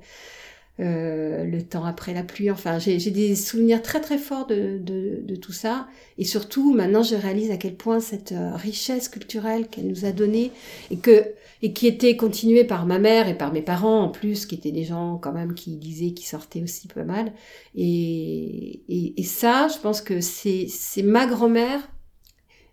Euh, 0.80 1.44
le 1.44 1.62
temps 1.62 1.84
après 1.84 2.14
la 2.14 2.24
pluie. 2.24 2.50
Enfin, 2.50 2.80
j'ai 2.80 2.98
des 2.98 3.36
souvenirs 3.36 3.82
très 3.82 4.00
très 4.00 4.18
forts 4.18 4.48
de, 4.48 5.36
tout 5.42 5.52
ça. 5.52 5.88
Et 6.18 6.24
surtout, 6.24 6.74
maintenant, 6.74 7.04
je 7.04 7.16
réalise 7.16 7.52
à 7.52 7.58
quel 7.58 7.76
point 7.76 8.00
cette 8.00 8.32
euh, 8.32 8.56
richesse 8.56 9.10
culturelle 9.10 9.68
qu'elle 9.68 9.88
nous 9.88 10.06
a 10.06 10.12
donnée 10.12 10.52
et 10.90 10.98
que 10.98 11.34
et 11.64 11.74
qui 11.74 11.86
était 11.86 12.16
continuée 12.18 12.64
par 12.64 12.88
ma 12.88 12.98
mère 12.98 13.28
et 13.28 13.38
par 13.38 13.54
mes 13.54 13.62
parents 13.62 14.02
en 14.02 14.10
plus, 14.10 14.48
qui 14.48 14.56
étaient 14.56 14.72
des 14.72 14.84
gens 14.84 15.18
quand 15.18 15.32
même 15.32 15.54
qui 15.54 15.72
lisaient, 15.72 16.14
qui 16.14 16.26
sortaient 16.26 16.64
aussi 16.64 16.88
pas 16.88 17.04
mal. 17.04 17.34
Et, 17.76 18.82
et, 19.16 19.24
ça, 19.24 19.68
je 19.68 19.78
pense 19.78 20.02
que 20.02 20.22
c'est 20.22 20.68
ma 21.04 21.28
grand-mère 21.28 21.88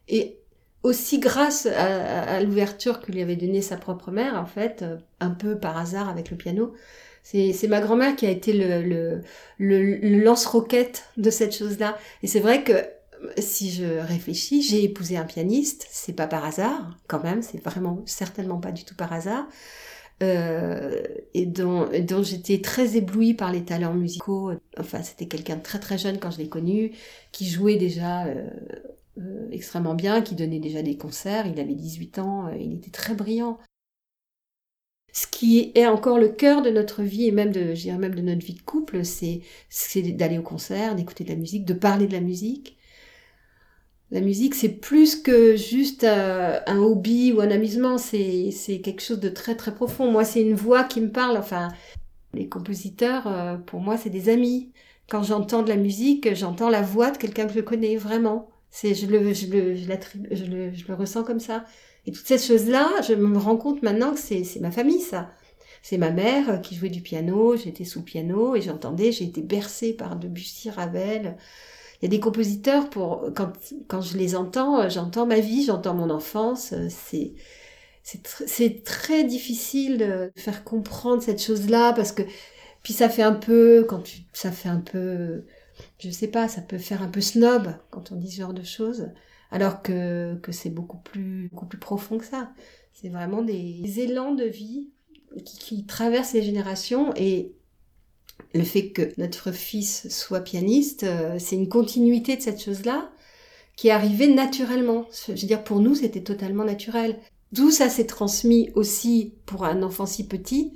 et 0.08 0.38
aussi 0.82 1.18
grâce 1.18 1.66
à, 1.66 2.22
à 2.22 2.40
l'ouverture 2.40 3.00
que 3.00 3.12
lui 3.12 3.20
avait 3.20 3.36
donnée 3.36 3.60
sa 3.60 3.76
propre 3.76 4.10
mère, 4.10 4.36
en 4.36 4.46
fait, 4.46 4.80
euh, 4.80 4.96
un 5.20 5.30
peu 5.30 5.58
par 5.58 5.76
hasard 5.76 6.08
avec 6.08 6.30
le 6.30 6.38
piano, 6.38 6.72
c'est 7.30 7.68
ma 7.68 7.80
grand-mère 7.80 8.16
qui 8.16 8.24
a 8.26 8.30
été 8.30 8.52
le, 8.54 9.22
lance-roquette 9.58 11.04
de 11.18 11.30
cette 11.30 11.54
chose-là. 11.54 11.98
Et 12.22 12.26
c'est 12.26 12.40
vrai 12.40 12.64
que 12.64 12.72
si 13.36 13.70
je 13.70 13.84
réfléchis, 13.84 14.62
j'ai 14.62 14.84
épousé 14.84 15.16
un 15.16 15.24
pianiste, 15.24 15.86
c'est 15.90 16.14
pas 16.14 16.26
par 16.26 16.44
hasard, 16.44 16.96
quand 17.06 17.22
même, 17.22 17.42
c'est 17.42 17.62
vraiment 17.62 18.02
certainement 18.06 18.58
pas 18.58 18.72
du 18.72 18.84
tout 18.84 18.94
par 18.94 19.12
hasard. 19.12 19.46
Euh, 20.22 21.02
et 21.34 21.46
dont, 21.46 21.88
dont 22.00 22.22
j'étais 22.22 22.60
très 22.60 22.96
éblouie 22.96 23.34
par 23.34 23.52
les 23.52 23.64
talents 23.64 23.94
musicaux. 23.94 24.52
Enfin, 24.78 25.02
c'était 25.02 25.26
quelqu'un 25.26 25.56
de 25.56 25.62
très 25.62 25.78
très 25.78 25.98
jeune 25.98 26.18
quand 26.18 26.30
je 26.30 26.38
l'ai 26.38 26.48
connu, 26.48 26.92
qui 27.30 27.46
jouait 27.46 27.76
déjà 27.76 28.26
euh, 28.26 28.48
euh, 29.18 29.48
extrêmement 29.52 29.94
bien, 29.94 30.22
qui 30.22 30.34
donnait 30.34 30.60
déjà 30.60 30.82
des 30.82 30.96
concerts. 30.96 31.46
Il 31.46 31.60
avait 31.60 31.74
18 31.74 32.18
ans, 32.20 32.48
il 32.58 32.74
était 32.74 32.90
très 32.90 33.14
brillant 33.14 33.58
ce 35.18 35.26
qui 35.26 35.72
est 35.74 35.86
encore 35.86 36.18
le 36.18 36.28
cœur 36.28 36.62
de 36.62 36.70
notre 36.70 37.02
vie 37.02 37.26
et 37.26 37.32
même 37.32 37.50
de, 37.50 37.74
je 37.74 37.90
même 37.90 38.14
de 38.14 38.20
notre 38.20 38.46
vie 38.46 38.54
de 38.54 38.62
couple, 38.62 39.04
c'est, 39.04 39.40
d'aller 40.12 40.38
au 40.38 40.42
concert, 40.42 40.94
d'écouter 40.94 41.24
de 41.24 41.30
la 41.30 41.34
musique, 41.34 41.64
de 41.64 41.74
parler 41.74 42.06
de 42.06 42.12
la 42.12 42.20
musique. 42.20 42.76
La 44.12 44.20
musique, 44.20 44.54
c'est 44.54 44.68
plus 44.68 45.16
que 45.16 45.56
juste 45.56 46.04
euh, 46.04 46.60
un 46.68 46.78
hobby 46.78 47.32
ou 47.32 47.40
un 47.40 47.50
amusement, 47.50 47.98
c'est, 47.98 48.52
quelque 48.84 49.02
chose 49.02 49.18
de 49.18 49.28
très 49.28 49.56
très 49.56 49.74
profond. 49.74 50.08
Moi, 50.10 50.24
c'est 50.24 50.40
une 50.40 50.54
voix 50.54 50.84
qui 50.84 51.00
me 51.00 51.10
parle. 51.10 51.36
Enfin, 51.36 51.68
les 52.32 52.48
compositeurs, 52.48 53.26
euh, 53.26 53.56
pour 53.56 53.80
moi, 53.80 53.96
c'est 53.96 54.10
des 54.10 54.28
amis. 54.28 54.70
Quand 55.10 55.24
j'entends 55.24 55.64
de 55.64 55.68
la 55.68 55.76
musique, 55.76 56.32
j'entends 56.36 56.70
la 56.70 56.82
voix 56.82 57.10
de 57.10 57.18
quelqu'un 57.18 57.48
que 57.48 57.54
je 57.54 57.60
connais 57.60 57.96
vraiment. 57.96 58.50
C'est, 58.70 58.94
je 58.94 59.06
le, 59.06 59.34
je 59.34 59.46
le, 59.48 59.74
je 59.74 60.86
le 60.86 60.94
ressens 60.94 61.24
comme 61.24 61.40
ça. 61.40 61.64
Et 62.08 62.10
toutes 62.10 62.26
ces 62.26 62.38
choses-là, 62.38 63.02
je 63.06 63.12
me 63.12 63.36
rends 63.36 63.58
compte 63.58 63.82
maintenant 63.82 64.14
que 64.14 64.18
c'est 64.18 64.60
ma 64.60 64.70
famille, 64.70 65.02
ça. 65.02 65.30
C'est 65.82 65.98
ma 65.98 66.10
mère 66.10 66.62
qui 66.62 66.74
jouait 66.74 66.88
du 66.88 67.02
piano, 67.02 67.54
j'étais 67.54 67.84
sous 67.84 68.02
piano 68.02 68.56
et 68.56 68.62
j'entendais, 68.62 69.12
j'ai 69.12 69.24
été 69.24 69.42
bercée 69.42 69.92
par 69.92 70.16
Debussy, 70.16 70.70
Ravel. 70.70 71.36
Il 72.00 72.04
y 72.04 72.06
a 72.06 72.08
des 72.08 72.18
compositeurs 72.18 72.88
pour 72.88 73.26
quand 73.36 73.52
quand 73.88 74.00
je 74.00 74.16
les 74.16 74.36
entends, 74.36 74.88
j'entends 74.88 75.26
ma 75.26 75.40
vie, 75.40 75.66
j'entends 75.66 75.92
mon 75.92 76.08
enfance. 76.08 76.72
C'est 76.88 77.34
c'est 78.02 78.84
très 78.84 79.24
difficile 79.24 79.98
de 79.98 80.32
faire 80.34 80.64
comprendre 80.64 81.22
cette 81.22 81.42
chose-là 81.42 81.92
parce 81.92 82.12
que 82.12 82.22
puis 82.82 82.94
ça 82.94 83.10
fait 83.10 83.22
un 83.22 83.34
peu 83.34 83.84
quand 83.86 84.00
tu 84.00 84.20
ça 84.32 84.50
fait 84.50 84.70
un 84.70 84.80
peu 84.80 85.44
je 85.98 86.08
sais 86.10 86.28
pas, 86.28 86.48
ça 86.48 86.62
peut 86.62 86.78
faire 86.78 87.02
un 87.02 87.08
peu 87.08 87.20
snob 87.20 87.74
quand 87.90 88.12
on 88.12 88.16
dit 88.16 88.30
ce 88.30 88.40
genre 88.40 88.54
de 88.54 88.64
choses 88.64 89.10
alors 89.50 89.82
que, 89.82 90.36
que 90.42 90.52
c'est 90.52 90.70
beaucoup 90.70 90.98
plus, 90.98 91.48
beaucoup 91.50 91.66
plus 91.66 91.78
profond 91.78 92.18
que 92.18 92.24
ça. 92.24 92.52
C'est 92.92 93.08
vraiment 93.08 93.42
des 93.42 94.00
élans 94.00 94.32
de 94.34 94.44
vie 94.44 94.88
qui, 95.44 95.58
qui 95.58 95.86
traversent 95.86 96.32
les 96.32 96.42
générations 96.42 97.12
et 97.16 97.52
le 98.54 98.62
fait 98.62 98.90
que 98.90 99.12
notre 99.18 99.52
fils 99.52 100.08
soit 100.08 100.40
pianiste, 100.40 101.04
euh, 101.04 101.38
c'est 101.38 101.56
une 101.56 101.68
continuité 101.68 102.36
de 102.36 102.42
cette 102.42 102.62
chose-là 102.62 103.10
qui 103.76 103.88
est 103.88 103.92
arrivée 103.92 104.32
naturellement. 104.32 105.06
Je 105.26 105.32
veux 105.32 105.46
dire, 105.46 105.62
pour 105.62 105.80
nous, 105.80 105.94
c'était 105.94 106.22
totalement 106.22 106.64
naturel. 106.64 107.18
D'où 107.52 107.70
ça 107.70 107.88
s'est 107.88 108.06
transmis 108.06 108.70
aussi 108.74 109.34
pour 109.46 109.64
un 109.64 109.82
enfant 109.82 110.06
si 110.06 110.26
petit. 110.26 110.74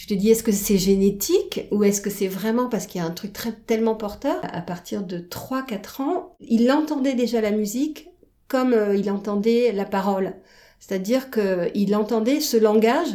Tu 0.00 0.06
te 0.06 0.14
dis, 0.14 0.30
est-ce 0.30 0.42
que 0.42 0.50
c'est 0.50 0.78
génétique 0.78 1.68
ou 1.70 1.84
est-ce 1.84 2.00
que 2.00 2.08
c'est 2.08 2.26
vraiment 2.26 2.70
parce 2.70 2.86
qu'il 2.86 3.02
y 3.02 3.04
a 3.04 3.06
un 3.06 3.10
truc 3.10 3.34
tellement 3.66 3.94
porteur? 3.94 4.40
À 4.50 4.62
partir 4.62 5.02
de 5.02 5.18
3-4 5.18 6.00
ans, 6.00 6.36
il 6.40 6.72
entendait 6.72 7.12
déjà 7.12 7.42
la 7.42 7.50
musique 7.50 8.08
comme 8.48 8.72
euh, 8.72 8.96
il 8.96 9.10
entendait 9.10 9.72
la 9.72 9.84
parole. 9.84 10.36
C'est-à-dire 10.78 11.30
qu'il 11.30 11.94
entendait 11.94 12.40
ce 12.40 12.56
langage, 12.56 13.14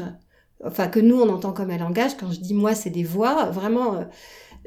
enfin 0.64 0.88
que 0.88 1.00
nous 1.00 1.20
on 1.20 1.28
entend 1.30 1.54
comme 1.54 1.72
un 1.72 1.80
langage. 1.80 2.18
Quand 2.18 2.32
je 2.32 2.40
dis 2.40 2.54
moi, 2.54 2.76
c'est 2.76 2.92
des 2.92 3.04
voix. 3.04 3.46
Vraiment, 3.46 3.96
euh, 3.96 4.04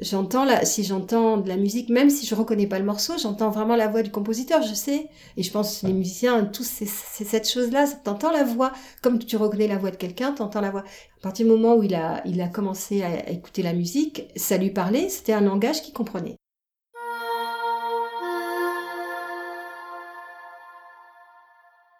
j'entends 0.01 0.45
la, 0.45 0.65
si 0.65 0.83
j'entends 0.83 1.37
de 1.37 1.47
la 1.47 1.57
musique, 1.57 1.89
même 1.89 2.09
si 2.09 2.25
je 2.25 2.35
reconnais 2.35 2.67
pas 2.67 2.79
le 2.79 2.85
morceau, 2.85 3.17
j'entends 3.17 3.49
vraiment 3.49 3.75
la 3.75 3.87
voix 3.87 4.01
du 4.01 4.11
compositeur. 4.11 4.61
Je 4.61 4.73
sais, 4.73 5.09
et 5.37 5.43
je 5.43 5.51
pense 5.51 5.81
que 5.81 5.87
les 5.87 5.93
musiciens, 5.93 6.45
tous 6.45 6.63
c'est 6.63 6.85
cette 6.85 7.49
chose-là. 7.49 7.85
T'entends 8.03 8.31
la 8.31 8.43
voix, 8.43 8.71
comme 9.01 9.19
tu 9.19 9.37
reconnais 9.37 9.67
la 9.67 9.77
voix 9.77 9.91
de 9.91 9.97
quelqu'un, 9.97 10.31
t'entends 10.31 10.61
la 10.61 10.71
voix. 10.71 10.83
À 11.19 11.21
partir 11.21 11.45
du 11.45 11.51
moment 11.51 11.75
où 11.75 11.83
il 11.83 11.95
a, 11.95 12.21
il 12.25 12.39
a 12.41 12.47
commencé 12.47 13.03
à 13.03 13.29
écouter 13.29 13.61
la 13.63 13.73
musique, 13.73 14.23
ça 14.35 14.57
lui 14.57 14.71
parlait. 14.71 15.09
C'était 15.09 15.33
un 15.33 15.41
langage 15.41 15.81
qu'il 15.81 15.93
comprenait. 15.93 16.37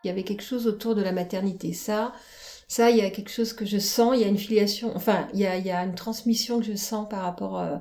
Il 0.03 0.07
y 0.07 0.11
avait 0.11 0.23
quelque 0.23 0.43
chose 0.43 0.65
autour 0.65 0.95
de 0.95 1.01
la 1.01 1.11
maternité. 1.11 1.73
Ça, 1.73 2.13
ça, 2.69 2.91
il 2.91 2.97
y 2.97 3.01
a 3.01 3.09
quelque 3.09 3.31
chose 3.31 3.53
que 3.53 3.65
je 3.65 3.79
sens. 3.79 4.15
Il 4.15 4.21
y 4.21 4.23
a 4.25 4.27
une 4.27 4.37
filiation, 4.37 4.95
enfin, 4.95 5.27
il 5.33 5.39
y 5.39 5.45
a, 5.47 5.57
il 5.57 5.65
y 5.65 5.71
a 5.71 5.83
une 5.83 5.95
transmission 5.95 6.59
que 6.59 6.65
je 6.65 6.75
sens 6.75 7.09
par 7.09 7.23
rapport 7.23 7.59
euh, 7.59 7.77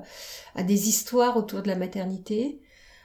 à 0.55 0.63
des 0.63 0.89
histoires 0.89 1.37
autour 1.37 1.61
de 1.61 1.67
la 1.67 1.75
maternité. 1.75 2.59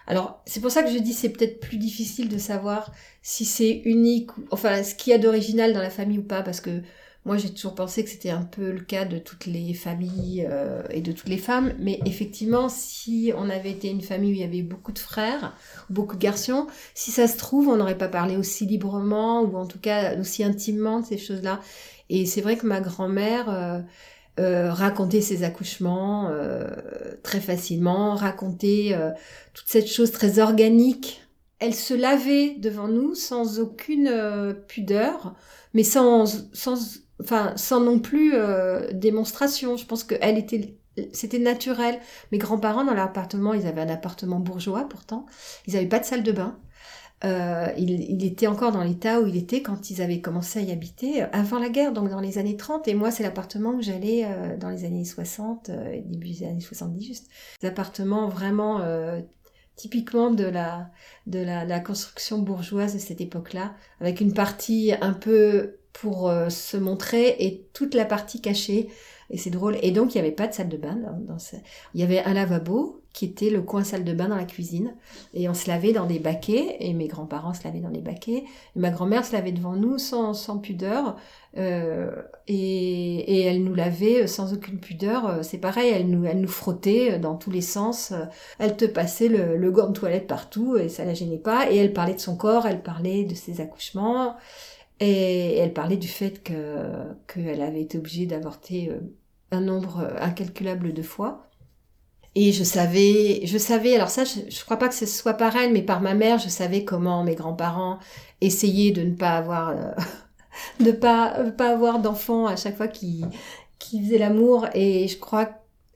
Alors, 0.07 0.42
c'est 0.47 0.61
pour 0.61 0.70
ça 0.70 0.83
que 0.83 0.90
je 0.90 0.99
dis 0.99 1.12
c'est 1.12 1.31
peut-être 1.31 1.61
plus 1.61 1.79
difficile 1.79 2.29
de 2.29 2.38
savoir 2.38 2.92
si 3.23 3.44
c'est 3.44 3.83
unique, 3.85 4.31
enfin, 4.51 4.83
ce 4.83 4.94
qu'il 4.94 5.12
y 5.12 5.14
a 5.14 5.18
d'original 5.18 5.75
dans 5.75 5.83
la 5.83 5.90
famille 5.90 6.18
ou 6.18 6.25
pas, 6.25 6.42
parce 6.42 6.61
que 6.61 6.83
moi, 7.25 7.39
j'ai 7.39 7.55
toujours 7.55 7.75
pensé 7.75 8.05
que 8.05 8.11
c'était 8.11 8.31
un 8.31 8.43
peu 8.43 8.71
le 8.71 8.81
cas 8.81 9.07
de 9.07 9.19
toutes 9.19 9.47
les 9.47 9.73
familles 9.73 10.47
euh, 10.51 10.83
et 10.91 11.01
de 11.01 11.11
toutes 11.11 11.31
les 11.31 11.39
femmes. 11.39 11.73
Mais 11.79 11.99
effectivement, 12.05 12.69
si 12.69 13.33
on 13.35 13.49
avait 13.49 13.71
été 13.71 13.89
une 13.89 14.03
famille 14.03 14.33
où 14.33 14.35
il 14.35 14.41
y 14.41 14.45
avait 14.45 14.63
beaucoup 14.63 14.93
de 14.93 14.99
frères, 14.99 15.57
beaucoup 15.89 16.17
de 16.17 16.21
garçons, 16.21 16.67
si 16.93 17.11
ça 17.11 17.27
se 17.27 17.39
trouve, 17.39 17.69
on 17.69 17.77
n'aurait 17.77 17.97
pas 17.97 18.09
parlé 18.09 18.37
aussi 18.37 18.67
librement 18.67 19.41
ou 19.41 19.57
en 19.57 19.67
tout 19.67 19.79
cas 19.79 20.19
aussi 20.21 20.45
intimement 20.45 21.01
de 21.01 21.07
ces 21.07 21.17
choses-là. 21.17 21.61
Et 22.11 22.27
c'est 22.27 22.43
vrai 22.43 22.59
que 22.59 22.67
ma 22.67 22.83
grand-mère 22.83 23.49
euh, 23.49 23.81
euh, 24.39 24.71
racontait 24.71 25.23
ses 25.23 25.45
accouchements 25.45 26.31
très 27.23 27.41
facilement, 27.41 28.17
racontait 28.17 28.95
toute 29.55 29.69
cette 29.69 29.87
chose 29.87 30.11
très 30.11 30.41
organique. 30.41 31.23
Elle 31.59 31.75
se 31.75 31.95
lavait 31.95 32.57
devant 32.59 32.89
nous 32.89 33.15
sans 33.15 33.61
aucune 33.61 34.55
pudeur, 34.69 35.35
mais 35.73 35.85
sans, 35.85 36.27
sans 36.53 37.04
enfin 37.20 37.53
sans 37.57 37.81
non 37.81 37.98
plus 37.98 38.33
euh, 38.35 38.90
démonstration. 38.92 39.77
Je 39.77 39.87
pense 39.87 40.05
que 40.05 40.14
elle 40.20 40.38
était 40.38 40.77
c'était 41.12 41.38
naturel. 41.38 41.98
Mes 42.33 42.38
grands-parents 42.38 42.85
dans 42.85 42.94
leur 42.94 43.07
appartement, 43.07 43.55
ils 43.55 43.66
avaient 43.66 43.81
un 43.81 43.88
appartement 43.88 44.38
bourgeois 44.38 44.88
pourtant. 44.88 45.27
Ils 45.66 45.74
n'avaient 45.74 45.87
pas 45.87 45.98
de 45.98 46.05
salle 46.05 46.22
de 46.22 46.33
bain. 46.33 46.59
Euh, 47.24 47.68
il, 47.79 47.90
il, 47.90 48.24
était 48.24 48.48
encore 48.48 48.72
dans 48.72 48.83
l'état 48.83 49.20
où 49.20 49.27
il 49.27 49.37
était 49.37 49.62
quand 49.62 49.88
ils 49.88 50.03
avaient 50.03 50.20
commencé 50.20 50.59
à 50.59 50.62
y 50.62 50.72
habiter 50.72 51.22
euh, 51.22 51.27
avant 51.33 51.59
la 51.59 51.70
guerre, 51.70 51.92
donc 51.92 52.11
dans 52.11 52.20
les 52.20 52.37
années 52.38 52.57
30. 52.57 52.87
Et 52.88 52.94
moi, 52.94 53.11
c'est 53.11 53.22
l'appartement 53.22 53.70
où 53.70 53.81
j'allais 53.81 54.24
euh, 54.27 54.57
dans 54.59 54.68
les 54.68 54.85
années 54.85 55.05
60, 55.07 55.70
euh, 55.70 56.00
début 56.05 56.29
des 56.29 56.44
années 56.44 56.61
70 56.61 57.07
juste. 57.07 57.29
Des 57.62 57.68
appartements 57.68 58.29
vraiment 58.29 58.83
typiquement 59.77 60.31
de 60.31 60.44
la, 60.44 60.90
de 61.27 61.40
la, 61.40 61.64
la 61.64 61.81
construction 61.81 62.38
bourgeoise 62.38 62.94
de 62.94 62.98
cette 62.98 63.20
époque-là, 63.20 63.74
avec 64.00 64.20
une 64.20 64.35
partie 64.35 64.92
un 65.00 65.12
peu 65.12 65.79
pour 65.95 66.29
euh, 66.29 66.51
se 66.51 66.77
montrer 66.77 67.37
et 67.39 67.67
toute 67.73 67.95
la 67.95 68.05
partie 68.05 68.43
cachée. 68.43 68.89
Et 69.31 69.39
c'est 69.39 69.51
drôle. 69.51 69.79
Et 69.81 69.91
donc, 69.91 70.15
il 70.15 70.19
n'y 70.19 70.27
avait 70.27 70.37
pas 70.37 70.47
de 70.47 70.53
salle 70.53 70.69
de 70.69 70.77
bain. 70.77 70.97
Dans, 70.97 71.39
Il 71.95 72.01
y 72.01 72.03
avait 72.03 72.23
un 72.23 72.35
lavabo 72.35 73.01
qui 73.15 73.25
était 73.25 73.49
le 73.49 73.63
coin 73.63 73.85
salle 73.85 74.05
de 74.05 74.13
bain 74.13 74.29
dans 74.29 74.37
la 74.37 74.45
cuisine. 74.45 74.95
Et 75.33 75.49
on 75.49 75.55
se 75.55 75.69
lavait 75.69 75.93
dans 75.93 76.05
des 76.05 76.19
baquets. 76.19 76.77
Et 76.81 76.93
mes 76.93 77.07
grands-parents 77.07 77.55
se 77.55 77.65
lavaient 77.65 77.81
dans 77.81 77.89
les 77.89 78.03
baquets. 78.03 78.45
Et 78.77 78.79
ma 78.79 78.91
grand-mère 78.91 79.25
se 79.25 79.33
lavait 79.33 79.53
devant 79.53 79.77
nous 79.77 79.97
sans, 79.97 80.35
sans 80.35 80.59
pudeur. 80.59 81.17
Euh, 81.57 82.11
et, 82.49 83.38
et, 83.38 83.42
elle 83.45 83.63
nous 83.63 83.75
lavait 83.75 84.27
sans 84.27 84.53
aucune 84.53 84.81
pudeur. 84.81 85.42
C'est 85.42 85.59
pareil, 85.59 85.90
elle 85.95 86.11
nous, 86.11 86.27
elle 86.27 86.40
nous 86.40 86.49
frottait 86.49 87.19
dans 87.19 87.37
tous 87.37 87.53
les 87.53 87.63
sens. 87.63 88.13
Elle 88.59 88.77
te 88.77 88.85
passait 88.85 89.29
le, 89.29 89.57
le 89.57 89.71
gant 89.71 89.88
de 89.88 89.99
toilette 89.99 90.27
partout 90.27 90.77
et 90.77 90.88
ça 90.88 91.05
la 91.05 91.15
gênait 91.15 91.38
pas. 91.38 91.71
Et 91.71 91.77
elle 91.77 91.92
parlait 91.92 92.15
de 92.15 92.21
son 92.21 92.37
corps, 92.37 92.67
elle 92.67 92.83
parlait 92.83 93.25
de 93.25 93.35
ses 93.35 93.61
accouchements. 93.61 94.35
Et 95.01 95.57
elle 95.57 95.73
parlait 95.73 95.97
du 95.97 96.09
fait 96.09 96.42
que 96.42 97.13
qu'elle 97.27 97.63
avait 97.63 97.83
été 97.83 97.99
obligée 97.99 98.27
d'avorter 98.27 98.90
euh, 98.90 99.01
un 99.51 99.61
nombre 99.61 100.09
incalculable 100.21 100.92
de 100.92 101.03
fois. 101.03 101.51
Et 102.37 102.53
je 102.53 102.65
savais, 102.65 103.42
je 103.47 103.59
savais, 103.59 103.95
alors 103.95 104.09
ça, 104.11 104.25
je, 104.25 104.40
je 104.49 104.65
crois 104.65 104.77
pas 104.77 104.88
que 104.88 104.95
ce 104.95 105.07
soit 105.07 105.35
par 105.35 105.55
elle, 105.57 105.73
mais 105.73 105.83
par 105.83 106.01
ma 106.01 106.15
mère, 106.15 106.38
je 106.38 106.49
savais 106.49 106.85
comment 106.85 107.23
mes 107.23 107.37
grands-parents 107.37 107.99
essayaient 108.40 108.90
de 108.90 109.03
ne 109.03 109.15
pas 109.15 109.37
avoir, 109.37 109.71
euh, 109.71 109.92
de 110.81 110.90
pas, 110.92 111.45
pas 111.57 111.71
avoir 111.71 112.01
d'enfants 112.01 112.47
à 112.47 112.57
chaque 112.57 112.77
fois 112.77 112.88
qu'ils, 112.88 113.27
qu'ils 113.79 114.05
faisaient 114.05 114.19
l'amour. 114.19 114.67
Et 114.75 115.07
je 115.09 115.19
crois 115.19 115.49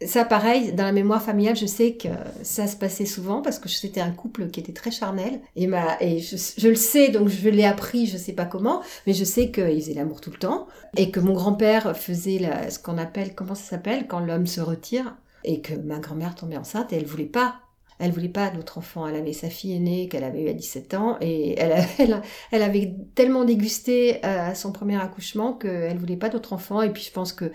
ça, 0.06 0.24
pareil, 0.24 0.72
dans 0.72 0.84
la 0.84 0.92
mémoire 0.92 1.22
familiale, 1.22 1.56
je 1.56 1.66
sais 1.66 1.94
que 1.94 2.08
ça 2.42 2.66
se 2.68 2.76
passait 2.76 3.06
souvent 3.06 3.42
parce 3.42 3.58
que 3.58 3.68
c'était 3.68 4.00
un 4.00 4.12
couple 4.12 4.48
qui 4.48 4.60
était 4.60 4.72
très 4.72 4.90
charnel. 4.90 5.40
Et, 5.56 5.66
ma, 5.66 6.00
et 6.00 6.20
je, 6.20 6.68
le 6.68 6.74
sais, 6.76 7.08
donc 7.08 7.28
je 7.28 7.48
l'ai 7.48 7.64
appris, 7.64 8.06
je 8.06 8.16
sais 8.16 8.32
pas 8.32 8.44
comment, 8.44 8.82
mais 9.06 9.12
je 9.12 9.24
sais 9.24 9.50
qu'ils 9.50 9.80
faisaient 9.80 9.94
l'amour 9.94 10.20
tout 10.20 10.30
le 10.30 10.38
temps. 10.38 10.68
Et 10.96 11.10
que 11.10 11.18
mon 11.18 11.32
grand-père 11.32 11.96
faisait 11.96 12.40
ce 12.70 12.78
qu'on 12.78 12.96
appelle, 12.96 13.34
comment 13.34 13.56
ça 13.56 13.70
s'appelle, 13.70 14.06
quand 14.06 14.20
l'homme 14.20 14.46
se 14.46 14.60
retire. 14.60 15.16
Et 15.44 15.60
que 15.60 15.74
ma 15.74 15.98
grand-mère 15.98 16.34
tombait 16.34 16.56
enceinte 16.56 16.92
et 16.92 16.96
elle 16.96 17.06
voulait 17.06 17.24
pas. 17.24 17.56
Elle 17.98 18.12
voulait 18.12 18.28
pas 18.28 18.50
d'autre 18.50 18.78
enfant. 18.78 19.08
Elle 19.08 19.16
avait 19.16 19.32
sa 19.32 19.50
fille 19.50 19.74
aînée 19.74 20.08
qu'elle 20.08 20.24
avait 20.24 20.42
eu 20.42 20.48
à 20.48 20.52
17 20.52 20.94
ans 20.94 21.16
et 21.20 21.58
elle, 21.58 22.22
elle, 22.52 22.62
avait 22.62 22.94
tellement 23.16 23.44
dégusté 23.44 24.22
à 24.22 24.54
son 24.54 24.70
premier 24.70 25.00
accouchement 25.00 25.54
qu'elle 25.54 25.98
voulait 25.98 26.16
pas 26.16 26.28
d'autre 26.28 26.52
enfant. 26.52 26.82
Et 26.82 26.90
puis 26.90 27.02
je 27.02 27.10
pense 27.10 27.32
que 27.32 27.50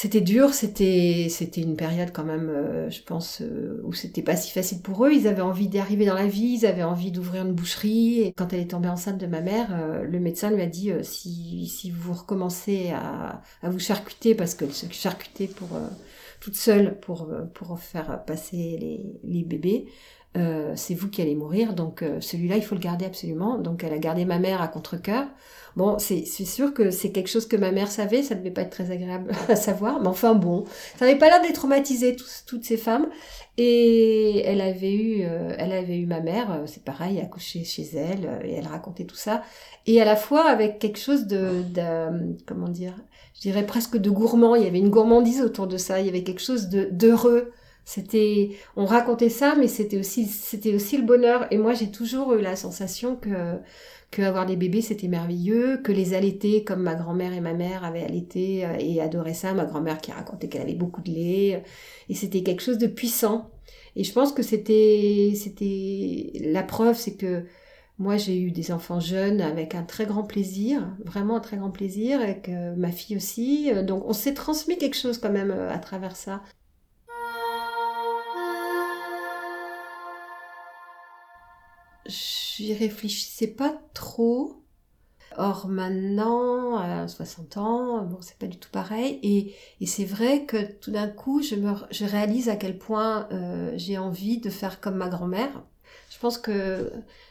c'était 0.00 0.20
dur, 0.20 0.54
c'était 0.54 1.26
c'était 1.28 1.60
une 1.60 1.74
période 1.74 2.12
quand 2.12 2.22
même, 2.22 2.48
euh, 2.50 2.88
je 2.88 3.02
pense, 3.02 3.42
euh, 3.42 3.80
où 3.82 3.92
c'était 3.92 4.22
pas 4.22 4.36
si 4.36 4.52
facile 4.52 4.80
pour 4.80 5.04
eux. 5.04 5.12
Ils 5.12 5.26
avaient 5.26 5.42
envie 5.42 5.66
d'arriver 5.66 6.06
dans 6.06 6.14
la 6.14 6.28
vie, 6.28 6.56
ils 6.60 6.66
avaient 6.66 6.84
envie 6.84 7.10
d'ouvrir 7.10 7.44
une 7.44 7.52
boucherie. 7.52 8.20
Et 8.20 8.32
quand 8.32 8.52
elle 8.52 8.60
est 8.60 8.70
tombée 8.70 8.88
enceinte 8.88 9.18
de 9.18 9.26
ma 9.26 9.40
mère, 9.40 9.70
euh, 9.72 10.04
le 10.04 10.20
médecin 10.20 10.52
lui 10.52 10.62
a 10.62 10.66
dit 10.66 10.92
si, 11.02 11.66
si 11.66 11.90
vous 11.90 12.12
recommencez 12.12 12.90
à, 12.90 13.42
à 13.60 13.70
vous 13.70 13.80
charcuter, 13.80 14.36
parce 14.36 14.54
qu'elle 14.54 14.72
se 14.72 14.86
charcutait 14.92 15.48
pour 15.48 15.70
toute 16.40 16.54
seule 16.54 17.00
pour 17.00 17.28
pour 17.52 17.80
faire 17.80 18.24
passer 18.24 18.56
les, 18.80 19.20
les 19.24 19.42
bébés, 19.42 19.86
c'est 20.74 20.94
vous 20.94 21.08
qui 21.08 21.22
allez 21.22 21.34
mourir. 21.34 21.74
Donc 21.74 22.04
celui-là, 22.20 22.56
il 22.56 22.62
faut 22.62 22.74
le 22.74 22.80
garder 22.80 23.04
absolument. 23.04 23.58
Donc 23.58 23.84
elle 23.84 23.92
a 23.92 23.98
gardé 23.98 24.24
ma 24.24 24.38
mère 24.38 24.62
à 24.62 24.68
contre-cœur. 24.68 25.26
Bon, 25.78 25.96
c'est 26.00 26.24
sûr 26.24 26.74
que 26.74 26.90
c'est 26.90 27.12
quelque 27.12 27.28
chose 27.28 27.46
que 27.46 27.54
ma 27.54 27.70
mère 27.70 27.88
savait, 27.88 28.24
ça 28.24 28.34
ne 28.34 28.40
devait 28.40 28.50
pas 28.50 28.62
être 28.62 28.70
très 28.70 28.90
agréable 28.90 29.30
à 29.48 29.54
savoir, 29.54 30.00
mais 30.00 30.08
enfin 30.08 30.34
bon, 30.34 30.64
ça 30.98 31.06
n'avait 31.06 31.18
pas 31.18 31.28
l'air 31.28 31.40
d'être 31.40 31.54
traumatisé 31.54 32.16
toutes 32.46 32.64
ces 32.64 32.76
femmes. 32.76 33.06
Et 33.58 34.42
elle 34.44 34.60
avait 34.60 34.92
eu, 34.92 35.22
euh, 35.22 35.54
elle 35.56 35.70
avait 35.70 35.98
eu 35.98 36.06
ma 36.06 36.18
mère, 36.18 36.50
euh, 36.50 36.62
c'est 36.66 36.82
pareil, 36.82 37.20
accouché 37.20 37.62
chez 37.62 37.88
elle, 37.94 38.26
euh, 38.26 38.40
et 38.44 38.54
elle 38.54 38.66
racontait 38.66 39.04
tout 39.04 39.16
ça. 39.16 39.42
Et 39.86 40.00
à 40.00 40.04
la 40.04 40.16
fois 40.16 40.48
avec 40.48 40.80
quelque 40.80 40.98
chose 40.98 41.28
de, 41.28 41.62
de 41.72 42.36
comment 42.44 42.68
dire, 42.68 42.94
je 43.34 43.42
dirais 43.42 43.64
presque 43.64 43.96
de 43.96 44.10
gourmand. 44.10 44.56
Il 44.56 44.64
y 44.64 44.66
avait 44.66 44.78
une 44.78 44.90
gourmandise 44.90 45.42
autour 45.42 45.68
de 45.68 45.76
ça. 45.76 46.00
Il 46.00 46.06
y 46.06 46.08
avait 46.08 46.24
quelque 46.24 46.42
chose 46.42 46.68
de 46.68 46.88
d'heureux. 46.90 47.52
C'était, 47.88 48.50
on 48.76 48.84
racontait 48.84 49.30
ça, 49.30 49.54
mais 49.58 49.66
c'était 49.66 49.98
aussi, 49.98 50.26
c'était 50.26 50.74
aussi 50.74 50.98
le 50.98 51.04
bonheur. 51.04 51.46
Et 51.50 51.56
moi, 51.56 51.72
j'ai 51.72 51.90
toujours 51.90 52.34
eu 52.34 52.42
la 52.42 52.54
sensation 52.54 53.16
que 53.16 53.30
que 54.10 54.22
avoir 54.22 54.46
des 54.46 54.56
bébés 54.56 54.80
c'était 54.82 55.08
merveilleux, 55.08 55.78
que 55.78 55.92
les 55.92 56.14
allaiter 56.14 56.64
comme 56.64 56.82
ma 56.82 56.94
grand-mère 56.94 57.32
et 57.32 57.40
ma 57.40 57.54
mère 57.54 57.84
avaient 57.84 58.02
allaité 58.02 58.64
euh, 58.66 58.76
et 58.78 59.00
adoré 59.00 59.34
ça, 59.34 59.54
ma 59.54 59.64
grand-mère 59.66 59.98
qui 60.00 60.12
racontait 60.12 60.48
qu'elle 60.48 60.62
avait 60.62 60.74
beaucoup 60.74 61.02
de 61.02 61.10
lait, 61.10 61.56
euh, 61.56 61.68
et 62.10 62.14
c'était 62.14 62.42
quelque 62.42 62.62
chose 62.62 62.78
de 62.78 62.86
puissant. 62.86 63.50
Et 63.96 64.04
je 64.04 64.12
pense 64.12 64.32
que 64.32 64.42
c'était 64.42 65.32
c'était 65.34 66.32
la 66.40 66.62
preuve, 66.62 66.96
c'est 66.96 67.16
que 67.16 67.44
moi 67.98 68.16
j'ai 68.18 68.38
eu 68.38 68.50
des 68.50 68.70
enfants 68.72 69.00
jeunes 69.00 69.40
avec 69.40 69.74
un 69.74 69.82
très 69.82 70.06
grand 70.06 70.24
plaisir, 70.24 70.94
vraiment 71.04 71.36
un 71.36 71.40
très 71.40 71.56
grand 71.56 71.70
plaisir, 71.70 72.20
que 72.42 72.74
ma 72.76 72.92
fille 72.92 73.16
aussi. 73.16 73.70
Euh, 73.72 73.82
donc 73.82 74.04
on 74.06 74.12
s'est 74.12 74.34
transmis 74.34 74.78
quelque 74.78 74.96
chose 74.96 75.18
quand 75.18 75.32
même 75.32 75.50
à 75.50 75.78
travers 75.78 76.16
ça. 76.16 76.42
J'y 82.08 82.74
réfléchissais 82.74 83.48
pas 83.48 83.80
trop. 83.94 84.54
Or 85.36 85.68
maintenant, 85.68 86.78
à 86.78 87.06
60 87.06 87.58
ans, 87.58 88.02
bon, 88.02 88.18
c'est 88.20 88.38
pas 88.38 88.46
du 88.46 88.58
tout 88.58 88.70
pareil. 88.70 89.20
Et, 89.22 89.54
et 89.80 89.86
c'est 89.86 90.04
vrai 90.04 90.44
que 90.46 90.72
tout 90.72 90.90
d'un 90.90 91.06
coup, 91.08 91.42
je, 91.42 91.54
me, 91.54 91.74
je 91.90 92.04
réalise 92.04 92.48
à 92.48 92.56
quel 92.56 92.78
point 92.78 93.28
euh, 93.30 93.72
j'ai 93.76 93.98
envie 93.98 94.38
de 94.38 94.50
faire 94.50 94.80
comme 94.80 94.96
ma 94.96 95.08
grand-mère. 95.08 95.62
Je 96.10 96.18
pense 96.18 96.38
que 96.38 96.90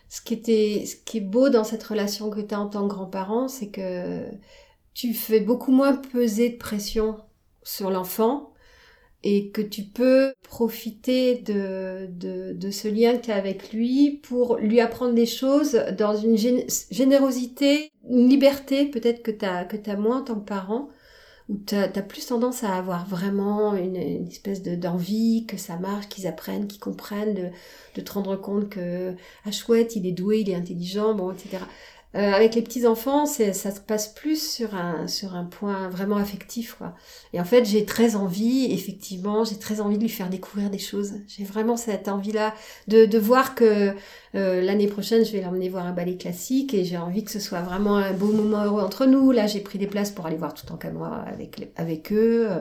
ce 0.09 0.21
qui, 0.21 0.36
était, 0.36 0.86
ce 0.86 0.95
qui 0.95 1.17
est 1.17 1.21
beau 1.21 1.49
dans 1.49 1.63
cette 1.63 1.84
relation 1.84 2.30
que 2.30 2.39
tu 2.39 2.53
as 2.53 2.59
en 2.59 2.67
tant 2.67 2.84
que 2.88 2.93
grand-parent, 2.93 3.47
c'est 3.47 3.69
que 3.69 4.25
tu 4.93 5.13
fais 5.13 5.41
beaucoup 5.41 5.71
moins 5.71 5.95
peser 5.95 6.49
de 6.49 6.57
pression 6.57 7.17
sur 7.63 7.89
l'enfant 7.89 8.53
et 9.30 9.49
que 9.49 9.61
tu 9.61 9.84
peux 9.84 10.32
profiter 10.41 11.36
de, 11.39 12.07
de, 12.53 12.71
ce 12.71 12.88
lien 12.88 13.17
que 13.17 13.25
tu 13.25 13.32
as 13.32 13.36
avec 13.36 13.73
lui 13.73 14.21
pour 14.23 14.55
lui 14.55 14.80
apprendre 14.80 15.13
des 15.13 15.25
choses 15.25 15.73
dans 15.97 16.15
une 16.15 16.38
générosité, 16.38 17.91
une 18.09 18.30
liberté 18.30 18.86
peut-être 18.86 19.21
que 19.23 19.32
tu 19.32 19.45
as, 19.45 19.97
moins 19.97 20.21
en 20.21 20.23
tant 20.23 20.36
que 20.36 20.45
parent, 20.45 20.88
où 21.49 21.57
tu 21.57 21.75
as, 21.75 21.89
plus 21.89 22.25
tendance 22.28 22.63
à 22.63 22.73
avoir 22.73 23.05
vraiment 23.05 23.75
une, 23.75 23.97
une 23.97 24.28
espèce 24.28 24.63
d'envie 24.63 25.45
que 25.45 25.57
ça 25.57 25.75
marche, 25.75 26.07
qu'ils 26.07 26.25
apprennent, 26.25 26.67
qu'ils 26.67 26.80
comprennent, 26.80 27.34
de, 27.34 27.49
de 27.95 28.01
te 28.01 28.11
rendre 28.13 28.38
compte 28.38 28.69
que, 28.69 29.13
ah 29.43 29.51
chouette, 29.51 29.97
il 29.97 30.07
est 30.07 30.13
doué, 30.13 30.39
il 30.39 30.49
est 30.49 30.55
intelligent, 30.55 31.13
bon, 31.13 31.34
etc. 31.34 31.57
Euh, 32.16 32.32
avec 32.32 32.55
les 32.55 32.62
petits 32.62 32.88
enfants, 32.88 33.26
ça 33.26 33.53
se 33.53 33.80
passe 33.82 34.08
plus 34.08 34.41
sur 34.41 34.76
un 34.76 35.08
sur 35.08 35.36
un 35.36 35.43
point 35.43 35.89
vraiment 35.89 36.16
affectif, 36.16 36.76
quoi. 36.76 36.95
Et 37.34 37.39
en 37.39 37.43
fait, 37.43 37.66
j'ai 37.66 37.86
très 37.86 38.16
envie, 38.16 38.72
effectivement, 38.72 39.43
j'ai 39.43 39.60
très 39.60 39.82
envie 39.82 39.97
de 39.97 40.03
lui 40.03 40.10
faire 40.10 40.30
découvrir 40.30 40.70
des 40.70 40.80
choses. 40.80 41.16
J'ai 41.28 41.43
vraiment 41.43 41.76
cette 41.76 42.08
envie-là 42.08 42.53
de, 42.88 43.05
de 43.05 43.18
voir 43.20 43.55
que 43.55 43.93
euh, 44.36 44.62
l'année 44.62 44.88
prochaine, 44.88 45.26
je 45.26 45.32
vais 45.34 45.41
l'emmener 45.41 45.68
voir 45.70 45.86
un 45.86 45.91
ballet 45.91 46.16
classique 46.16 46.74
et 46.74 46.86
j'ai 46.86 46.97
envie 46.97 47.24
que 47.26 47.32
ce 47.32 47.41
soit 47.41 47.62
vraiment 47.62 47.97
un 47.97 48.14
beau 48.14 48.32
moment 48.32 48.64
heureux 48.64 48.82
entre 48.82 49.05
nous. 49.05 49.32
Là, 49.32 49.45
j'ai 49.45 49.60
pris 49.60 49.78
des 49.78 49.88
places 49.88 50.12
pour 50.12 50.26
aller 50.26 50.38
voir 50.38 50.53
tout 50.53 50.72
en 50.72 50.78
canoë 50.78 51.28
avec 51.28 51.72
avec 51.76 52.12
eux 52.14 52.47
euh, 52.49 52.60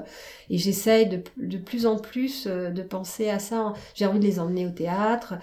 et 0.50 0.58
j'essaye 0.58 1.08
de 1.08 1.22
de 1.36 1.58
plus 1.58 1.86
en 1.86 1.96
plus 1.98 2.46
de 2.46 2.82
penser 2.82 3.30
à 3.30 3.38
ça. 3.38 3.74
J'ai 3.94 4.06
envie 4.06 4.18
de 4.18 4.24
les 4.24 4.40
emmener 4.40 4.66
au 4.66 4.70
théâtre. 4.70 5.34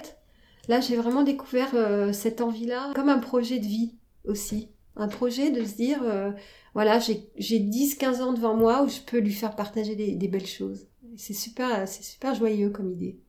Là, 0.70 0.80
j'ai 0.80 0.96
vraiment 0.96 1.24
découvert 1.24 1.76
euh, 1.76 2.14
cette 2.14 2.40
envie-là 2.40 2.94
comme 2.96 3.10
un 3.10 3.20
projet 3.20 3.60
de 3.60 3.66
vie 3.66 3.96
aussi. 4.24 4.70
Un 4.96 5.10
projet 5.10 5.52
de 5.52 5.66
se 5.66 5.76
dire, 5.76 6.02
euh, 6.04 6.32
voilà, 6.74 7.00
j'ai 7.00 7.60
10-15 7.60 8.22
ans 8.22 8.34
devant 8.34 8.56
moi 8.56 8.84
où 8.84 8.88
je 8.88 9.02
peux 9.02 9.20
lui 9.20 9.34
faire 9.34 9.56
partager 9.56 9.96
des, 9.96 10.28
belles 10.28 10.46
choses. 10.46 10.88
C'est 11.18 11.34
super, 11.34 11.88
super 11.88 12.34
joyeux 12.34 12.70
comme 12.70 12.92
idée. 12.92 13.20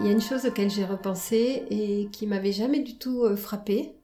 Il 0.00 0.06
y 0.06 0.08
a 0.08 0.12
une 0.12 0.20
chose 0.20 0.46
auquel 0.46 0.70
j'ai 0.70 0.84
repensé 0.84 1.64
et 1.70 2.08
qui 2.12 2.28
m'avait 2.28 2.52
jamais 2.52 2.80
du 2.80 2.98
tout 2.98 3.24
euh, 3.24 3.34
frappée 3.34 3.97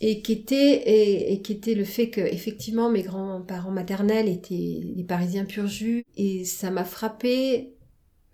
et 0.00 0.22
qui 0.22 0.32
était 0.32 1.32
et, 1.32 1.42
qui 1.42 1.52
était 1.52 1.74
le 1.74 1.84
fait 1.84 2.08
que 2.10 2.20
effectivement 2.20 2.90
mes 2.90 3.02
grands-parents 3.02 3.70
maternels 3.70 4.28
étaient 4.28 4.80
des 4.94 5.04
Parisiens 5.04 5.44
pur 5.44 5.66
jus. 5.66 6.04
Et 6.16 6.44
ça 6.44 6.70
m'a 6.70 6.84
frappé 6.84 7.74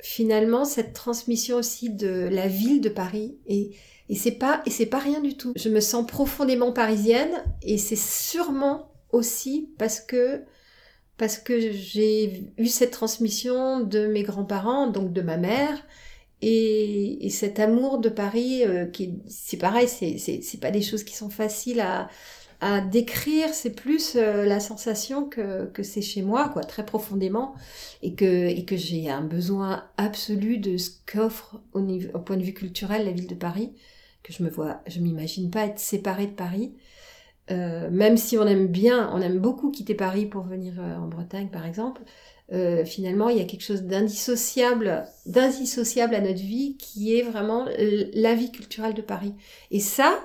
finalement 0.03 0.65
cette 0.65 0.93
transmission 0.93 1.57
aussi 1.57 1.91
de 1.91 2.29
la 2.31 2.49
ville 2.49 2.81
de 2.81 2.91
Paris. 2.91 3.39
Et 3.47 3.71
et 4.11 4.17
c'est 4.17 4.33
pas 4.33 4.62
et 4.67 4.71
c'est 4.71 4.87
pas 4.87 4.99
rien 4.99 5.21
du 5.21 5.37
tout. 5.37 5.55
Je 5.57 5.71
me 5.71 5.81
sens 5.81 6.07
profondément 6.07 6.73
parisienne. 6.73 7.43
Et 7.62 7.79
c'est 7.79 7.97
sûrement 7.97 8.93
aussi 9.11 9.71
parce 9.79 10.01
que 10.01 10.43
parce 11.17 11.39
que 11.39 11.73
j'ai 11.73 12.51
eu 12.59 12.67
cette 12.67 12.91
transmission 12.91 13.81
de 13.81 14.07
mes 14.07 14.25
grands-parents 14.25 14.89
donc 14.89 15.12
de 15.12 15.23
ma 15.23 15.37
mère 15.37 15.83
et, 16.47 17.30
cet 17.30 17.59
amour 17.59 17.99
de 17.99 18.11
Paris, 18.11 18.64
euh, 18.64 18.84
qui 18.84 19.14
c'est 19.26 19.57
pareil, 19.57 19.88
c'est, 19.88 20.61
pas 20.61 20.70
des 20.70 20.82
choses 20.82 21.03
qui 21.03 21.14
sont 21.16 21.30
faciles 21.30 21.80
à, 21.80 22.09
décrire, 22.90 23.51
c'est 23.53 23.74
plus 23.74 24.16
euh, 24.16 24.47
la 24.47 24.59
sensation 24.59 25.28
que, 25.28 25.70
c'est 25.82 26.01
chez 26.01 26.22
moi, 26.22 26.49
quoi, 26.49 26.64
très 26.64 26.86
profondément, 26.86 27.55
et 28.03 28.14
que, 28.14 28.76
j'ai 28.76 29.11
un 29.11 29.20
besoin 29.22 29.84
absolu 29.99 30.59
de 30.59 30.76
ce 30.78 30.90
qu'offre 31.07 31.61
au, 31.74 31.80
au 31.80 32.18
point 32.20 32.36
de 32.38 32.42
vue 32.42 32.55
culturel 32.55 33.05
la 33.05 33.12
ville 33.12 33.26
de 33.26 33.34
Paris, 33.34 33.72
que 34.22 34.32
je 34.32 34.42
me 34.42 34.49
vois, 34.49 34.80
je 34.86 35.01
m'imagine 35.01 35.51
pas 35.51 35.66
être 35.66 35.78
séparée 35.78 36.26
de 36.26 36.32
Paris. 36.32 36.74
Euh, 37.51 37.90
même 37.90 38.16
si 38.16 38.38
on 38.38 38.47
aime 38.47 38.68
bien, 38.68 39.11
on 39.12 39.20
aime 39.20 39.38
beaucoup 39.38 39.70
quitter 39.70 39.95
Paris 39.95 40.24
pour 40.24 40.45
venir 40.45 40.78
en 40.78 41.09
Bretagne 41.09 41.49
par 41.49 41.66
exemple, 41.66 42.01
euh, 42.55 42.84
finalement, 42.84 43.28
il 43.28 43.38
y 43.38 43.40
a 43.40 43.44
quelque 43.44 43.64
chose 43.64 43.82
d'indissociable, 43.82 45.07
d'indissociable 45.26 46.14
à 46.14 46.20
notre 46.20 46.40
vie, 46.40 46.76
qui 46.78 47.18
est 47.18 47.22
vraiment 47.22 47.66
euh, 47.66 48.05
la 48.14 48.34
vie 48.34 48.52
culturelle 48.52 48.94
de 48.94 49.02
Paris. 49.02 49.34
Et 49.72 49.80
ça, 49.80 50.20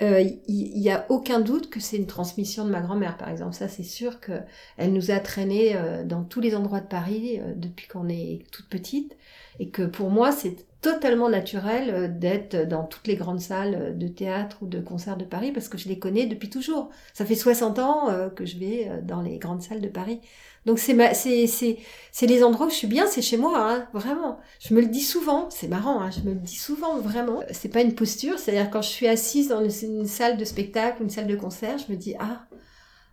euh, 0.00 0.24
il 0.48 0.80
n'y 0.80 0.90
a 0.90 1.04
aucun 1.10 1.40
doute 1.40 1.68
que 1.68 1.78
c'est 1.78 1.98
une 1.98 2.06
transmission 2.06 2.64
de 2.64 2.70
ma 2.70 2.80
grand-mère, 2.80 3.18
par 3.18 3.28
exemple. 3.28 3.54
Ça, 3.54 3.68
c'est 3.68 3.82
sûr 3.82 4.20
que 4.20 4.32
elle 4.78 4.94
nous 4.94 5.10
a 5.10 5.20
traîné 5.20 5.76
dans 6.06 6.24
tous 6.24 6.40
les 6.40 6.56
endroits 6.56 6.80
de 6.80 6.86
Paris 6.86 7.38
depuis 7.56 7.86
qu'on 7.86 8.08
est 8.08 8.46
toute 8.50 8.68
petite, 8.70 9.16
et 9.60 9.68
que 9.68 9.82
pour 9.82 10.10
moi, 10.10 10.32
c'est 10.32 10.56
totalement 10.80 11.28
naturel 11.28 12.18
d'être 12.18 12.56
dans 12.66 12.84
toutes 12.84 13.06
les 13.06 13.14
grandes 13.14 13.40
salles 13.40 13.96
de 13.96 14.08
théâtre 14.08 14.56
ou 14.62 14.66
de 14.66 14.80
concert 14.80 15.16
de 15.16 15.24
Paris 15.24 15.52
parce 15.52 15.68
que 15.68 15.78
je 15.78 15.88
les 15.88 15.98
connais 15.98 16.26
depuis 16.26 16.50
toujours. 16.50 16.90
Ça 17.12 17.26
fait 17.26 17.34
60 17.34 17.78
ans 17.78 18.30
que 18.34 18.46
je 18.46 18.56
vais 18.56 18.90
dans 19.02 19.20
les 19.20 19.36
grandes 19.38 19.60
salles 19.62 19.82
de 19.82 19.88
Paris. 19.88 20.20
Donc 20.66 20.78
c'est 20.78 20.94
les 20.94 22.44
endroits 22.44 22.66
où 22.66 22.70
je 22.70 22.74
suis 22.74 22.86
bien, 22.86 23.06
c'est 23.06 23.22
chez 23.22 23.38
moi, 23.38 23.52
hein, 23.56 23.88
vraiment. 23.94 24.38
Je 24.58 24.74
me 24.74 24.80
le 24.80 24.88
dis 24.88 25.02
souvent, 25.02 25.48
c'est 25.50 25.68
marrant, 25.68 26.00
hein, 26.00 26.10
je 26.10 26.20
me 26.20 26.34
le 26.34 26.40
dis 26.40 26.56
souvent 26.56 26.98
vraiment. 26.98 27.42
C'est 27.50 27.70
pas 27.70 27.80
une 27.80 27.94
posture, 27.94 28.38
c'est-à-dire 28.38 28.70
quand 28.70 28.82
je 28.82 28.88
suis 28.88 29.08
assise 29.08 29.48
dans 29.48 29.66
une, 29.68 30.06
salle 30.06 30.36
de 30.36 30.44
spectacle, 30.44 31.02
une 31.02 31.10
salle 31.10 31.26
de 31.26 31.36
concert, 31.36 31.78
je 31.78 31.90
me 31.90 31.96
dis 31.96 32.14
ah 32.18 32.46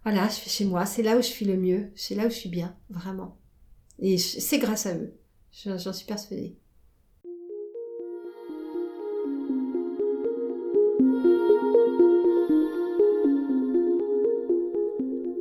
voilà, 0.03 0.27
je 0.27 0.35
fais 0.35 0.49
chez 0.49 0.65
moi. 0.65 0.85
C'est 0.85 1.03
là 1.03 1.17
où 1.17 1.21
je 1.21 1.27
suis 1.27 1.45
le 1.45 1.57
mieux. 1.57 1.91
C'est 1.95 2.15
là 2.15 2.25
où 2.25 2.29
je 2.29 2.35
suis 2.35 2.49
bien, 2.49 2.75
vraiment. 2.89 3.37
Et 3.99 4.17
c'est 4.17 4.59
grâce 4.59 4.85
à 4.85 4.93
eux. 4.93 5.13
J'en 5.65 5.91
suis 5.93 6.05
persuadée. 6.05 6.55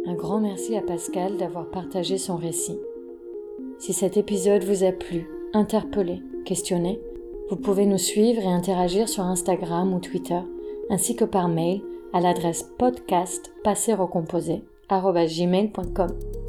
Un 0.07 0.15
grand 0.15 0.41
merci 0.41 0.75
à 0.75 0.81
Pascal 0.81 1.37
d'avoir 1.37 1.71
partagé 1.71 2.17
son 2.17 2.37
récit. 2.37 2.79
Si 3.79 3.93
cet 3.93 4.17
épisode 4.17 4.65
vous 4.65 4.85
a 4.85 4.93
plu, 4.93 5.29
interpellé, 5.53 6.23
questionné, 6.47 6.99
vous 7.51 7.57
pouvez 7.57 7.85
nous 7.85 7.99
suivre 7.99 8.41
et 8.41 8.47
interagir 8.47 9.11
sur 9.11 9.25
Instagram 9.25 9.93
ou 9.93 10.01
Twitter, 10.01 10.41
ainsi 10.89 11.15
que 11.15 11.25
par 11.25 11.49
mail 11.49 11.83
à 12.15 12.21
l'adresse 12.21 12.63
podcast 12.79 13.53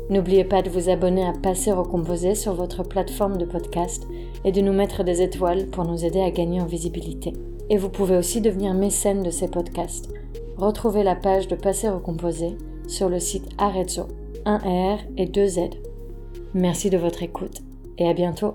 N'oubliez 0.10 0.46
pas 0.46 0.62
de 0.62 0.70
vous 0.70 0.90
abonner 0.90 1.26
à 1.26 1.34
Passer 1.34 1.72
Recomposé 1.72 2.34
sur 2.34 2.54
votre 2.54 2.84
plateforme 2.84 3.38
de 3.38 3.46
podcast 3.46 4.08
et 4.46 4.52
de 4.52 4.62
nous 4.62 4.72
mettre 4.72 5.04
des 5.04 5.22
étoiles 5.22 5.68
pour 5.68 5.84
nous 5.84 6.06
aider 6.06 6.22
à 6.22 6.32
gagner 6.32 6.62
en 6.62 6.66
visibilité. 6.66 7.34
Et 7.70 7.78
vous 7.78 7.90
pouvez 7.90 8.16
aussi 8.16 8.40
devenir 8.40 8.74
mécène 8.74 9.22
de 9.22 9.32
ces 9.32 9.50
podcasts. 9.50 10.10
Retrouvez 10.58 11.04
la 11.04 11.16
page 11.16 11.48
de 11.50 11.56
Passer 11.56 11.90
Recomposé 11.90 12.58
sur 12.88 13.10
le 13.10 13.20
site 13.20 13.50
Arezzo, 13.58 14.08
1R 14.46 15.00
et 15.18 15.26
2Z. 15.26 15.72
Merci 16.54 16.90
de 16.90 16.98
votre 16.98 17.22
écoute 17.22 17.62
et 17.98 18.08
à 18.08 18.14
bientôt 18.14 18.54